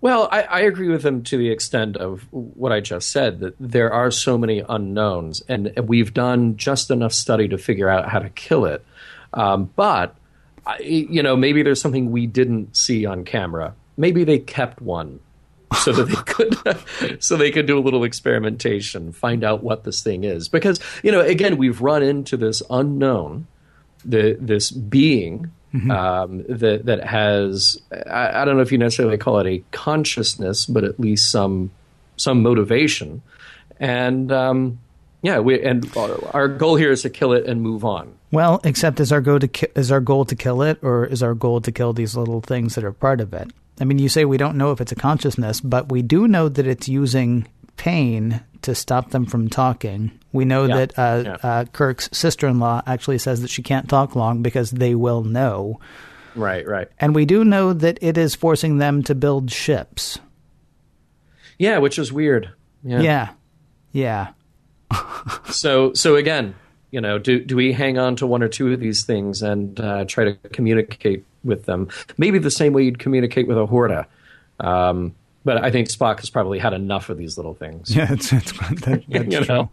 Well, 0.01 0.27
I, 0.31 0.41
I 0.43 0.59
agree 0.61 0.89
with 0.89 1.05
him 1.05 1.21
to 1.25 1.37
the 1.37 1.49
extent 1.51 1.95
of 1.95 2.25
what 2.31 2.71
I 2.71 2.79
just 2.79 3.11
said 3.11 3.39
that 3.41 3.55
there 3.59 3.93
are 3.93 4.09
so 4.09 4.37
many 4.37 4.63
unknowns, 4.67 5.41
and 5.47 5.71
we've 5.83 6.13
done 6.13 6.57
just 6.57 6.89
enough 6.91 7.13
study 7.13 7.47
to 7.49 7.57
figure 7.57 7.87
out 7.87 8.09
how 8.09 8.19
to 8.19 8.29
kill 8.29 8.65
it. 8.65 8.83
Um, 9.33 9.69
but 9.75 10.15
I, 10.65 10.79
you 10.79 11.21
know, 11.21 11.35
maybe 11.35 11.61
there's 11.61 11.79
something 11.81 12.09
we 12.11 12.25
didn't 12.25 12.75
see 12.75 13.05
on 13.05 13.25
camera. 13.25 13.75
Maybe 14.01 14.23
they 14.23 14.39
kept 14.39 14.81
one 14.81 15.19
so 15.83 15.91
that 15.91 16.05
they 16.05 16.15
could 16.15 17.19
so 17.23 17.37
they 17.37 17.51
could 17.51 17.67
do 17.67 17.77
a 17.77 17.83
little 17.85 18.03
experimentation, 18.03 19.11
find 19.11 19.43
out 19.43 19.63
what 19.63 19.83
this 19.83 20.01
thing 20.01 20.23
is. 20.23 20.49
Because 20.49 20.79
you 21.03 21.11
know, 21.11 21.21
again, 21.21 21.57
we've 21.57 21.81
run 21.81 22.03
into 22.03 22.35
this 22.35 22.63
unknown, 22.69 23.45
the 24.03 24.37
this 24.39 24.71
being 24.71 25.51
um, 25.91 26.43
that 26.49 26.85
that 26.85 27.03
has 27.03 27.81
I, 27.91 28.41
I 28.41 28.45
don't 28.45 28.55
know 28.55 28.61
if 28.61 28.71
you 28.71 28.77
necessarily 28.77 29.17
call 29.17 29.39
it 29.39 29.47
a 29.47 29.63
consciousness, 29.71 30.65
but 30.65 30.83
at 30.83 30.99
least 30.99 31.31
some 31.31 31.71
some 32.17 32.41
motivation. 32.43 33.21
And 33.79 34.31
um, 34.31 34.79
yeah, 35.21 35.39
we 35.39 35.63
and 35.63 35.85
our, 36.33 36.47
goal 36.47 36.75
here 36.75 36.91
is 36.91 37.03
to 37.03 37.09
kill 37.09 37.33
it 37.33 37.45
and 37.45 37.61
move 37.61 37.85
on. 37.85 38.13
Well, 38.31 38.61
except 38.63 38.99
is 38.99 39.11
our 39.11 39.21
goal 39.21 39.39
to 39.39 39.47
ki- 39.47 39.67
is 39.75 39.91
our 39.91 40.01
goal 40.01 40.25
to 40.25 40.35
kill 40.35 40.61
it, 40.61 40.79
or 40.81 41.05
is 41.05 41.21
our 41.21 41.33
goal 41.33 41.61
to 41.61 41.71
kill 41.71 41.93
these 41.93 42.15
little 42.15 42.41
things 42.41 42.75
that 42.75 42.83
are 42.83 42.91
part 42.91 43.21
of 43.21 43.33
it? 43.33 43.51
I 43.79 43.83
mean, 43.85 43.97
you 43.99 44.09
say 44.09 44.25
we 44.25 44.37
don't 44.37 44.57
know 44.57 44.71
if 44.71 44.81
it's 44.81 44.91
a 44.91 44.95
consciousness, 44.95 45.61
but 45.61 45.91
we 45.91 46.01
do 46.01 46.27
know 46.27 46.49
that 46.49 46.67
it's 46.67 46.87
using 46.87 47.47
pain 47.77 48.41
to 48.61 48.75
stop 48.75 49.09
them 49.09 49.25
from 49.25 49.47
talking. 49.49 50.11
We 50.33 50.45
know 50.45 50.65
Yeah, 50.65 50.75
that 50.77 50.99
uh, 50.99 51.23
yeah. 51.25 51.37
uh, 51.41 51.65
Kirk's 51.65 52.09
sister-in-law 52.11 52.83
actually 52.85 53.17
says 53.17 53.41
that 53.41 53.49
she 53.49 53.63
can't 53.63 53.89
talk 53.89 54.15
long 54.15 54.41
because 54.43 54.69
they 54.71 54.93
will 54.93 55.23
know, 55.23 55.79
Right, 56.35 56.65
right. 56.67 56.87
and 56.99 57.15
we 57.15 57.25
do 57.25 57.43
know 57.43 57.73
that 57.73 57.97
it 58.01 58.17
is 58.17 58.35
forcing 58.35 58.77
them 58.77 59.01
to 59.03 59.15
build 59.15 59.51
ships. 59.51 60.19
Yeah, 61.57 61.79
which 61.79 61.97
is 61.99 62.13
weird. 62.13 62.51
Yeah. 62.83 63.01
Yeah, 63.01 63.29
yeah. 63.91 64.27
So 65.51 65.93
so 65.93 66.15
again, 66.15 66.55
you 66.91 67.01
know, 67.01 67.17
do 67.19 67.39
do 67.43 67.55
we 67.55 67.73
hang 67.73 67.97
on 67.97 68.15
to 68.17 68.27
one 68.27 68.41
or 68.43 68.47
two 68.47 68.71
of 68.73 68.79
these 68.79 69.03
things 69.05 69.41
and 69.41 69.79
uh, 69.79 70.05
try 70.05 70.23
to 70.25 70.33
communicate 70.49 71.25
with 71.43 71.65
them? 71.65 71.89
Maybe 72.17 72.37
the 72.39 72.51
same 72.51 72.73
way 72.73 72.83
you'd 72.83 72.99
communicate 72.99 73.47
with 73.47 73.57
a 73.57 73.65
Horta. 73.65 74.05
Um, 74.59 75.15
but 75.43 75.63
I 75.63 75.71
think 75.71 75.87
Spock 75.87 76.19
has 76.19 76.29
probably 76.29 76.59
had 76.59 76.73
enough 76.73 77.09
of 77.09 77.17
these 77.17 77.37
little 77.37 77.55
things. 77.55 77.95
Yeah, 77.95 78.11
it's, 78.13 78.31
it's, 78.31 78.51
that, 78.51 78.77
that's 79.07 79.07
You 79.31 79.43
true. 79.43 79.55
know? 79.55 79.69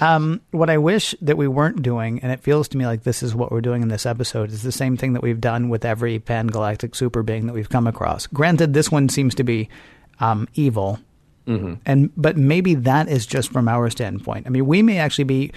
Um, 0.00 0.40
what 0.52 0.70
I 0.70 0.78
wish 0.78 1.14
that 1.22 1.36
we 1.36 1.48
weren't 1.48 1.82
doing, 1.82 2.20
and 2.22 2.30
it 2.30 2.40
feels 2.40 2.68
to 2.68 2.78
me 2.78 2.86
like 2.86 3.02
this 3.02 3.20
is 3.22 3.34
what 3.34 3.50
we're 3.50 3.60
doing 3.60 3.82
in 3.82 3.88
this 3.88 4.06
episode, 4.06 4.52
is 4.52 4.62
the 4.62 4.70
same 4.70 4.96
thing 4.96 5.14
that 5.14 5.22
we've 5.22 5.40
done 5.40 5.68
with 5.70 5.84
every 5.84 6.20
pan 6.20 6.46
galactic 6.46 6.94
super 6.94 7.22
being 7.24 7.46
that 7.46 7.52
we've 7.52 7.68
come 7.68 7.86
across. 7.88 8.26
Granted, 8.28 8.74
this 8.74 8.92
one 8.92 9.08
seems 9.08 9.34
to 9.34 9.42
be 9.44 9.68
um, 10.20 10.46
evil, 10.54 11.00
and 11.46 12.10
but 12.14 12.36
maybe 12.36 12.74
that 12.74 13.08
is 13.08 13.24
just 13.26 13.50
from 13.50 13.68
our 13.68 13.88
standpoint. 13.90 14.46
I 14.46 14.50
mean, 14.50 14.66
we 14.66 14.82
may 14.82 14.98
actually 14.98 15.24
be, 15.24 15.50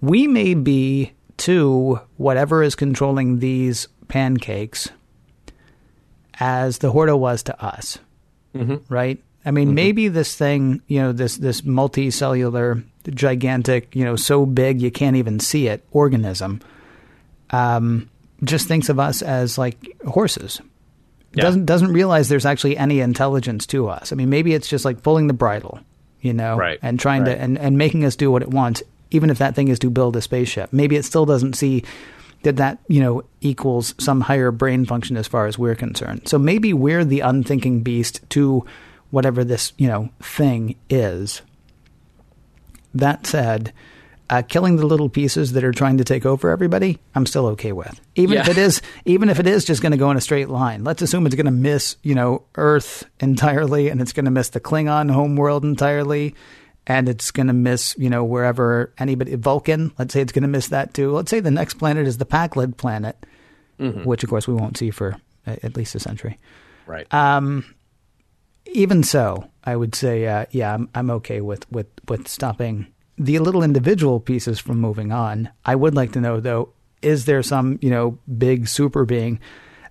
we 0.00 0.26
may 0.26 0.54
be 0.54 1.12
to 1.38 2.00
whatever 2.16 2.62
is 2.64 2.74
controlling 2.74 3.38
these 3.38 3.86
pancakes, 4.10 4.90
as 6.38 6.78
the 6.78 6.90
Horta 6.90 7.16
was 7.16 7.42
to 7.44 7.64
us 7.64 7.98
right? 8.88 9.22
I 9.44 9.52
mean, 9.52 9.74
maybe 9.74 10.08
this 10.08 10.34
thing, 10.34 10.82
you 10.86 11.00
know, 11.00 11.12
this 11.12 11.36
this 11.36 11.62
multicellular, 11.62 12.84
gigantic, 13.08 13.94
you 13.96 14.04
know, 14.04 14.16
so 14.16 14.44
big 14.44 14.82
you 14.82 14.90
can't 14.90 15.16
even 15.16 15.40
see 15.40 15.66
it 15.68 15.84
organism, 15.92 16.60
um, 17.50 18.10
just 18.44 18.68
thinks 18.68 18.88
of 18.88 18.98
us 18.98 19.22
as 19.22 19.56
like 19.56 19.76
horses. 20.06 20.60
Yeah. 21.32 21.42
Doesn't 21.42 21.64
doesn't 21.64 21.92
realize 21.92 22.28
there's 22.28 22.44
actually 22.46 22.76
any 22.76 23.00
intelligence 23.00 23.66
to 23.66 23.88
us. 23.88 24.12
I 24.12 24.16
mean, 24.16 24.28
maybe 24.30 24.52
it's 24.52 24.68
just 24.68 24.84
like 24.84 25.02
pulling 25.02 25.26
the 25.26 25.32
bridle, 25.32 25.80
you 26.20 26.34
know, 26.34 26.56
Right, 26.56 26.78
and 26.82 26.98
trying 26.98 27.22
right. 27.22 27.36
to 27.36 27.40
and, 27.40 27.56
and 27.56 27.78
making 27.78 28.04
us 28.04 28.16
do 28.16 28.30
what 28.30 28.42
it 28.42 28.50
wants, 28.50 28.82
even 29.10 29.30
if 29.30 29.38
that 29.38 29.54
thing 29.54 29.68
is 29.68 29.78
to 29.78 29.90
build 29.90 30.16
a 30.16 30.20
spaceship. 30.20 30.72
Maybe 30.72 30.96
it 30.96 31.04
still 31.04 31.24
doesn't 31.24 31.54
see 31.54 31.84
that 32.42 32.56
that 32.56 32.78
you 32.88 33.00
know 33.00 33.24
equals 33.40 33.94
some 33.98 34.20
higher 34.20 34.50
brain 34.50 34.84
function 34.84 35.16
as 35.16 35.26
far 35.26 35.46
as 35.46 35.58
we're 35.58 35.74
concerned. 35.74 36.28
So 36.28 36.38
maybe 36.38 36.72
we're 36.72 37.04
the 37.04 37.20
unthinking 37.20 37.82
beast 37.82 38.20
to 38.30 38.64
whatever 39.10 39.44
this 39.44 39.72
you 39.76 39.88
know 39.88 40.10
thing 40.20 40.76
is. 40.88 41.42
That 42.92 43.24
said, 43.26 43.72
uh, 44.30 44.42
killing 44.42 44.76
the 44.76 44.86
little 44.86 45.08
pieces 45.08 45.52
that 45.52 45.64
are 45.64 45.72
trying 45.72 45.98
to 45.98 46.04
take 46.04 46.24
over 46.24 46.50
everybody, 46.50 46.98
I'm 47.14 47.26
still 47.26 47.46
okay 47.48 47.72
with. 47.72 48.00
Even 48.14 48.38
if 48.38 48.48
it 48.48 48.58
is, 48.58 48.80
even 49.04 49.28
if 49.28 49.40
it 49.40 49.46
is 49.46 49.64
just 49.64 49.82
going 49.82 49.92
to 49.92 49.98
go 49.98 50.10
in 50.10 50.16
a 50.16 50.20
straight 50.20 50.48
line. 50.48 50.84
Let's 50.84 51.02
assume 51.02 51.26
it's 51.26 51.34
going 51.34 51.46
to 51.46 51.52
miss, 51.52 51.96
you 52.02 52.14
know, 52.14 52.44
Earth 52.54 53.04
entirely, 53.18 53.88
and 53.88 54.00
it's 54.00 54.12
going 54.12 54.24
to 54.24 54.30
miss 54.30 54.50
the 54.50 54.60
Klingon 54.60 55.10
homeworld 55.10 55.64
entirely, 55.64 56.36
and 56.86 57.08
it's 57.08 57.30
going 57.30 57.46
to 57.46 57.52
miss, 57.52 57.94
you 57.98 58.10
know, 58.10 58.24
wherever 58.24 58.92
anybody 58.98 59.34
Vulcan. 59.36 59.92
Let's 59.98 60.12
say 60.14 60.20
it's 60.20 60.32
going 60.32 60.42
to 60.42 60.48
miss 60.48 60.68
that 60.68 60.94
too. 60.94 61.12
Let's 61.12 61.30
say 61.30 61.40
the 61.40 61.50
next 61.50 61.74
planet 61.74 62.06
is 62.06 62.18
the 62.18 62.26
Pakled 62.26 62.76
planet, 62.76 63.16
which 64.04 64.24
of 64.24 64.30
course 64.30 64.48
we 64.48 64.54
won't 64.54 64.76
see 64.76 64.90
for 64.90 65.16
uh, 65.46 65.56
at 65.62 65.76
least 65.76 65.94
a 65.94 66.00
century 66.00 66.38
Right. 66.90 67.12
Um, 67.14 67.64
even 68.66 69.04
so, 69.04 69.48
I 69.62 69.76
would 69.76 69.94
say, 69.94 70.26
uh, 70.26 70.46
yeah, 70.50 70.74
I'm, 70.74 70.88
I'm 70.94 71.10
okay 71.10 71.40
with, 71.40 71.70
with, 71.70 71.86
with 72.08 72.26
stopping 72.26 72.88
the 73.16 73.38
little 73.38 73.62
individual 73.62 74.18
pieces 74.18 74.58
from 74.58 74.80
moving 74.80 75.12
on. 75.12 75.50
I 75.64 75.76
would 75.76 75.94
like 75.94 76.12
to 76.12 76.20
know, 76.20 76.40
though, 76.40 76.70
is 77.00 77.26
there 77.26 77.42
some, 77.42 77.78
you 77.80 77.90
know, 77.90 78.18
big 78.38 78.66
super 78.66 79.04
being 79.04 79.38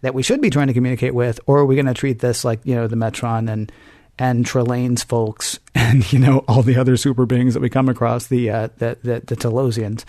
that 0.02 0.13
we 0.13 0.23
should 0.23 0.41
be 0.41 0.49
trying 0.49 0.67
to 0.67 0.73
communicate 0.73 1.13
with, 1.13 1.39
or 1.45 1.60
are 1.60 1.65
we 1.65 1.75
going 1.75 1.86
to 1.86 1.93
treat 1.93 2.19
this 2.19 2.43
like, 2.43 2.60
you 2.63 2.75
know, 2.75 2.88
the 2.88 2.95
Metron 2.95 3.49
and 3.49 3.71
and 4.19 4.45
Trelane's 4.45 5.03
folks 5.03 5.60
and, 5.75 6.12
you 6.13 6.19
know, 6.19 6.39
all 6.47 6.62
the 6.62 6.75
other 6.77 6.97
super 6.97 7.25
beings 7.25 7.53
that 7.55 7.62
we 7.62 7.69
come 7.69 7.89
across, 7.89 8.27
the, 8.27 8.49
uh, 8.49 8.67
the, 8.77 8.97
the, 9.01 9.21
the 9.25 9.36
Talosians, 9.36 10.03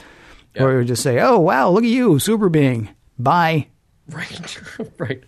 Yeah. 0.54 0.64
or 0.64 0.70
we 0.70 0.76
would 0.78 0.88
just 0.88 1.02
say, 1.02 1.20
oh, 1.20 1.38
wow, 1.38 1.70
look 1.70 1.84
at 1.84 1.90
you, 1.90 2.18
super 2.18 2.48
being, 2.48 2.90
bye. 3.18 3.68
Right, 4.10 4.58
right. 4.98 5.22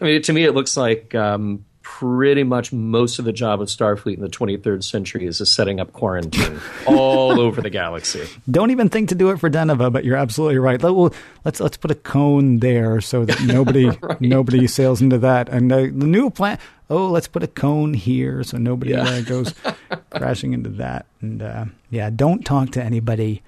I 0.00 0.04
mean, 0.04 0.22
to 0.22 0.32
me, 0.32 0.44
it 0.44 0.54
looks 0.54 0.76
like 0.76 1.12
um, 1.16 1.64
pretty 1.96 2.44
much 2.44 2.72
most 2.72 3.18
of 3.18 3.24
the 3.24 3.32
job 3.32 3.60
of 3.60 3.66
Starfleet 3.68 4.14
in 4.16 4.20
the 4.20 4.28
23rd 4.28 4.84
century 4.84 5.26
is 5.26 5.38
just 5.38 5.54
setting 5.54 5.80
up 5.80 5.92
quarantine 5.92 6.60
all 6.86 7.40
over 7.40 7.60
the 7.60 7.70
galaxy. 7.70 8.24
Don't 8.50 8.70
even 8.70 8.88
think 8.88 9.08
to 9.08 9.14
do 9.14 9.30
it 9.30 9.40
for 9.40 9.48
Deneva, 9.50 9.90
but 9.92 10.04
you're 10.04 10.16
absolutely 10.16 10.58
right. 10.58 10.80
Let, 10.82 10.94
well, 10.94 11.12
let's 11.44 11.60
let's 11.60 11.76
put 11.76 11.90
a 11.90 11.94
cone 11.96 12.58
there 12.58 13.00
so 13.00 13.24
that 13.24 13.40
nobody 13.42 13.90
nobody 14.20 14.66
sails 14.66 15.00
into 15.00 15.18
that. 15.18 15.48
And 15.48 15.72
uh, 15.72 15.76
the 15.76 16.06
new 16.06 16.30
plan. 16.30 16.58
Oh, 16.90 17.08
let's 17.08 17.28
put 17.28 17.42
a 17.42 17.46
cone 17.48 17.92
here 17.94 18.42
so 18.42 18.56
nobody 18.58 18.92
Yeah. 18.92 19.02
uh, 19.08 19.20
goes 19.22 19.54
crashing 20.10 20.52
into 20.54 20.70
that. 20.70 21.06
And 21.20 21.42
uh, 21.42 21.64
yeah, 21.90 22.10
don't 22.10 22.44
talk 22.44 22.70
to 22.72 22.82
anybody. 22.82 23.42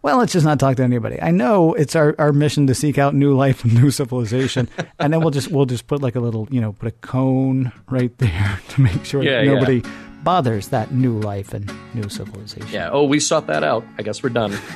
Well, 0.00 0.18
let's 0.18 0.32
just 0.32 0.46
not 0.46 0.60
talk 0.60 0.76
to 0.76 0.82
anybody. 0.84 1.20
I 1.20 1.32
know 1.32 1.74
it's 1.74 1.96
our, 1.96 2.14
our 2.18 2.32
mission 2.32 2.66
to 2.68 2.74
seek 2.74 2.98
out 2.98 3.14
new 3.14 3.34
life 3.36 3.64
and 3.64 3.74
new 3.74 3.90
civilization, 3.90 4.68
and 4.98 5.12
then 5.12 5.20
we'll 5.20 5.30
just 5.32 5.50
we'll 5.50 5.66
just 5.66 5.86
put 5.88 6.00
like 6.00 6.14
a 6.14 6.20
little 6.20 6.46
you 6.50 6.60
know 6.60 6.72
put 6.72 6.88
a 6.88 6.92
cone 6.92 7.72
right 7.90 8.16
there 8.18 8.60
to 8.68 8.80
make 8.80 9.04
sure 9.04 9.22
Yeah, 9.22 9.38
that 9.38 9.44
yeah. 9.46 9.54
nobody 9.54 9.82
bothers 10.22 10.68
that 10.68 10.92
new 10.92 11.18
life 11.18 11.52
and 11.54 11.70
new 11.94 12.08
civilization. 12.08 12.68
Yeah. 12.70 12.90
Oh, 12.92 13.04
we 13.04 13.18
sought 13.20 13.46
that 13.48 13.64
out. 13.64 13.84
I 13.98 14.02
guess 14.02 14.22
we're 14.22 14.28
done. 14.30 14.52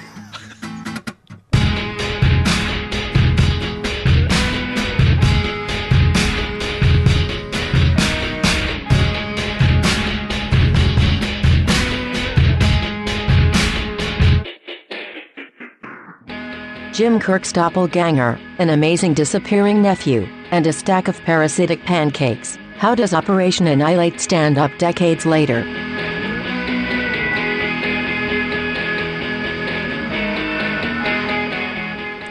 Jim 16.92 17.18
Kirk's 17.18 17.52
doppelganger, 17.52 18.38
an 18.58 18.68
amazing 18.70 19.14
disappearing 19.14 19.80
nephew, 19.80 20.28
and 20.50 20.66
a 20.66 20.72
stack 20.72 21.08
of 21.08 21.18
parasitic 21.22 21.82
pancakes. 21.84 22.58
How 22.76 22.94
does 22.94 23.14
Operation 23.14 23.66
Annihilate 23.66 24.20
stand 24.20 24.58
up 24.58 24.70
decades 24.78 25.24
later? 25.24 25.62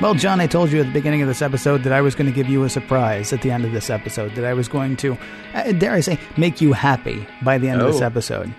Well, 0.02 0.16
John, 0.16 0.40
I 0.42 0.48
told 0.48 0.72
you 0.72 0.80
at 0.80 0.88
the 0.88 0.92
beginning 0.92 1.22
of 1.22 1.28
this 1.28 1.44
episode 1.44 1.84
that 1.84 1.94
I 1.94 2.02
was 2.02 2.16
going 2.16 2.26
to 2.26 2.32
give 2.34 2.50
you 2.50 2.64
a 2.64 2.70
surprise 2.70 3.32
at 3.34 3.44
the 3.44 3.52
end 3.52 3.66
of 3.66 3.72
this 3.72 3.92
episode, 3.92 4.34
that 4.34 4.44
I 4.44 4.54
was 4.56 4.68
going 4.68 4.96
to, 4.98 5.16
uh, 5.54 5.74
dare 5.74 5.94
I 5.94 6.00
say, 6.00 6.18
make 6.38 6.60
you 6.60 6.74
happy 6.74 7.28
by 7.44 7.60
the 7.60 7.70
end 7.70 7.82
of 7.82 7.88
this 7.92 8.02
Oh. 8.02 8.06
episode. 8.06 8.52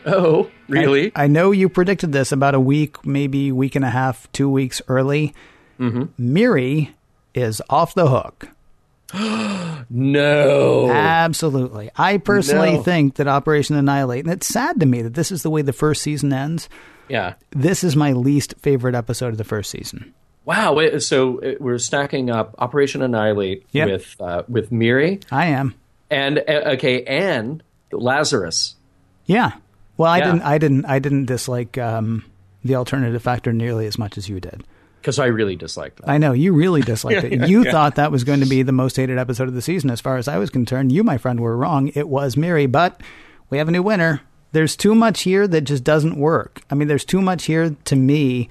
Oh, 0.06 0.50
really? 0.68 1.12
I, 1.14 1.24
I 1.24 1.26
know 1.26 1.50
you 1.50 1.68
predicted 1.68 2.12
this 2.12 2.32
about 2.32 2.54
a 2.54 2.60
week, 2.60 3.04
maybe 3.04 3.52
week 3.52 3.74
and 3.76 3.84
a 3.84 3.90
half, 3.90 4.30
two 4.32 4.48
weeks 4.50 4.80
early. 4.88 5.34
Mm-hmm. 5.78 6.04
Miri 6.16 6.94
is 7.34 7.60
off 7.68 7.94
the 7.94 8.08
hook. 8.08 8.48
no. 9.90 10.90
Absolutely. 10.90 11.90
I 11.96 12.18
personally 12.18 12.74
No. 12.74 12.82
think 12.82 13.16
that 13.16 13.28
Operation 13.28 13.76
Annihilate, 13.76 14.24
and 14.24 14.32
it's 14.32 14.46
sad 14.46 14.80
to 14.80 14.86
me 14.86 15.02
that 15.02 15.14
this 15.14 15.30
is 15.32 15.42
the 15.42 15.50
way 15.50 15.62
the 15.62 15.72
first 15.72 16.02
season 16.02 16.32
ends. 16.32 16.68
yeah. 17.08 17.34
This 17.50 17.82
is 17.84 17.96
my 17.96 18.12
least 18.12 18.54
favorite 18.60 18.94
episode 18.94 19.28
of 19.28 19.38
the 19.38 19.44
first 19.44 19.70
season. 19.70 20.14
Wow. 20.44 20.74
Wait, 20.74 21.02
so 21.02 21.40
uh, 21.42 21.54
we're 21.60 21.78
stacking 21.78 22.30
up 22.30 22.54
Operation 22.58 23.02
Annihilate 23.02 23.66
Yep. 23.72 23.88
with 23.88 24.16
uh, 24.20 24.42
with 24.48 24.72
Miri 24.72 25.20
I 25.30 25.46
am. 25.46 25.74
and 26.10 26.38
uh, 26.38 26.72
okay 26.74 27.02
and 27.04 27.62
Lazarus. 27.92 28.76
Yeah. 29.26 29.52
Well, 29.98 30.10
I 30.10 30.18
Yeah. 30.18 30.24
didn't. 30.32 30.42
I 30.42 30.58
didn't. 30.58 30.84
I 30.86 30.98
didn't 31.00 31.24
dislike 31.26 31.76
um, 31.76 32.24
the 32.64 32.76
alternative 32.76 33.20
factor 33.22 33.52
nearly 33.52 33.86
as 33.86 33.98
much 33.98 34.16
as 34.16 34.28
you 34.28 34.40
did. 34.40 34.64
Because 35.00 35.18
I 35.18 35.26
really 35.26 35.54
disliked 35.56 35.98
that. 36.00 36.08
I 36.08 36.18
know 36.18 36.32
you 36.32 36.52
really 36.54 36.80
disliked 36.80 37.24
it. 37.24 37.32
You 37.48 37.64
thought 37.70 37.96
that 37.96 38.10
was 38.10 38.24
going 38.24 38.40
to 38.40 38.46
be 38.46 38.62
the 38.62 38.72
most 38.72 38.96
hated 38.96 39.16
episode 39.18 39.46
of 39.48 39.54
the 39.54 39.62
season, 39.62 39.90
as 39.90 40.00
far 40.00 40.16
as 40.16 40.26
I 40.26 40.38
was 40.38 40.50
concerned. 40.50 40.90
You, 40.92 41.04
my 41.04 41.18
friend, 41.18 41.38
were 41.40 41.56
wrong. 41.56 41.90
It 41.94 42.08
was 42.08 42.36
Miri, 42.36 42.66
but 42.66 43.00
we 43.50 43.58
have 43.58 43.68
a 43.68 43.70
new 43.70 43.82
winner. 43.82 44.22
There's 44.52 44.74
too 44.76 44.94
much 44.94 45.20
here 45.22 45.46
that 45.46 45.60
just 45.62 45.84
doesn't 45.84 46.16
work. 46.16 46.62
I 46.70 46.74
mean, 46.74 46.88
there's 46.88 47.04
too 47.04 47.20
much 47.20 47.44
here 47.44 47.76
to 47.84 47.96
me. 47.96 48.48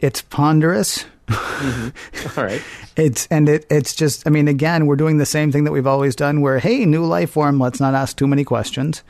It's 0.00 0.22
ponderous. 0.22 1.04
All 2.36 2.44
right. 2.44 2.62
It's 2.96 3.26
and 3.30 3.48
it 3.48 3.66
it's 3.70 3.94
just. 3.94 4.26
I 4.26 4.30
mean, 4.30 4.48
again, 4.48 4.86
we're 4.86 4.96
doing 4.96 5.18
the 5.18 5.26
same 5.26 5.52
thing 5.52 5.64
that 5.64 5.72
we've 5.72 5.86
always 5.86 6.16
done. 6.16 6.40
Where 6.40 6.58
hey, 6.58 6.84
new 6.84 7.04
life 7.04 7.30
form. 7.30 7.58
Let's 7.58 7.80
not 7.80 7.94
ask 7.94 8.16
too 8.16 8.26
many 8.26 8.44
questions. 8.44 9.02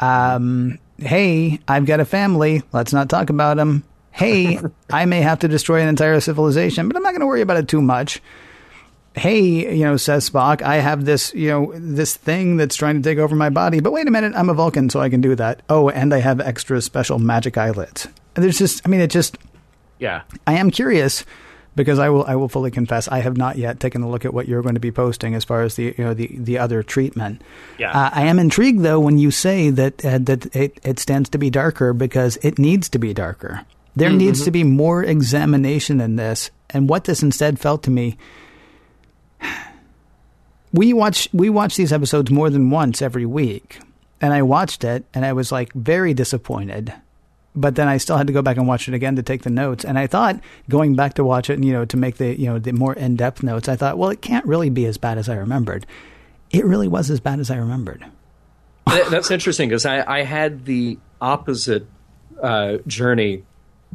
Um, 0.00 0.78
hey, 0.98 1.60
I've 1.68 1.86
got 1.86 2.00
a 2.00 2.04
family. 2.04 2.62
Let's 2.72 2.92
not 2.92 3.08
talk 3.08 3.30
about 3.30 3.56
them. 3.58 3.84
Hey, 4.10 4.58
I 4.90 5.04
may 5.04 5.20
have 5.20 5.40
to 5.40 5.48
destroy 5.48 5.80
an 5.80 5.88
entire 5.88 6.20
civilization, 6.20 6.88
but 6.88 6.96
I'm 6.96 7.02
not 7.02 7.10
going 7.10 7.20
to 7.20 7.26
worry 7.26 7.42
about 7.42 7.56
it 7.58 7.68
too 7.68 7.82
much. 7.82 8.22
Hey, 9.14 9.74
you 9.76 9.84
know, 9.84 9.98
says 9.98 10.30
Spock, 10.30 10.62
I 10.62 10.76
have 10.76 11.04
this, 11.04 11.34
you 11.34 11.48
know, 11.50 11.72
this 11.76 12.16
thing 12.16 12.56
that's 12.56 12.76
trying 12.76 12.96
to 12.96 13.02
take 13.02 13.18
over 13.18 13.36
my 13.36 13.50
body. 13.50 13.80
But 13.80 13.92
wait 13.92 14.08
a 14.08 14.10
minute, 14.10 14.32
I'm 14.34 14.48
a 14.48 14.54
Vulcan, 14.54 14.88
so 14.88 15.00
I 15.00 15.10
can 15.10 15.20
do 15.20 15.34
that. 15.34 15.60
Oh, 15.68 15.90
and 15.90 16.14
I 16.14 16.18
have 16.18 16.40
extra 16.40 16.80
special 16.80 17.18
magic 17.18 17.58
eyelids. 17.58 18.08
And 18.34 18.42
there's 18.42 18.56
just, 18.56 18.80
I 18.86 18.88
mean, 18.88 19.02
it 19.02 19.10
just, 19.10 19.36
Yeah. 20.02 20.22
I 20.48 20.54
am 20.54 20.72
curious 20.72 21.24
because 21.76 22.00
I 22.00 22.08
will 22.08 22.24
I 22.24 22.34
will 22.34 22.48
fully 22.48 22.72
confess 22.72 23.06
I 23.06 23.20
have 23.20 23.36
not 23.36 23.56
yet 23.56 23.78
taken 23.78 24.02
a 24.02 24.10
look 24.10 24.24
at 24.24 24.34
what 24.34 24.48
you're 24.48 24.60
going 24.60 24.74
to 24.74 24.80
be 24.80 24.90
posting 24.90 25.36
as 25.36 25.44
far 25.44 25.62
as 25.62 25.76
the 25.76 25.94
you 25.96 26.04
know 26.04 26.12
the 26.12 26.28
the 26.32 26.58
other 26.58 26.82
treatment. 26.82 27.40
Yeah. 27.78 27.92
Uh, 27.92 28.10
I 28.12 28.22
am 28.22 28.40
intrigued 28.40 28.80
though 28.80 28.98
when 28.98 29.18
you 29.18 29.30
say 29.30 29.70
that 29.70 30.04
uh, 30.04 30.18
that 30.18 30.54
it 30.56 30.80
it 30.82 30.98
stands 30.98 31.28
to 31.30 31.38
be 31.38 31.50
darker 31.50 31.92
because 31.92 32.36
it 32.42 32.58
needs 32.58 32.88
to 32.90 32.98
be 32.98 33.14
darker. 33.14 33.64
There 33.94 34.10
needs 34.10 34.42
to 34.44 34.50
be 34.50 34.64
more 34.64 35.04
examination 35.04 36.00
in 36.00 36.16
this, 36.16 36.50
and 36.70 36.88
what 36.88 37.04
this 37.04 37.22
instead 37.22 37.60
felt 37.60 37.84
to 37.84 37.90
me. 37.90 38.16
We 40.74 40.94
watch 40.94 41.28
we 41.34 41.50
watch 41.50 41.76
these 41.76 41.92
episodes 41.92 42.30
more 42.30 42.48
than 42.48 42.70
once 42.70 43.02
every 43.02 43.26
week, 43.26 43.78
and 44.22 44.32
I 44.32 44.40
watched 44.40 44.84
it 44.84 45.04
and 45.12 45.22
I 45.22 45.34
was 45.34 45.52
like 45.52 45.70
very 45.74 46.14
disappointed 46.14 46.94
but 47.54 47.74
then 47.74 47.86
I 47.88 47.98
still 47.98 48.16
had 48.16 48.26
to 48.28 48.32
go 48.32 48.42
back 48.42 48.56
and 48.56 48.66
watch 48.66 48.88
it 48.88 48.94
again 48.94 49.16
to 49.16 49.22
take 49.22 49.42
the 49.42 49.50
notes. 49.50 49.84
And 49.84 49.98
I 49.98 50.06
thought 50.06 50.40
going 50.68 50.94
back 50.96 51.14
to 51.14 51.24
watch 51.24 51.50
it, 51.50 51.54
and, 51.54 51.64
you 51.64 51.72
know, 51.72 51.84
to 51.84 51.96
make 51.96 52.16
the 52.16 52.38
you 52.38 52.46
know 52.46 52.58
the 52.58 52.72
more 52.72 52.94
in 52.94 53.16
depth 53.16 53.42
notes, 53.42 53.68
I 53.68 53.76
thought, 53.76 53.98
well, 53.98 54.10
it 54.10 54.22
can't 54.22 54.46
really 54.46 54.70
be 54.70 54.86
as 54.86 54.96
bad 54.98 55.18
as 55.18 55.28
I 55.28 55.34
remembered. 55.36 55.86
It 56.50 56.64
really 56.64 56.88
was 56.88 57.10
as 57.10 57.20
bad 57.20 57.40
as 57.40 57.50
I 57.50 57.56
remembered. 57.56 58.04
That's 58.86 59.30
interesting 59.30 59.68
because 59.68 59.86
I, 59.86 60.02
I 60.20 60.22
had 60.22 60.64
the 60.66 60.98
opposite 61.20 61.86
uh, 62.42 62.78
journey 62.86 63.44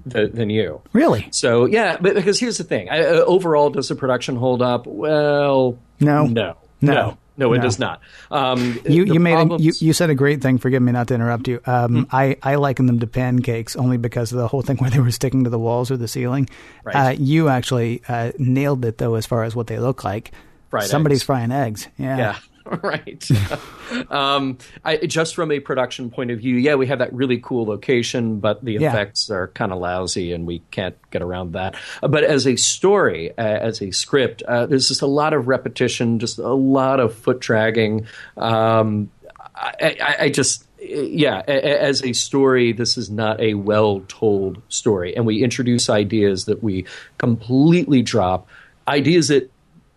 th- 0.10 0.32
than 0.32 0.50
you. 0.50 0.82
Really? 0.94 1.28
So 1.32 1.66
yeah, 1.66 1.98
but 2.00 2.16
because 2.16 2.40
here's 2.40 2.58
the 2.58 2.64
thing: 2.64 2.90
I, 2.90 3.02
uh, 3.06 3.12
overall, 3.26 3.70
does 3.70 3.90
the 3.90 3.96
production 3.96 4.36
hold 4.38 4.62
up? 4.62 4.88
Well, 4.88 5.78
No. 6.00 6.26
no, 6.26 6.56
No. 6.82 6.94
no, 6.94 7.18
no, 7.38 7.54
it 7.54 7.58
No. 7.58 7.64
does 7.64 7.80
not. 7.80 8.02
Um, 8.32 8.80
You 8.86 9.06
you 9.06 9.20
made 9.20 9.36
a, 9.52 9.58
you 9.60 9.74
you 9.80 9.94
said 9.94 10.10
a 10.10 10.16
great 10.16 10.42
thing. 10.42 10.58
Forgive 10.58 10.82
me 10.82 10.92
not 10.92 11.08
to 11.08 11.14
interrupt 11.16 11.48
you. 11.48 11.60
Um, 11.66 12.08
I 12.12 12.38
I 12.44 12.56
liken 12.56 12.86
them 12.86 13.00
to 13.00 13.08
pancakes 13.08 13.76
only 13.76 13.98
because 13.98 14.32
of 14.32 14.38
the 14.40 14.48
whole 14.48 14.62
thing 14.62 14.78
where 14.78 14.90
they 14.90 15.00
were 15.00 15.12
sticking 15.12 15.44
to 15.44 15.50
the 15.50 15.60
walls 15.60 15.90
or 15.92 15.98
the 15.98 16.08
ceiling. 16.08 16.50
Right. 16.84 16.96
Uh, 16.96 17.10
you 17.18 17.50
actually 17.50 18.02
uh, 18.08 18.32
nailed 18.38 18.86
it 18.86 18.98
though, 18.98 19.16
as 19.16 19.26
far 19.26 19.44
as 19.44 19.56
what 19.56 19.68
they 19.68 19.80
look 19.80 20.04
like. 20.04 20.32
Fried 20.70 20.84
Somebody's 20.86 21.20
eggs. 21.20 21.26
frying 21.26 21.52
eggs. 21.52 21.88
Yeah. 21.98 22.36
Right. 22.84 23.28
um, 24.12 24.58
I, 24.84 24.98
just 24.98 25.36
from 25.36 25.52
a 25.52 25.60
production 25.60 26.10
point 26.10 26.32
of 26.32 26.40
view, 26.40 26.56
yeah, 26.56 26.76
we 26.76 26.88
have 26.88 27.00
that 27.00 27.14
really 27.14 27.40
cool 27.40 27.66
location, 27.66 28.40
but 28.40 28.64
the 28.64 28.74
Yeah. 28.74 28.90
effects 28.90 29.30
are 29.30 29.48
kind 29.50 29.72
of 29.72 29.80
lousy, 29.80 30.34
and 30.34 30.46
we 30.46 30.60
can't 30.72 30.96
get 31.12 31.22
around 31.22 31.54
that. 31.54 31.76
Uh, 32.04 32.08
But 32.10 32.24
as 32.24 32.46
a 32.46 32.56
story, 32.58 33.32
uh, 33.38 33.42
as 33.42 33.82
a 33.82 33.92
script, 33.92 34.42
uh, 34.44 34.66
there's 34.66 34.88
just 34.90 35.02
a 35.02 35.08
lot 35.08 35.34
of 35.34 35.48
repetition, 35.48 36.20
just 36.20 36.40
a 36.40 36.54
lot 36.54 37.00
of 37.00 37.14
foot 37.14 37.40
dragging. 37.40 38.06
Um, 38.36 39.10
I, 39.56 39.98
I, 40.02 40.16
I 40.26 40.30
just. 40.30 40.66
Yeah, 40.80 41.40
as 41.48 42.04
a 42.04 42.14
story, 42.14 42.72
this 42.72 42.98
is 42.98 43.10
not 43.10 43.42
a 43.42 43.56
well 43.56 44.02
told 44.08 44.62
story. 44.70 45.16
And 45.16 45.26
we 45.26 45.42
introduce 45.44 45.90
ideas 45.90 46.46
that 46.46 46.62
we 46.62 46.86
completely 47.18 48.04
drop, 48.04 48.48
ideas 48.88 49.30
that 49.30 49.52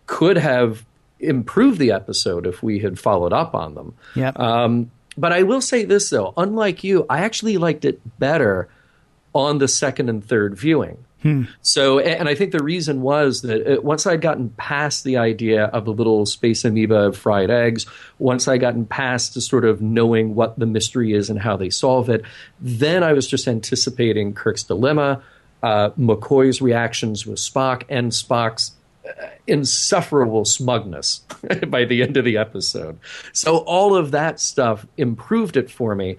could 0.06 0.38
have 0.38 0.84
improved 1.20 1.78
the 1.78 1.92
episode 1.92 2.46
if 2.46 2.62
we 2.62 2.78
had 2.78 2.98
followed 2.98 3.32
up 3.32 3.54
on 3.54 3.74
them. 3.74 3.94
Yeah. 4.14 4.32
Um, 4.36 4.90
but 5.16 5.32
I 5.32 5.42
will 5.42 5.60
say 5.60 5.84
this 5.84 6.10
though, 6.10 6.32
unlike 6.36 6.82
you, 6.84 7.06
I 7.08 7.20
actually 7.20 7.58
liked 7.58 7.84
it 7.84 8.00
better 8.18 8.68
on 9.34 9.58
the 9.58 9.68
second 9.68 10.08
and 10.08 10.24
third 10.24 10.56
viewing. 10.56 11.04
So, 11.60 11.98
and 11.98 12.28
I 12.28 12.34
think 12.34 12.52
the 12.52 12.62
reason 12.62 13.02
was 13.02 13.42
that 13.42 13.78
uh, 13.78 13.80
once 13.82 14.06
I'd 14.06 14.22
gotten 14.22 14.48
past 14.50 15.04
the 15.04 15.18
idea 15.18 15.66
of 15.66 15.84
the 15.84 15.92
little 15.92 16.24
space 16.24 16.64
amoeba 16.64 17.08
of 17.08 17.16
fried 17.16 17.50
eggs, 17.50 17.84
once 18.18 18.48
I'd 18.48 18.62
gotten 18.62 18.86
past 18.86 19.34
to 19.34 19.42
sort 19.42 19.66
of 19.66 19.82
knowing 19.82 20.34
what 20.34 20.58
the 20.58 20.64
mystery 20.64 21.12
is 21.12 21.28
and 21.28 21.38
how 21.38 21.58
they 21.58 21.68
solve 21.68 22.08
it, 22.08 22.22
then 22.58 23.02
I 23.02 23.12
was 23.12 23.26
just 23.26 23.46
anticipating 23.46 24.32
Kirk's 24.32 24.62
dilemma, 24.62 25.22
uh, 25.62 25.90
McCoy's 25.90 26.62
reactions 26.62 27.26
with 27.26 27.38
Spock, 27.38 27.82
and 27.90 28.12
Spock's 28.12 28.72
insufferable 29.46 30.44
smugness 30.44 31.20
by 31.68 31.84
the 31.84 32.02
end 32.02 32.16
of 32.16 32.24
the 32.24 32.36
episode. 32.36 32.98
So 33.32 33.58
all 33.58 33.94
of 33.94 34.10
that 34.10 34.40
stuff 34.40 34.86
improved 34.96 35.56
it 35.56 35.70
for 35.70 35.94
me, 35.94 36.16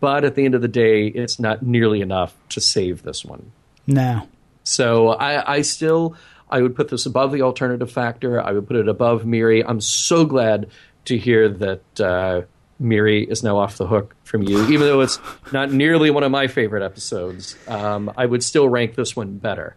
but 0.00 0.24
at 0.24 0.34
the 0.34 0.44
end 0.44 0.54
of 0.54 0.62
the 0.62 0.68
day, 0.68 1.06
it's 1.06 1.38
not 1.38 1.62
nearly 1.62 2.00
enough 2.00 2.34
to 2.50 2.60
save 2.60 3.02
this 3.02 3.24
one. 3.24 3.52
No. 3.86 4.28
So 4.62 5.08
I, 5.08 5.56
I 5.56 5.62
still 5.62 6.16
I 6.50 6.62
would 6.62 6.74
put 6.74 6.88
this 6.88 7.06
above 7.06 7.32
the 7.32 7.42
alternative 7.42 7.90
factor. 7.90 8.40
I 8.40 8.52
would 8.52 8.66
put 8.66 8.76
it 8.76 8.88
above 8.88 9.24
Miri. 9.24 9.64
I'm 9.64 9.80
so 9.80 10.24
glad 10.24 10.68
to 11.04 11.16
hear 11.16 11.48
that 11.48 12.00
uh, 12.00 12.42
Miri 12.78 13.24
is 13.24 13.42
now 13.42 13.58
off 13.58 13.76
the 13.76 13.86
hook 13.86 14.16
from 14.24 14.42
you, 14.42 14.62
even 14.64 14.80
though 14.80 15.00
it's 15.00 15.18
not 15.52 15.70
nearly 15.70 16.10
one 16.10 16.24
of 16.24 16.30
my 16.30 16.48
favorite 16.48 16.82
episodes. 16.82 17.56
Um, 17.68 18.12
I 18.16 18.26
would 18.26 18.42
still 18.42 18.68
rank 18.68 18.96
this 18.96 19.14
one 19.14 19.38
better. 19.38 19.76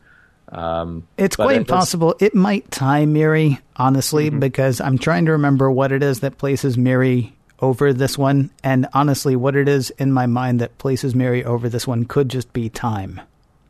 Um, 0.54 1.08
It's 1.18 1.36
quite 1.36 1.62
it 1.62 1.68
possible. 1.68 2.16
It 2.20 2.36
might 2.36 2.70
tie 2.72 3.06
Miri, 3.06 3.60
honestly, 3.76 4.30
Mm-hmm. 4.30 4.40
because 4.40 4.80
I'm 4.80 4.98
trying 4.98 5.26
to 5.26 5.32
remember 5.34 5.72
what 5.72 5.92
it 5.92 6.04
is 6.04 6.20
that 6.20 6.38
places 6.38 6.78
Miri 6.78 7.34
over 7.60 7.92
this 7.94 8.18
one. 8.18 8.52
And 8.64 8.88
honestly, 8.94 9.36
what 9.36 9.56
it 9.56 9.68
is 9.68 9.90
in 9.92 10.12
my 10.12 10.28
mind 10.28 10.62
that 10.62 10.78
places 10.78 11.16
Miri 11.16 11.44
over 11.44 11.70
this 11.70 11.88
one 11.88 12.06
could 12.06 12.30
just 12.30 12.54
be 12.54 12.70
time. 12.70 13.20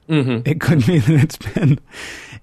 Mm-hmm. 0.09 0.41
It 0.49 0.59
could 0.59 0.85
be 0.85 0.99
that 0.99 1.23
it's 1.23 1.37
been 1.37 1.79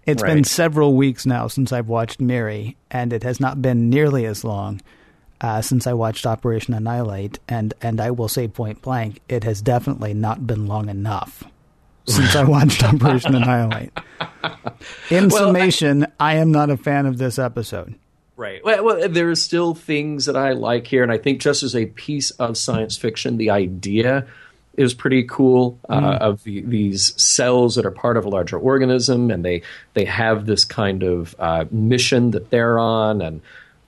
it's 0.06 0.22
been 0.22 0.44
several 0.44 0.94
weeks 0.94 1.26
now 1.26 1.46
since 1.46 1.72
I've 1.72 1.88
watched 1.88 2.18
Miri, 2.18 2.76
and 2.90 3.12
it 3.12 3.22
has 3.22 3.38
not 3.38 3.60
been 3.60 3.90
nearly 3.90 4.24
as 4.24 4.44
long 4.44 4.80
uh, 5.42 5.60
since 5.60 5.86
I 5.86 5.92
watched 5.92 6.24
Operation 6.24 6.72
Annihilate. 6.72 7.38
And 7.48 7.74
and 7.82 8.00
I 8.00 8.12
will 8.12 8.28
say 8.28 8.48
point 8.48 8.80
blank, 8.80 9.20
it 9.28 9.44
has 9.44 9.60
definitely 9.60 10.14
not 10.14 10.46
been 10.46 10.66
long 10.66 10.88
enough 10.88 11.44
since 12.06 12.34
I 12.36 12.44
watched 12.44 12.82
Operation 12.84 13.34
Annihilate. 13.34 13.92
In 15.10 15.28
Well, 15.28 15.36
I- 15.36 15.46
summation, 15.46 16.06
I, 16.18 16.34
am 16.36 16.52
not 16.52 16.70
a 16.70 16.76
fan 16.76 17.06
of 17.06 17.18
this 17.18 17.38
episode. 17.38 17.94
Right. 18.36 18.64
Well, 18.64 18.84
well, 18.84 19.08
there 19.08 19.30
are 19.30 19.34
still 19.34 19.74
things 19.74 20.24
that 20.24 20.36
I 20.36 20.52
like 20.52 20.86
here, 20.86 21.02
and 21.02 21.12
I 21.12 21.18
think 21.18 21.40
just 21.42 21.62
as 21.62 21.76
a 21.76 21.86
piece 21.86 22.30
of 22.32 22.56
science 22.56 22.96
fiction, 22.96 23.36
the 23.36 23.50
idea 23.50 24.26
is 24.78 24.94
pretty 24.94 25.24
cool 25.24 25.78
uh, 25.90 26.16
of 26.22 26.42
the, 26.44 26.62
these 26.62 27.12
cells 27.22 27.74
that 27.74 27.84
are 27.84 27.90
part 27.90 28.16
of 28.16 28.24
a 28.24 28.30
larger 28.30 28.56
organism, 28.58 29.30
and 29.30 29.44
they 29.44 29.60
they 29.92 30.06
have 30.06 30.46
this 30.46 30.64
kind 30.64 31.02
of 31.02 31.36
uh, 31.38 31.66
mission 31.70 32.30
that 32.30 32.48
they're 32.48 32.78
on, 32.78 33.20
and 33.20 33.42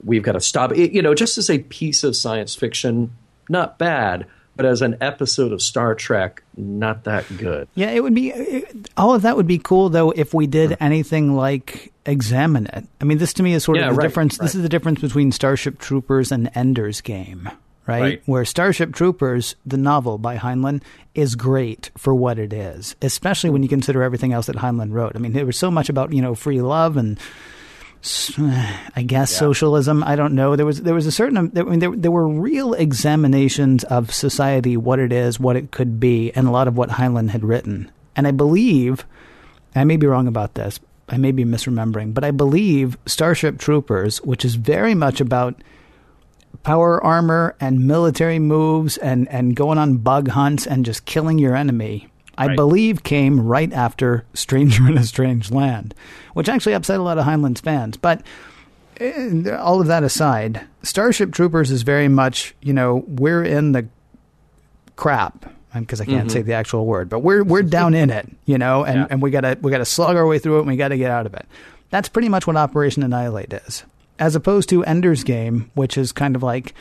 we've 0.04 0.22
got 0.22 0.32
to 0.32 0.40
stop 0.40 0.72
it. 0.72 0.92
You 0.92 1.00
know, 1.00 1.14
just 1.14 1.38
as 1.38 1.48
a 1.48 1.60
piece 1.60 2.04
of 2.04 2.14
science 2.14 2.54
fiction, 2.54 3.10
not 3.48 3.78
bad, 3.78 4.26
but 4.56 4.66
as 4.66 4.82
an 4.82 4.96
episode 5.00 5.52
of 5.52 5.62
Star 5.62 5.94
Trek, 5.94 6.42
not 6.56 7.04
that 7.04 7.24
good. 7.38 7.68
Yeah, 7.74 7.90
it 7.90 8.02
would 8.02 8.14
be 8.14 8.30
it, 8.30 8.88
all 8.96 9.14
of 9.14 9.22
that 9.22 9.36
would 9.36 9.46
be 9.46 9.58
cool 9.58 9.88
though 9.88 10.10
if 10.10 10.34
we 10.34 10.46
did 10.46 10.76
anything 10.80 11.34
like 11.34 11.92
examine 12.06 12.66
it. 12.66 12.84
I 13.00 13.04
mean, 13.04 13.18
this 13.18 13.32
to 13.34 13.42
me 13.42 13.54
is 13.54 13.64
sort 13.64 13.78
Yeah, 13.78 13.88
of 13.88 13.94
the 13.94 13.98
right, 13.98 14.04
difference. 14.08 14.38
This 14.38 14.54
is 14.54 14.62
the 14.62 14.68
difference 14.68 15.00
between 15.00 15.32
Starship 15.32 15.78
Troopers 15.78 16.30
and 16.32 16.50
Ender's 16.54 17.00
Game, 17.00 17.48
right? 17.86 18.00
Right. 18.00 18.22
Where 18.26 18.44
Starship 18.44 18.92
Troopers, 18.94 19.56
the 19.64 19.76
novel 19.78 20.18
by 20.18 20.36
Heinlein, 20.36 20.82
is 21.14 21.34
great 21.34 21.90
for 21.96 22.14
what 22.14 22.38
it 22.38 22.52
is, 22.52 22.96
especially 23.02 23.50
when 23.50 23.62
you 23.62 23.68
consider 23.68 24.02
everything 24.02 24.32
else 24.32 24.46
that 24.46 24.56
Heinlein 24.56 24.92
wrote. 24.92 25.12
I 25.14 25.18
mean, 25.18 25.32
there 25.32 25.46
was 25.46 25.56
so 25.56 25.70
much 25.70 25.88
about 25.88 26.12
you 26.12 26.20
know 26.22 26.34
free 26.34 26.60
love 26.60 26.96
and. 26.96 27.18
I 28.96 29.04
guess 29.06 29.30
socialism. 29.30 30.02
I 30.02 30.16
don't 30.16 30.34
know. 30.34 30.56
There 30.56 30.66
was 30.66 30.82
there 30.82 30.94
was 30.94 31.06
a 31.06 31.12
certain. 31.12 31.38
I 31.38 31.62
mean, 31.62 31.78
there 31.78 31.94
there 31.94 32.10
were 32.10 32.28
real 32.28 32.74
examinations 32.74 33.84
of 33.84 34.12
society, 34.12 34.76
what 34.76 34.98
it 34.98 35.12
is, 35.12 35.38
what 35.38 35.56
it 35.56 35.70
could 35.70 36.00
be, 36.00 36.32
and 36.32 36.48
a 36.48 36.50
lot 36.50 36.68
of 36.68 36.76
what 36.76 36.90
Heinlein 36.90 37.30
had 37.30 37.44
written. 37.44 37.90
And 38.16 38.26
I 38.26 38.32
believe, 38.32 39.06
I 39.74 39.84
may 39.84 39.96
be 39.96 40.06
wrong 40.06 40.26
about 40.26 40.54
this. 40.54 40.80
I 41.08 41.16
may 41.16 41.32
be 41.32 41.44
misremembering, 41.44 42.14
but 42.14 42.24
I 42.24 42.30
believe 42.30 42.96
Starship 43.06 43.58
Troopers, 43.58 44.18
which 44.22 44.44
is 44.44 44.54
very 44.54 44.94
much 44.94 45.20
about 45.20 45.62
power 46.62 47.02
armor 47.02 47.54
and 47.60 47.86
military 47.86 48.38
moves 48.38 48.96
and, 48.96 49.28
and 49.28 49.56
going 49.56 49.78
on 49.78 49.98
bug 49.98 50.28
hunts 50.28 50.66
and 50.66 50.84
just 50.84 51.04
killing 51.04 51.38
your 51.38 51.56
enemy, 51.56 52.08
I 52.38 52.48
Right. 52.48 52.56
believe 52.56 53.02
came 53.02 53.40
right 53.40 53.72
after 53.72 54.24
Stranger 54.34 54.88
in 54.88 54.96
a 54.98 55.04
Strange 55.04 55.50
Land, 55.50 55.94
which 56.34 56.48
actually 56.48 56.72
upset 56.74 56.98
a 56.98 57.02
lot 57.02 57.18
of 57.18 57.24
Heinlein's 57.24 57.60
fans. 57.60 57.96
But 57.96 58.22
eh, 58.98 59.50
all 59.56 59.80
of 59.80 59.86
that 59.88 60.02
aside, 60.02 60.62
Starship 60.82 61.32
Troopers 61.32 61.70
is 61.70 61.82
very 61.82 62.08
much, 62.08 62.54
you 62.62 62.72
know, 62.72 63.04
we're 63.06 63.42
in 63.44 63.72
the 63.72 63.86
crap 64.96 65.50
because 65.74 66.00
I 66.00 66.04
can't 66.04 66.30
say 66.30 66.42
the 66.42 66.52
actual 66.52 66.84
word, 66.84 67.08
but 67.08 67.20
we're 67.20 67.42
we're 67.42 67.62
down 67.62 67.94
in 67.94 68.10
it, 68.10 68.28
you 68.44 68.58
know, 68.58 68.84
and, 68.84 69.00
Yeah. 69.00 69.06
and 69.10 69.22
we 69.22 69.30
gotta 69.30 69.56
we 69.62 69.70
gotta 69.70 69.86
slog 69.86 70.16
our 70.16 70.26
way 70.26 70.38
through 70.38 70.56
it 70.56 70.60
and 70.60 70.68
we 70.68 70.76
gotta 70.76 70.98
get 70.98 71.10
out 71.10 71.24
of 71.26 71.32
it. 71.34 71.46
That's 71.90 72.08
pretty 72.10 72.28
much 72.28 72.46
what 72.46 72.56
Operation 72.56 73.02
Annihilate 73.02 73.52
is, 73.52 73.84
as 74.18 74.34
opposed 74.36 74.68
to 74.70 74.84
Ender's 74.84 75.24
Game, 75.24 75.70
which 75.74 75.96
is 75.98 76.12
kind 76.12 76.36
of 76.36 76.42
like. 76.42 76.74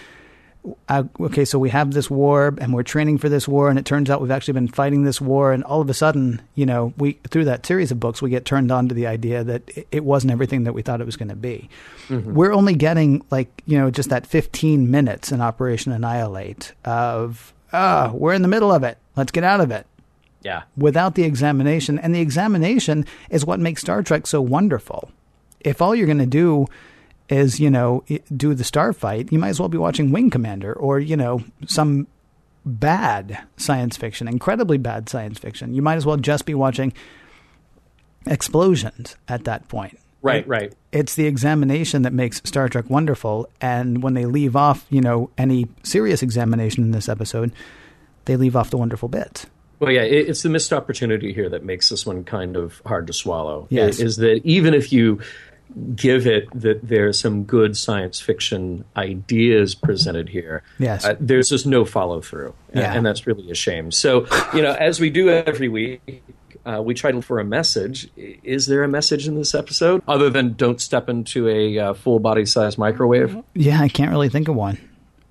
Uh, 0.88 1.04
okay, 1.20 1.44
so 1.44 1.58
we 1.58 1.70
have 1.72 1.92
this 1.92 2.08
war 2.08 2.54
and 2.62 2.72
we're 2.72 2.84
training 2.84 3.18
for 3.18 3.30
this 3.30 3.48
war, 3.48 3.70
and 3.70 3.80
it 3.80 3.86
turns 3.86 4.12
out 4.12 4.22
we've 4.22 4.30
actually 4.30 4.54
been 4.54 4.68
fighting 4.68 5.04
this 5.04 5.20
war, 5.20 5.54
and 5.54 5.64
all 5.64 5.82
of 5.82 5.90
a 5.90 5.94
sudden, 5.94 6.40
you 6.54 6.68
know, 6.68 6.94
we 6.98 7.14
through 7.30 7.46
that 7.46 7.66
series 7.66 7.92
of 7.92 8.00
books, 8.00 8.22
we 8.22 8.30
get 8.30 8.46
turned 8.46 8.72
on 8.72 8.88
to 8.88 8.94
the 8.94 9.08
idea 9.08 9.44
that 9.44 9.64
it- 9.92 10.04
wasn't 10.04 10.32
everything 10.32 10.64
that 10.66 10.74
we 10.74 10.84
thought 10.84 11.02
it 11.02 11.06
was 11.06 11.16
going 11.18 11.30
to 11.30 11.36
be. 11.36 11.68
We're 12.10 12.54
only 12.54 12.76
getting 12.76 13.24
like 13.32 13.64
you 13.66 13.80
know 13.80 13.90
just 13.90 14.10
that 14.10 14.28
15 14.28 14.92
minutes 14.92 15.32
in 15.32 15.42
Operation 15.42 15.92
Annihilate 15.94 16.74
of 16.86 17.54
ah, 17.74 18.12
we're 18.14 18.34
in 18.34 18.42
the 18.44 18.48
middle 18.48 18.72
of 18.72 18.84
it. 18.84 18.98
Let's 19.16 19.32
get 19.32 19.44
out 19.44 19.62
of 19.62 19.72
it 19.72 19.88
Yeah. 20.44 20.64
without 20.78 21.16
the 21.16 21.24
examination. 21.24 21.98
And 21.98 22.14
the 22.14 22.20
examination 22.22 23.06
is 23.32 23.46
what 23.46 23.60
makes 23.60 23.82
Star 23.82 24.04
Trek 24.04 24.28
so 24.28 24.42
wonderful. 24.42 25.10
If 25.62 25.82
all 25.82 25.96
you're 25.96 26.06
going 26.06 26.18
to 26.20 26.26
do 26.26 26.68
is, 27.32 27.60
you 27.60 27.72
know, 27.72 28.04
do 28.36 28.54
the 28.54 28.64
starfight, 28.64 29.32
you 29.32 29.40
might 29.40 29.50
as 29.50 29.60
well 29.60 29.70
be 29.70 29.78
watching 29.78 30.12
Wing 30.12 30.30
Commander 30.30 30.74
or, 30.74 31.00
you 31.00 31.16
know, 31.16 31.44
some 31.66 32.06
bad 32.66 33.42
science 33.58 33.98
fiction, 33.98 34.28
incredibly 34.28 34.78
bad 34.78 35.10
science 35.10 35.40
fiction. 35.40 35.74
You 35.74 35.82
might 35.82 35.96
as 35.96 36.06
well 36.06 36.18
just 36.18 36.46
be 36.46 36.54
watching 36.54 36.94
explosions 38.28 39.16
at 39.28 39.46
that 39.46 39.68
point. 39.70 39.98
Right, 40.22 40.48
right. 40.48 40.74
It's 40.92 41.16
the 41.16 41.26
examination 41.26 42.04
that 42.04 42.14
makes 42.14 42.42
Star 42.44 42.70
Trek 42.70 42.90
wonderful. 42.90 43.50
And 43.60 44.04
when 44.04 44.14
they 44.14 44.26
leave 44.26 44.56
off, 44.56 44.86
you 44.90 45.02
know, 45.02 45.32
any 45.38 45.68
serious 45.82 46.22
examination 46.22 46.84
in 46.84 46.92
this 46.92 47.10
episode, 47.10 47.52
they 48.26 48.36
leave 48.36 48.56
off 48.56 48.70
the 48.70 48.78
wonderful 48.78 49.10
bits. 49.10 49.48
Well, 49.80 49.92
yeah, 49.92 50.04
it, 50.04 50.30
it's 50.30 50.44
the 50.44 50.50
missed 50.50 50.74
opportunity 50.74 51.34
here 51.34 51.50
that 51.50 51.64
makes 51.64 51.90
this 51.90 52.06
one 52.06 52.24
kind 52.24 52.56
of 52.56 52.84
hard 52.86 53.08
to 53.08 53.14
swallow. 53.14 53.66
Yes. 53.72 54.00
Is 54.00 54.18
that 54.18 54.42
even 54.44 54.76
if 54.76 54.94
you 54.94 55.22
give 55.96 56.28
it 56.28 56.48
that 56.54 56.80
there's 56.88 57.20
some 57.20 57.44
good 57.44 57.78
science 57.78 58.20
fiction 58.20 58.84
ideas 58.98 59.76
presented 59.76 60.30
here, 60.30 60.64
Yes. 60.80 61.06
uh, 61.06 61.16
there's 61.20 61.50
just 61.50 61.66
no 61.66 61.86
follow 61.86 62.22
through, 62.22 62.54
Yeah. 62.74 62.94
and 62.94 63.06
that's 63.06 63.26
really 63.28 63.50
a 63.52 63.56
shame. 63.56 63.92
So, 63.92 64.26
you 64.54 64.62
know, 64.62 64.74
as 64.74 65.00
we 65.00 65.10
do 65.10 65.30
every 65.30 65.68
week. 65.70 66.24
Uh, 66.64 66.80
we 66.80 66.94
try 66.94 67.10
to 67.10 67.18
look 67.18 67.26
for 67.26 67.40
a 67.40 67.44
message. 67.44 68.08
Is 68.16 68.68
there 68.68 68.84
a 68.84 68.88
message 68.88 69.28
in 69.28 69.34
this 69.34 69.56
episode 69.56 70.04
other 70.08 70.30
than 70.30 70.54
don't 70.54 70.80
step 70.80 71.10
into 71.10 71.48
a 71.50 71.80
uh, 71.80 71.94
full 71.96 72.20
body 72.20 72.46
size 72.46 72.78
microwave? 72.78 73.36
Yeah, 73.56 73.82
I 73.82 73.88
can't 73.88 74.12
really 74.12 74.30
think 74.30 74.48
of 74.48 74.54
one. 74.54 74.78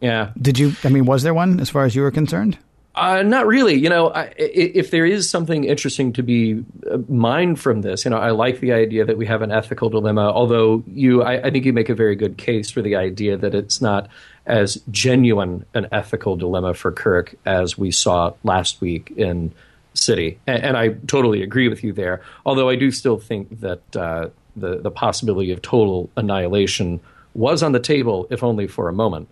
Yeah, 0.01 0.31
Did 0.43 0.59
you? 0.59 0.73
I 0.83 0.89
mean, 0.89 1.05
was 1.05 1.23
there 1.23 1.33
one 1.33 1.61
as 1.61 1.71
far 1.71 1.85
as 1.85 1.95
you 1.95 2.03
were 2.03 2.11
concerned? 2.11 2.59
Uh, 2.95 3.23
not 3.23 3.47
really. 3.47 3.75
You 3.75 3.89
know, 3.89 4.11
I, 4.11 4.33
if 4.37 4.91
there 4.91 5.07
is 5.07 5.31
something 5.31 5.65
interesting 5.65 6.13
to 6.15 6.23
be 6.23 6.65
uh, 6.91 6.99
mined 7.09 7.61
from 7.61 7.83
this, 7.83 8.05
you 8.05 8.11
know, 8.11 8.19
I 8.19 8.31
like 8.31 8.61
the 8.61 8.73
idea 8.73 9.05
that 9.05 9.17
we 9.17 9.27
have 9.27 9.43
an 9.43 9.53
ethical 9.53 9.89
dilemma. 9.91 10.31
Although 10.31 10.83
you, 10.89 11.23
I, 11.23 11.47
I 11.47 11.51
think 11.51 11.65
you 11.65 11.73
make 11.73 11.89
a 11.89 11.95
very 11.95 12.17
good 12.17 12.37
case 12.37 12.71
for 12.71 12.83
the 12.83 12.97
idea 12.97 13.37
that 13.37 13.55
it's 13.55 13.81
not 13.81 14.09
as 14.45 14.83
genuine 14.91 15.65
an 15.73 15.87
ethical 15.93 16.37
dilemma 16.37 16.75
for 16.75 16.91
Kirk 16.91 17.37
as 17.47 17.79
we 17.79 17.93
saw 17.93 18.33
last 18.43 18.81
week 18.81 19.13
in 19.17 19.53
City, 19.95 20.39
and, 20.47 20.63
and 20.63 20.77
I 20.77 20.91
totally 21.07 21.43
agree 21.43 21.69
with 21.69 21.83
you 21.83 21.93
there. 21.93 22.23
Although 22.47 22.69
I 22.69 22.77
do 22.77 22.91
still 22.91 23.19
think 23.19 23.61
that 23.61 23.97
uh, 23.97 24.29
the 24.55 24.79
the 24.79 24.91
possibility 24.91 25.51
of 25.51 25.63
total 25.63 26.11
annihilation 26.17 27.01
was 27.35 27.63
on 27.63 27.73
the 27.73 27.81
table, 27.81 28.27
if 28.31 28.43
only 28.43 28.67
for 28.67 28.89
a 28.89 28.93
moment. 28.93 29.29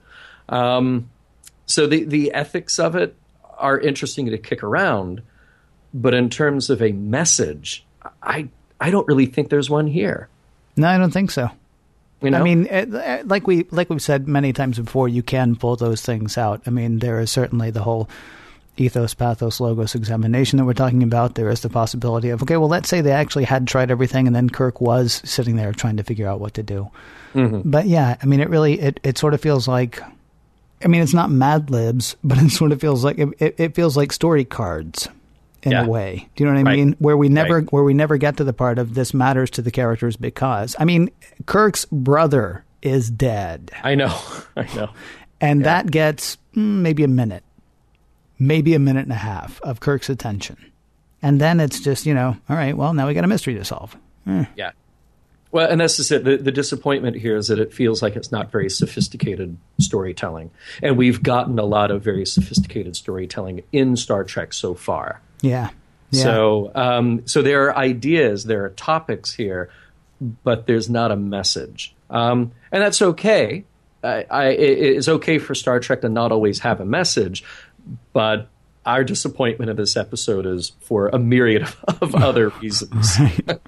Um, 0.49 1.11
so 1.67 1.87
the 1.87 2.05
the 2.05 2.33
ethics 2.33 2.79
of 2.79 2.97
it 2.97 3.15
are 3.59 3.79
interesting 3.79 4.27
to 4.27 4.39
kick 4.39 4.63
around, 4.63 5.23
but 5.93 6.15
in 6.15 6.31
terms 6.31 6.71
of 6.71 6.83
a 6.83 6.93
message, 6.93 7.85
I 8.23 8.49
I 8.81 8.91
don't 8.91 9.07
really 9.07 9.27
think 9.27 9.51
there's 9.51 9.71
one 9.71 9.87
here. 9.87 10.29
No, 10.77 10.89
I 10.89 10.99
don't 10.99 11.11
think 11.11 11.31
so. 11.31 11.51
You 12.21 12.31
know, 12.31 12.39
I 12.39 12.43
mean, 12.43 12.67
eh, 12.69 12.87
eh, 12.93 13.23
like 13.25 13.47
we 13.47 13.65
like 13.71 13.91
we've 13.91 14.03
said 14.03 14.27
many 14.27 14.53
times 14.53 14.79
before, 14.79 15.09
you 15.09 15.23
can 15.23 15.55
pull 15.55 15.77
those 15.77 16.03
things 16.03 16.37
out. 16.37 16.63
I 16.67 16.71
mean, 16.71 16.99
there 16.99 17.21
is 17.21 17.31
certainly 17.31 17.71
the 17.71 17.83
whole 17.83 18.09
ethos, 18.77 19.15
pathos, 19.15 19.61
logos 19.61 19.95
examination 19.95 20.57
that 20.57 20.65
we're 20.65 20.73
talking 20.73 21.03
about. 21.03 21.35
There 21.35 21.49
is 21.49 21.61
the 21.61 21.69
possibility 21.69 22.31
of 22.31 22.43
okay, 22.43 22.57
well, 22.57 22.69
let's 22.69 22.89
say 22.89 23.01
they 23.01 23.13
actually 23.13 23.45
had 23.45 23.69
tried 23.69 23.91
everything, 23.91 24.27
and 24.27 24.35
then 24.35 24.51
Kirk 24.51 24.81
was 24.81 25.21
sitting 25.25 25.57
there 25.57 25.73
trying 25.73 25.97
to 25.99 26.05
figure 26.05 26.27
out 26.27 26.41
what 26.41 26.55
to 26.55 26.63
do. 26.63 26.91
But 27.65 27.87
yeah, 27.87 28.17
I 28.21 28.27
mean, 28.27 28.41
it 28.41 28.51
really 28.51 28.81
it 28.81 29.01
it 29.03 29.19
sort 29.19 29.35
of 29.35 29.41
feels 29.41 29.69
like. 29.69 30.01
I 30.85 30.89
mean, 30.89 31.03
it's 31.03 31.15
not 31.15 31.31
Mad 31.31 31.71
Libs, 31.71 32.17
but 32.23 32.39
it 32.43 32.51
sort 32.51 32.73
of 32.73 32.81
feels 32.81 33.05
like 33.05 33.19
it, 33.19 33.29
it, 33.39 33.55
it 33.59 33.75
feels 33.75 33.97
like 33.97 34.13
story 34.13 34.45
cards 34.45 35.09
in 35.63 35.73
Yeah. 35.73 35.85
a 35.85 35.89
way. 35.89 36.29
Do 36.37 36.45
you 36.45 36.49
know 36.51 36.55
what 36.55 36.61
I 36.61 36.71
Right. 36.71 36.79
mean? 36.79 36.97
Where 37.01 37.17
we 37.17 37.29
never 37.29 37.57
Right. 37.61 37.73
where 37.73 37.83
we 37.85 37.95
never 37.95 38.17
get 38.17 38.37
to 38.37 38.45
the 38.45 38.53
part 38.53 38.79
of 38.79 38.95
this 38.95 39.13
matters 39.13 39.51
to 39.51 39.63
the 39.63 39.71
characters 39.73 40.17
because 40.17 40.77
I 40.79 40.85
mean, 40.85 41.11
Kirk's 41.47 41.85
brother 41.91 42.65
is 42.83 43.11
dead, 43.11 43.73
I 43.83 43.97
know, 43.97 44.17
I 44.57 44.67
know. 44.77 44.91
and 45.41 45.65
that 45.65 45.91
gets 45.91 46.37
mm, 46.55 46.81
maybe 46.81 47.03
a 47.03 47.09
minute, 47.09 47.43
maybe 48.39 48.75
a 48.75 48.79
minute 48.79 49.03
and 49.03 49.13
a 49.13 49.17
half 49.17 49.61
of 49.63 49.81
Kirk's 49.81 50.09
attention, 50.09 50.57
and 51.21 51.41
then 51.41 51.59
it's 51.59 51.81
just 51.81 52.07
you 52.07 52.15
know, 52.15 52.37
all 52.49 52.57
right, 52.57 52.77
well, 52.77 52.95
now 52.95 53.09
we 53.09 53.15
got 53.15 53.25
a 53.25 53.29
mystery 53.29 53.55
to 53.55 53.65
solve. 53.65 53.97
Yeah. 54.55 54.71
Well, 55.51 55.69
and 55.71 55.81
that's 55.81 55.97
just 55.97 56.13
it. 56.13 56.25
The, 56.25 56.37
the 56.37 56.53
disappointment 56.53 57.17
here 57.17 57.37
is 57.37 57.49
that 57.49 57.59
it 57.59 57.73
feels 57.73 58.03
like 58.03 58.17
it's 58.17 58.31
not 58.31 58.51
very 58.53 58.69
sophisticated 58.69 59.57
storytelling, 59.81 60.51
and 60.83 60.97
we've 60.99 61.23
gotten 61.23 61.59
a 61.59 61.65
lot 61.65 61.91
of 61.91 62.03
very 62.03 62.27
sophisticated 62.27 62.97
storytelling 62.97 63.63
in 63.73 63.97
Star 63.97 64.25
Trek 64.25 64.53
so 64.53 64.75
far. 64.75 65.23
Yeah. 65.41 65.71
yeah. 66.11 66.23
So, 66.23 66.71
um, 66.75 67.27
so 67.27 67.41
there 67.41 67.65
are 67.71 67.77
ideas, 67.77 68.45
there 68.45 68.65
are 68.65 68.71
topics 68.71 69.33
here, 69.33 69.71
but 70.21 70.67
there's 70.67 70.91
not 70.91 71.11
a 71.13 71.17
message, 71.17 71.95
um, 72.11 72.53
and 72.71 72.83
that's 72.83 73.01
okay. 73.01 73.65
I, 74.05 74.27
I, 74.31 74.45
it- 74.51 74.97
it's 74.97 75.09
okay 75.09 75.39
for 75.39 75.55
Star 75.55 75.81
Trek 75.81 76.03
to 76.03 76.09
not 76.11 76.31
always 76.31 76.59
have 76.61 76.81
a 76.81 76.85
message, 76.85 77.43
but 78.13 78.49
our 78.85 79.03
disappointment 79.03 79.71
of 79.71 79.77
this 79.79 79.97
episode 79.97 80.45
is 80.47 80.73
for 80.81 81.09
a 81.09 81.19
myriad 81.19 81.63
of, 81.63 81.85
of 82.03 82.15
other 82.15 82.51
reasons. 82.61 83.17
Right. 83.49 83.61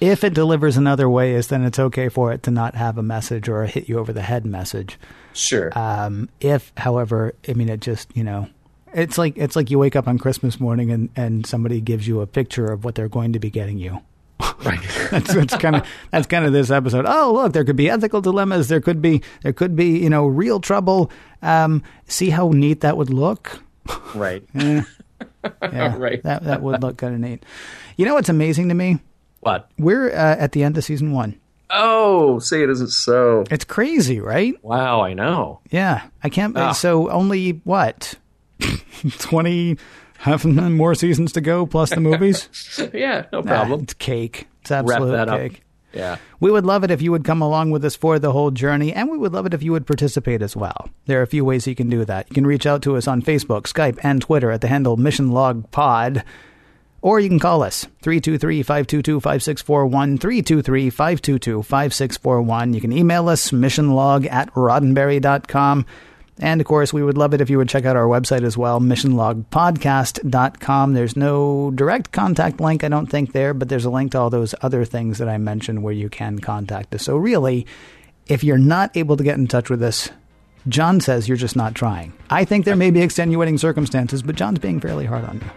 If 0.00 0.24
it 0.24 0.34
delivers 0.34 0.76
in 0.76 0.86
other 0.86 1.08
ways, 1.08 1.46
then 1.48 1.64
it's 1.64 1.78
okay 1.78 2.08
for 2.08 2.32
it 2.32 2.42
to 2.42 2.50
not 2.50 2.74
have 2.74 2.98
a 2.98 3.02
message 3.02 3.48
or 3.48 3.62
a 3.62 3.66
hit 3.66 3.88
you 3.88 3.98
over 3.98 4.12
the 4.12 4.22
head 4.22 4.44
message. 4.44 4.98
Sure. 5.32 5.76
Um, 5.78 6.28
if, 6.40 6.72
however, 6.76 7.34
I 7.48 7.54
mean, 7.54 7.68
it 7.68 7.80
just 7.80 8.14
you 8.16 8.24
know, 8.24 8.48
it's 8.92 9.16
like 9.16 9.36
it's 9.36 9.56
like 9.56 9.70
you 9.70 9.78
wake 9.78 9.96
up 9.96 10.08
on 10.08 10.18
Christmas 10.18 10.60
morning 10.60 10.90
and 10.90 11.08
and 11.16 11.46
somebody 11.46 11.80
gives 11.80 12.06
you 12.06 12.20
a 12.20 12.26
picture 12.26 12.66
of 12.66 12.84
what 12.84 12.94
they're 12.94 13.08
going 13.08 13.32
to 13.32 13.38
be 13.38 13.50
getting 13.50 13.78
you. 13.78 14.00
right. 14.64 14.80
That's 15.10 15.32
that's 15.32 15.56
kind 15.56 15.76
of 15.76 15.86
that's 16.10 16.26
kind 16.26 16.44
of 16.44 16.52
this 16.52 16.70
episode. 16.70 17.04
Oh, 17.06 17.32
look, 17.34 17.52
there 17.52 17.64
could 17.64 17.76
be 17.76 17.88
ethical 17.88 18.20
dilemmas. 18.20 18.66
There 18.68 18.80
could 18.80 19.00
be 19.00 19.22
there 19.42 19.52
could 19.52 19.76
be 19.76 19.98
you 19.98 20.10
know 20.10 20.26
real 20.26 20.58
trouble. 20.58 21.10
Um, 21.40 21.82
see 22.08 22.30
how 22.30 22.48
neat 22.48 22.80
that 22.80 22.96
would 22.96 23.10
look. 23.10 23.62
Right. 24.14 24.42
Yeah, 25.62 25.96
Right. 25.98 26.22
That 26.22 26.44
that 26.44 26.62
would 26.62 26.82
look 26.82 26.96
kind 26.98 27.14
of 27.14 27.20
neat. 27.20 27.44
You 27.96 28.06
know 28.06 28.14
what's 28.14 28.28
amazing 28.28 28.68
to 28.70 28.74
me? 28.74 28.98
What? 29.40 29.70
We're 29.78 30.10
uh, 30.10 30.36
at 30.38 30.52
the 30.52 30.62
end 30.62 30.76
of 30.78 30.84
season 30.84 31.12
one. 31.12 31.38
Oh, 31.70 32.38
say 32.38 32.62
it 32.62 32.70
isn't 32.70 32.90
so. 32.90 33.44
It's 33.50 33.64
crazy, 33.64 34.20
right? 34.20 34.54
Wow, 34.62 35.00
I 35.02 35.14
know. 35.14 35.60
Yeah, 35.70 36.02
I 36.22 36.28
can't. 36.28 36.56
Ah. 36.56 36.72
So 36.72 37.10
only 37.10 37.60
what 37.64 38.14
twenty, 39.18 39.76
half 40.18 40.44
more 40.44 40.94
seasons 40.94 41.32
to 41.32 41.40
go 41.40 41.66
plus 41.66 41.90
the 41.90 42.00
movies. 42.00 42.48
Yeah, 42.94 43.26
no 43.32 43.40
Nah, 43.40 43.46
problem. 43.56 43.80
it's 43.82 43.94
cake. 43.94 44.46
It's 44.62 44.70
absolute 44.70 45.12
that 45.12 45.28
up. 45.28 45.40
Yeah. 45.94 46.16
We 46.40 46.50
would 46.50 46.66
love 46.66 46.84
it 46.84 46.90
if 46.90 47.00
you 47.00 47.10
would 47.12 47.24
come 47.24 47.40
along 47.40 47.70
with 47.70 47.84
us 47.84 47.96
for 47.96 48.18
the 48.18 48.32
whole 48.32 48.50
journey, 48.50 48.92
and 48.92 49.08
we 49.08 49.16
would 49.16 49.32
love 49.32 49.46
it 49.46 49.54
if 49.54 49.62
you 49.62 49.72
would 49.72 49.86
participate 49.86 50.42
as 50.42 50.56
well. 50.56 50.90
There 51.06 51.20
are 51.20 51.22
a 51.22 51.26
few 51.26 51.44
ways 51.44 51.66
you 51.66 51.74
can 51.74 51.88
do 51.88 52.04
that. 52.04 52.28
You 52.28 52.34
can 52.34 52.46
reach 52.46 52.66
out 52.66 52.82
to 52.82 52.96
us 52.96 53.06
on 53.06 53.22
Facebook, 53.22 53.62
Skype, 53.62 53.98
and 54.02 54.20
Twitter 54.20 54.50
at 54.50 54.60
the 54.60 54.68
handle 54.68 54.96
Mission 54.96 55.30
Log 55.30 55.70
Pod, 55.70 56.24
or 57.00 57.20
you 57.20 57.28
can 57.28 57.38
call 57.38 57.62
us 57.62 57.86
323-522-5641, 58.02 60.18
323-522-5641. 60.18 62.74
You 62.74 62.80
can 62.80 62.92
email 62.92 63.28
us 63.28 63.50
missionlog 63.50 64.28
at 64.32 64.52
roddenberry.com. 64.54 65.86
And 66.40 66.60
of 66.60 66.66
course, 66.66 66.92
we 66.92 67.02
would 67.02 67.16
love 67.16 67.32
it 67.32 67.40
if 67.40 67.48
you 67.48 67.58
would 67.58 67.68
check 67.68 67.84
out 67.84 67.96
our 67.96 68.06
website 68.06 68.42
as 68.42 68.58
well, 68.58 68.80
missionlogpodcast.com. 68.80 70.94
There's 70.94 71.16
no 71.16 71.70
direct 71.72 72.12
contact 72.12 72.60
link, 72.60 72.82
I 72.82 72.88
don't 72.88 73.06
think, 73.06 73.32
there, 73.32 73.54
but 73.54 73.68
there's 73.68 73.84
a 73.84 73.90
link 73.90 74.12
to 74.12 74.18
all 74.18 74.30
those 74.30 74.54
other 74.60 74.84
things 74.84 75.18
that 75.18 75.28
I 75.28 75.38
mentioned 75.38 75.84
where 75.84 75.92
you 75.92 76.08
can 76.08 76.40
contact 76.40 76.94
us. 76.94 77.04
So, 77.04 77.16
really, 77.16 77.66
if 78.26 78.42
you're 78.42 78.58
not 78.58 78.96
able 78.96 79.16
to 79.16 79.24
get 79.24 79.38
in 79.38 79.46
touch 79.46 79.70
with 79.70 79.82
us, 79.82 80.10
John 80.66 81.00
says 81.00 81.28
you're 81.28 81.36
just 81.36 81.56
not 81.56 81.74
trying. 81.74 82.12
I 82.30 82.44
think 82.44 82.64
there 82.64 82.74
may 82.74 82.90
be 82.90 83.02
extenuating 83.02 83.58
circumstances, 83.58 84.22
but 84.22 84.34
John's 84.34 84.58
being 84.58 84.80
fairly 84.80 85.04
hard 85.04 85.24
on 85.24 85.40
you. 85.40 85.50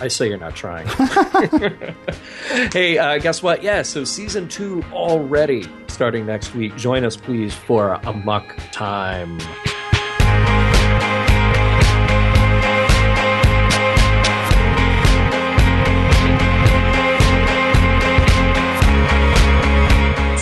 I 0.00 0.08
say 0.08 0.28
you're 0.28 0.38
not 0.38 0.56
trying. 0.56 0.86
hey, 2.72 2.98
uh, 2.98 3.18
guess 3.18 3.42
what? 3.42 3.62
Yeah, 3.62 3.82
so 3.82 4.04
season 4.04 4.48
two 4.48 4.82
already 4.92 5.66
starting 5.86 6.26
next 6.26 6.54
week. 6.54 6.74
Join 6.76 7.04
us, 7.04 7.16
please, 7.16 7.54
for 7.54 7.92
a 7.92 8.12
muck 8.12 8.56
time. 8.72 9.38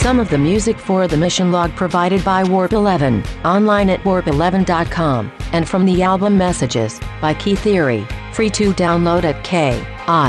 Some 0.02 0.18
of 0.18 0.28
the 0.30 0.38
music 0.38 0.78
for 0.80 1.06
the 1.06 1.16
mission 1.16 1.52
log 1.52 1.76
provided 1.76 2.24
by 2.24 2.42
Warp 2.42 2.72
11, 2.72 3.22
online 3.44 3.88
at 3.88 4.00
warp11.com, 4.00 5.30
and 5.52 5.68
from 5.68 5.84
the 5.84 6.02
album 6.02 6.36
Messages 6.36 6.98
by 7.20 7.34
Kitheory, 7.34 8.04
free 8.34 8.50
to 8.50 8.72
download 8.72 9.22
at 9.22 9.44
kitheory.com. 9.44 10.26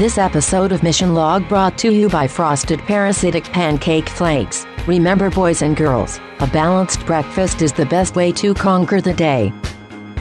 This 0.00 0.18
episode 0.18 0.72
of 0.72 0.82
Mission 0.82 1.14
Log 1.14 1.48
brought 1.48 1.78
to 1.78 1.92
you 1.92 2.08
by 2.08 2.26
Frosted 2.26 2.80
Parasitic 2.80 3.44
Pancake 3.44 4.08
Flakes. 4.08 4.66
Remember, 4.88 5.30
boys 5.30 5.62
and 5.62 5.76
girls, 5.76 6.18
a 6.40 6.48
balanced 6.48 7.06
breakfast 7.06 7.62
is 7.62 7.72
the 7.72 7.86
best 7.86 8.16
way 8.16 8.32
to 8.32 8.54
conquer 8.54 9.00
the 9.00 9.14
day 9.14 9.52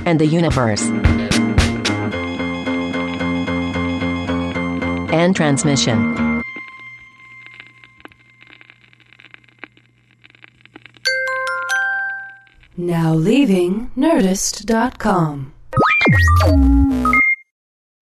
and 0.06 0.20
the 0.20 0.28
universe. 0.28 0.92
And 5.12 5.36
transmission. 5.36 6.44
Now 12.78 13.14
leaving 13.14 13.90
Nerdist.com. 13.98 15.54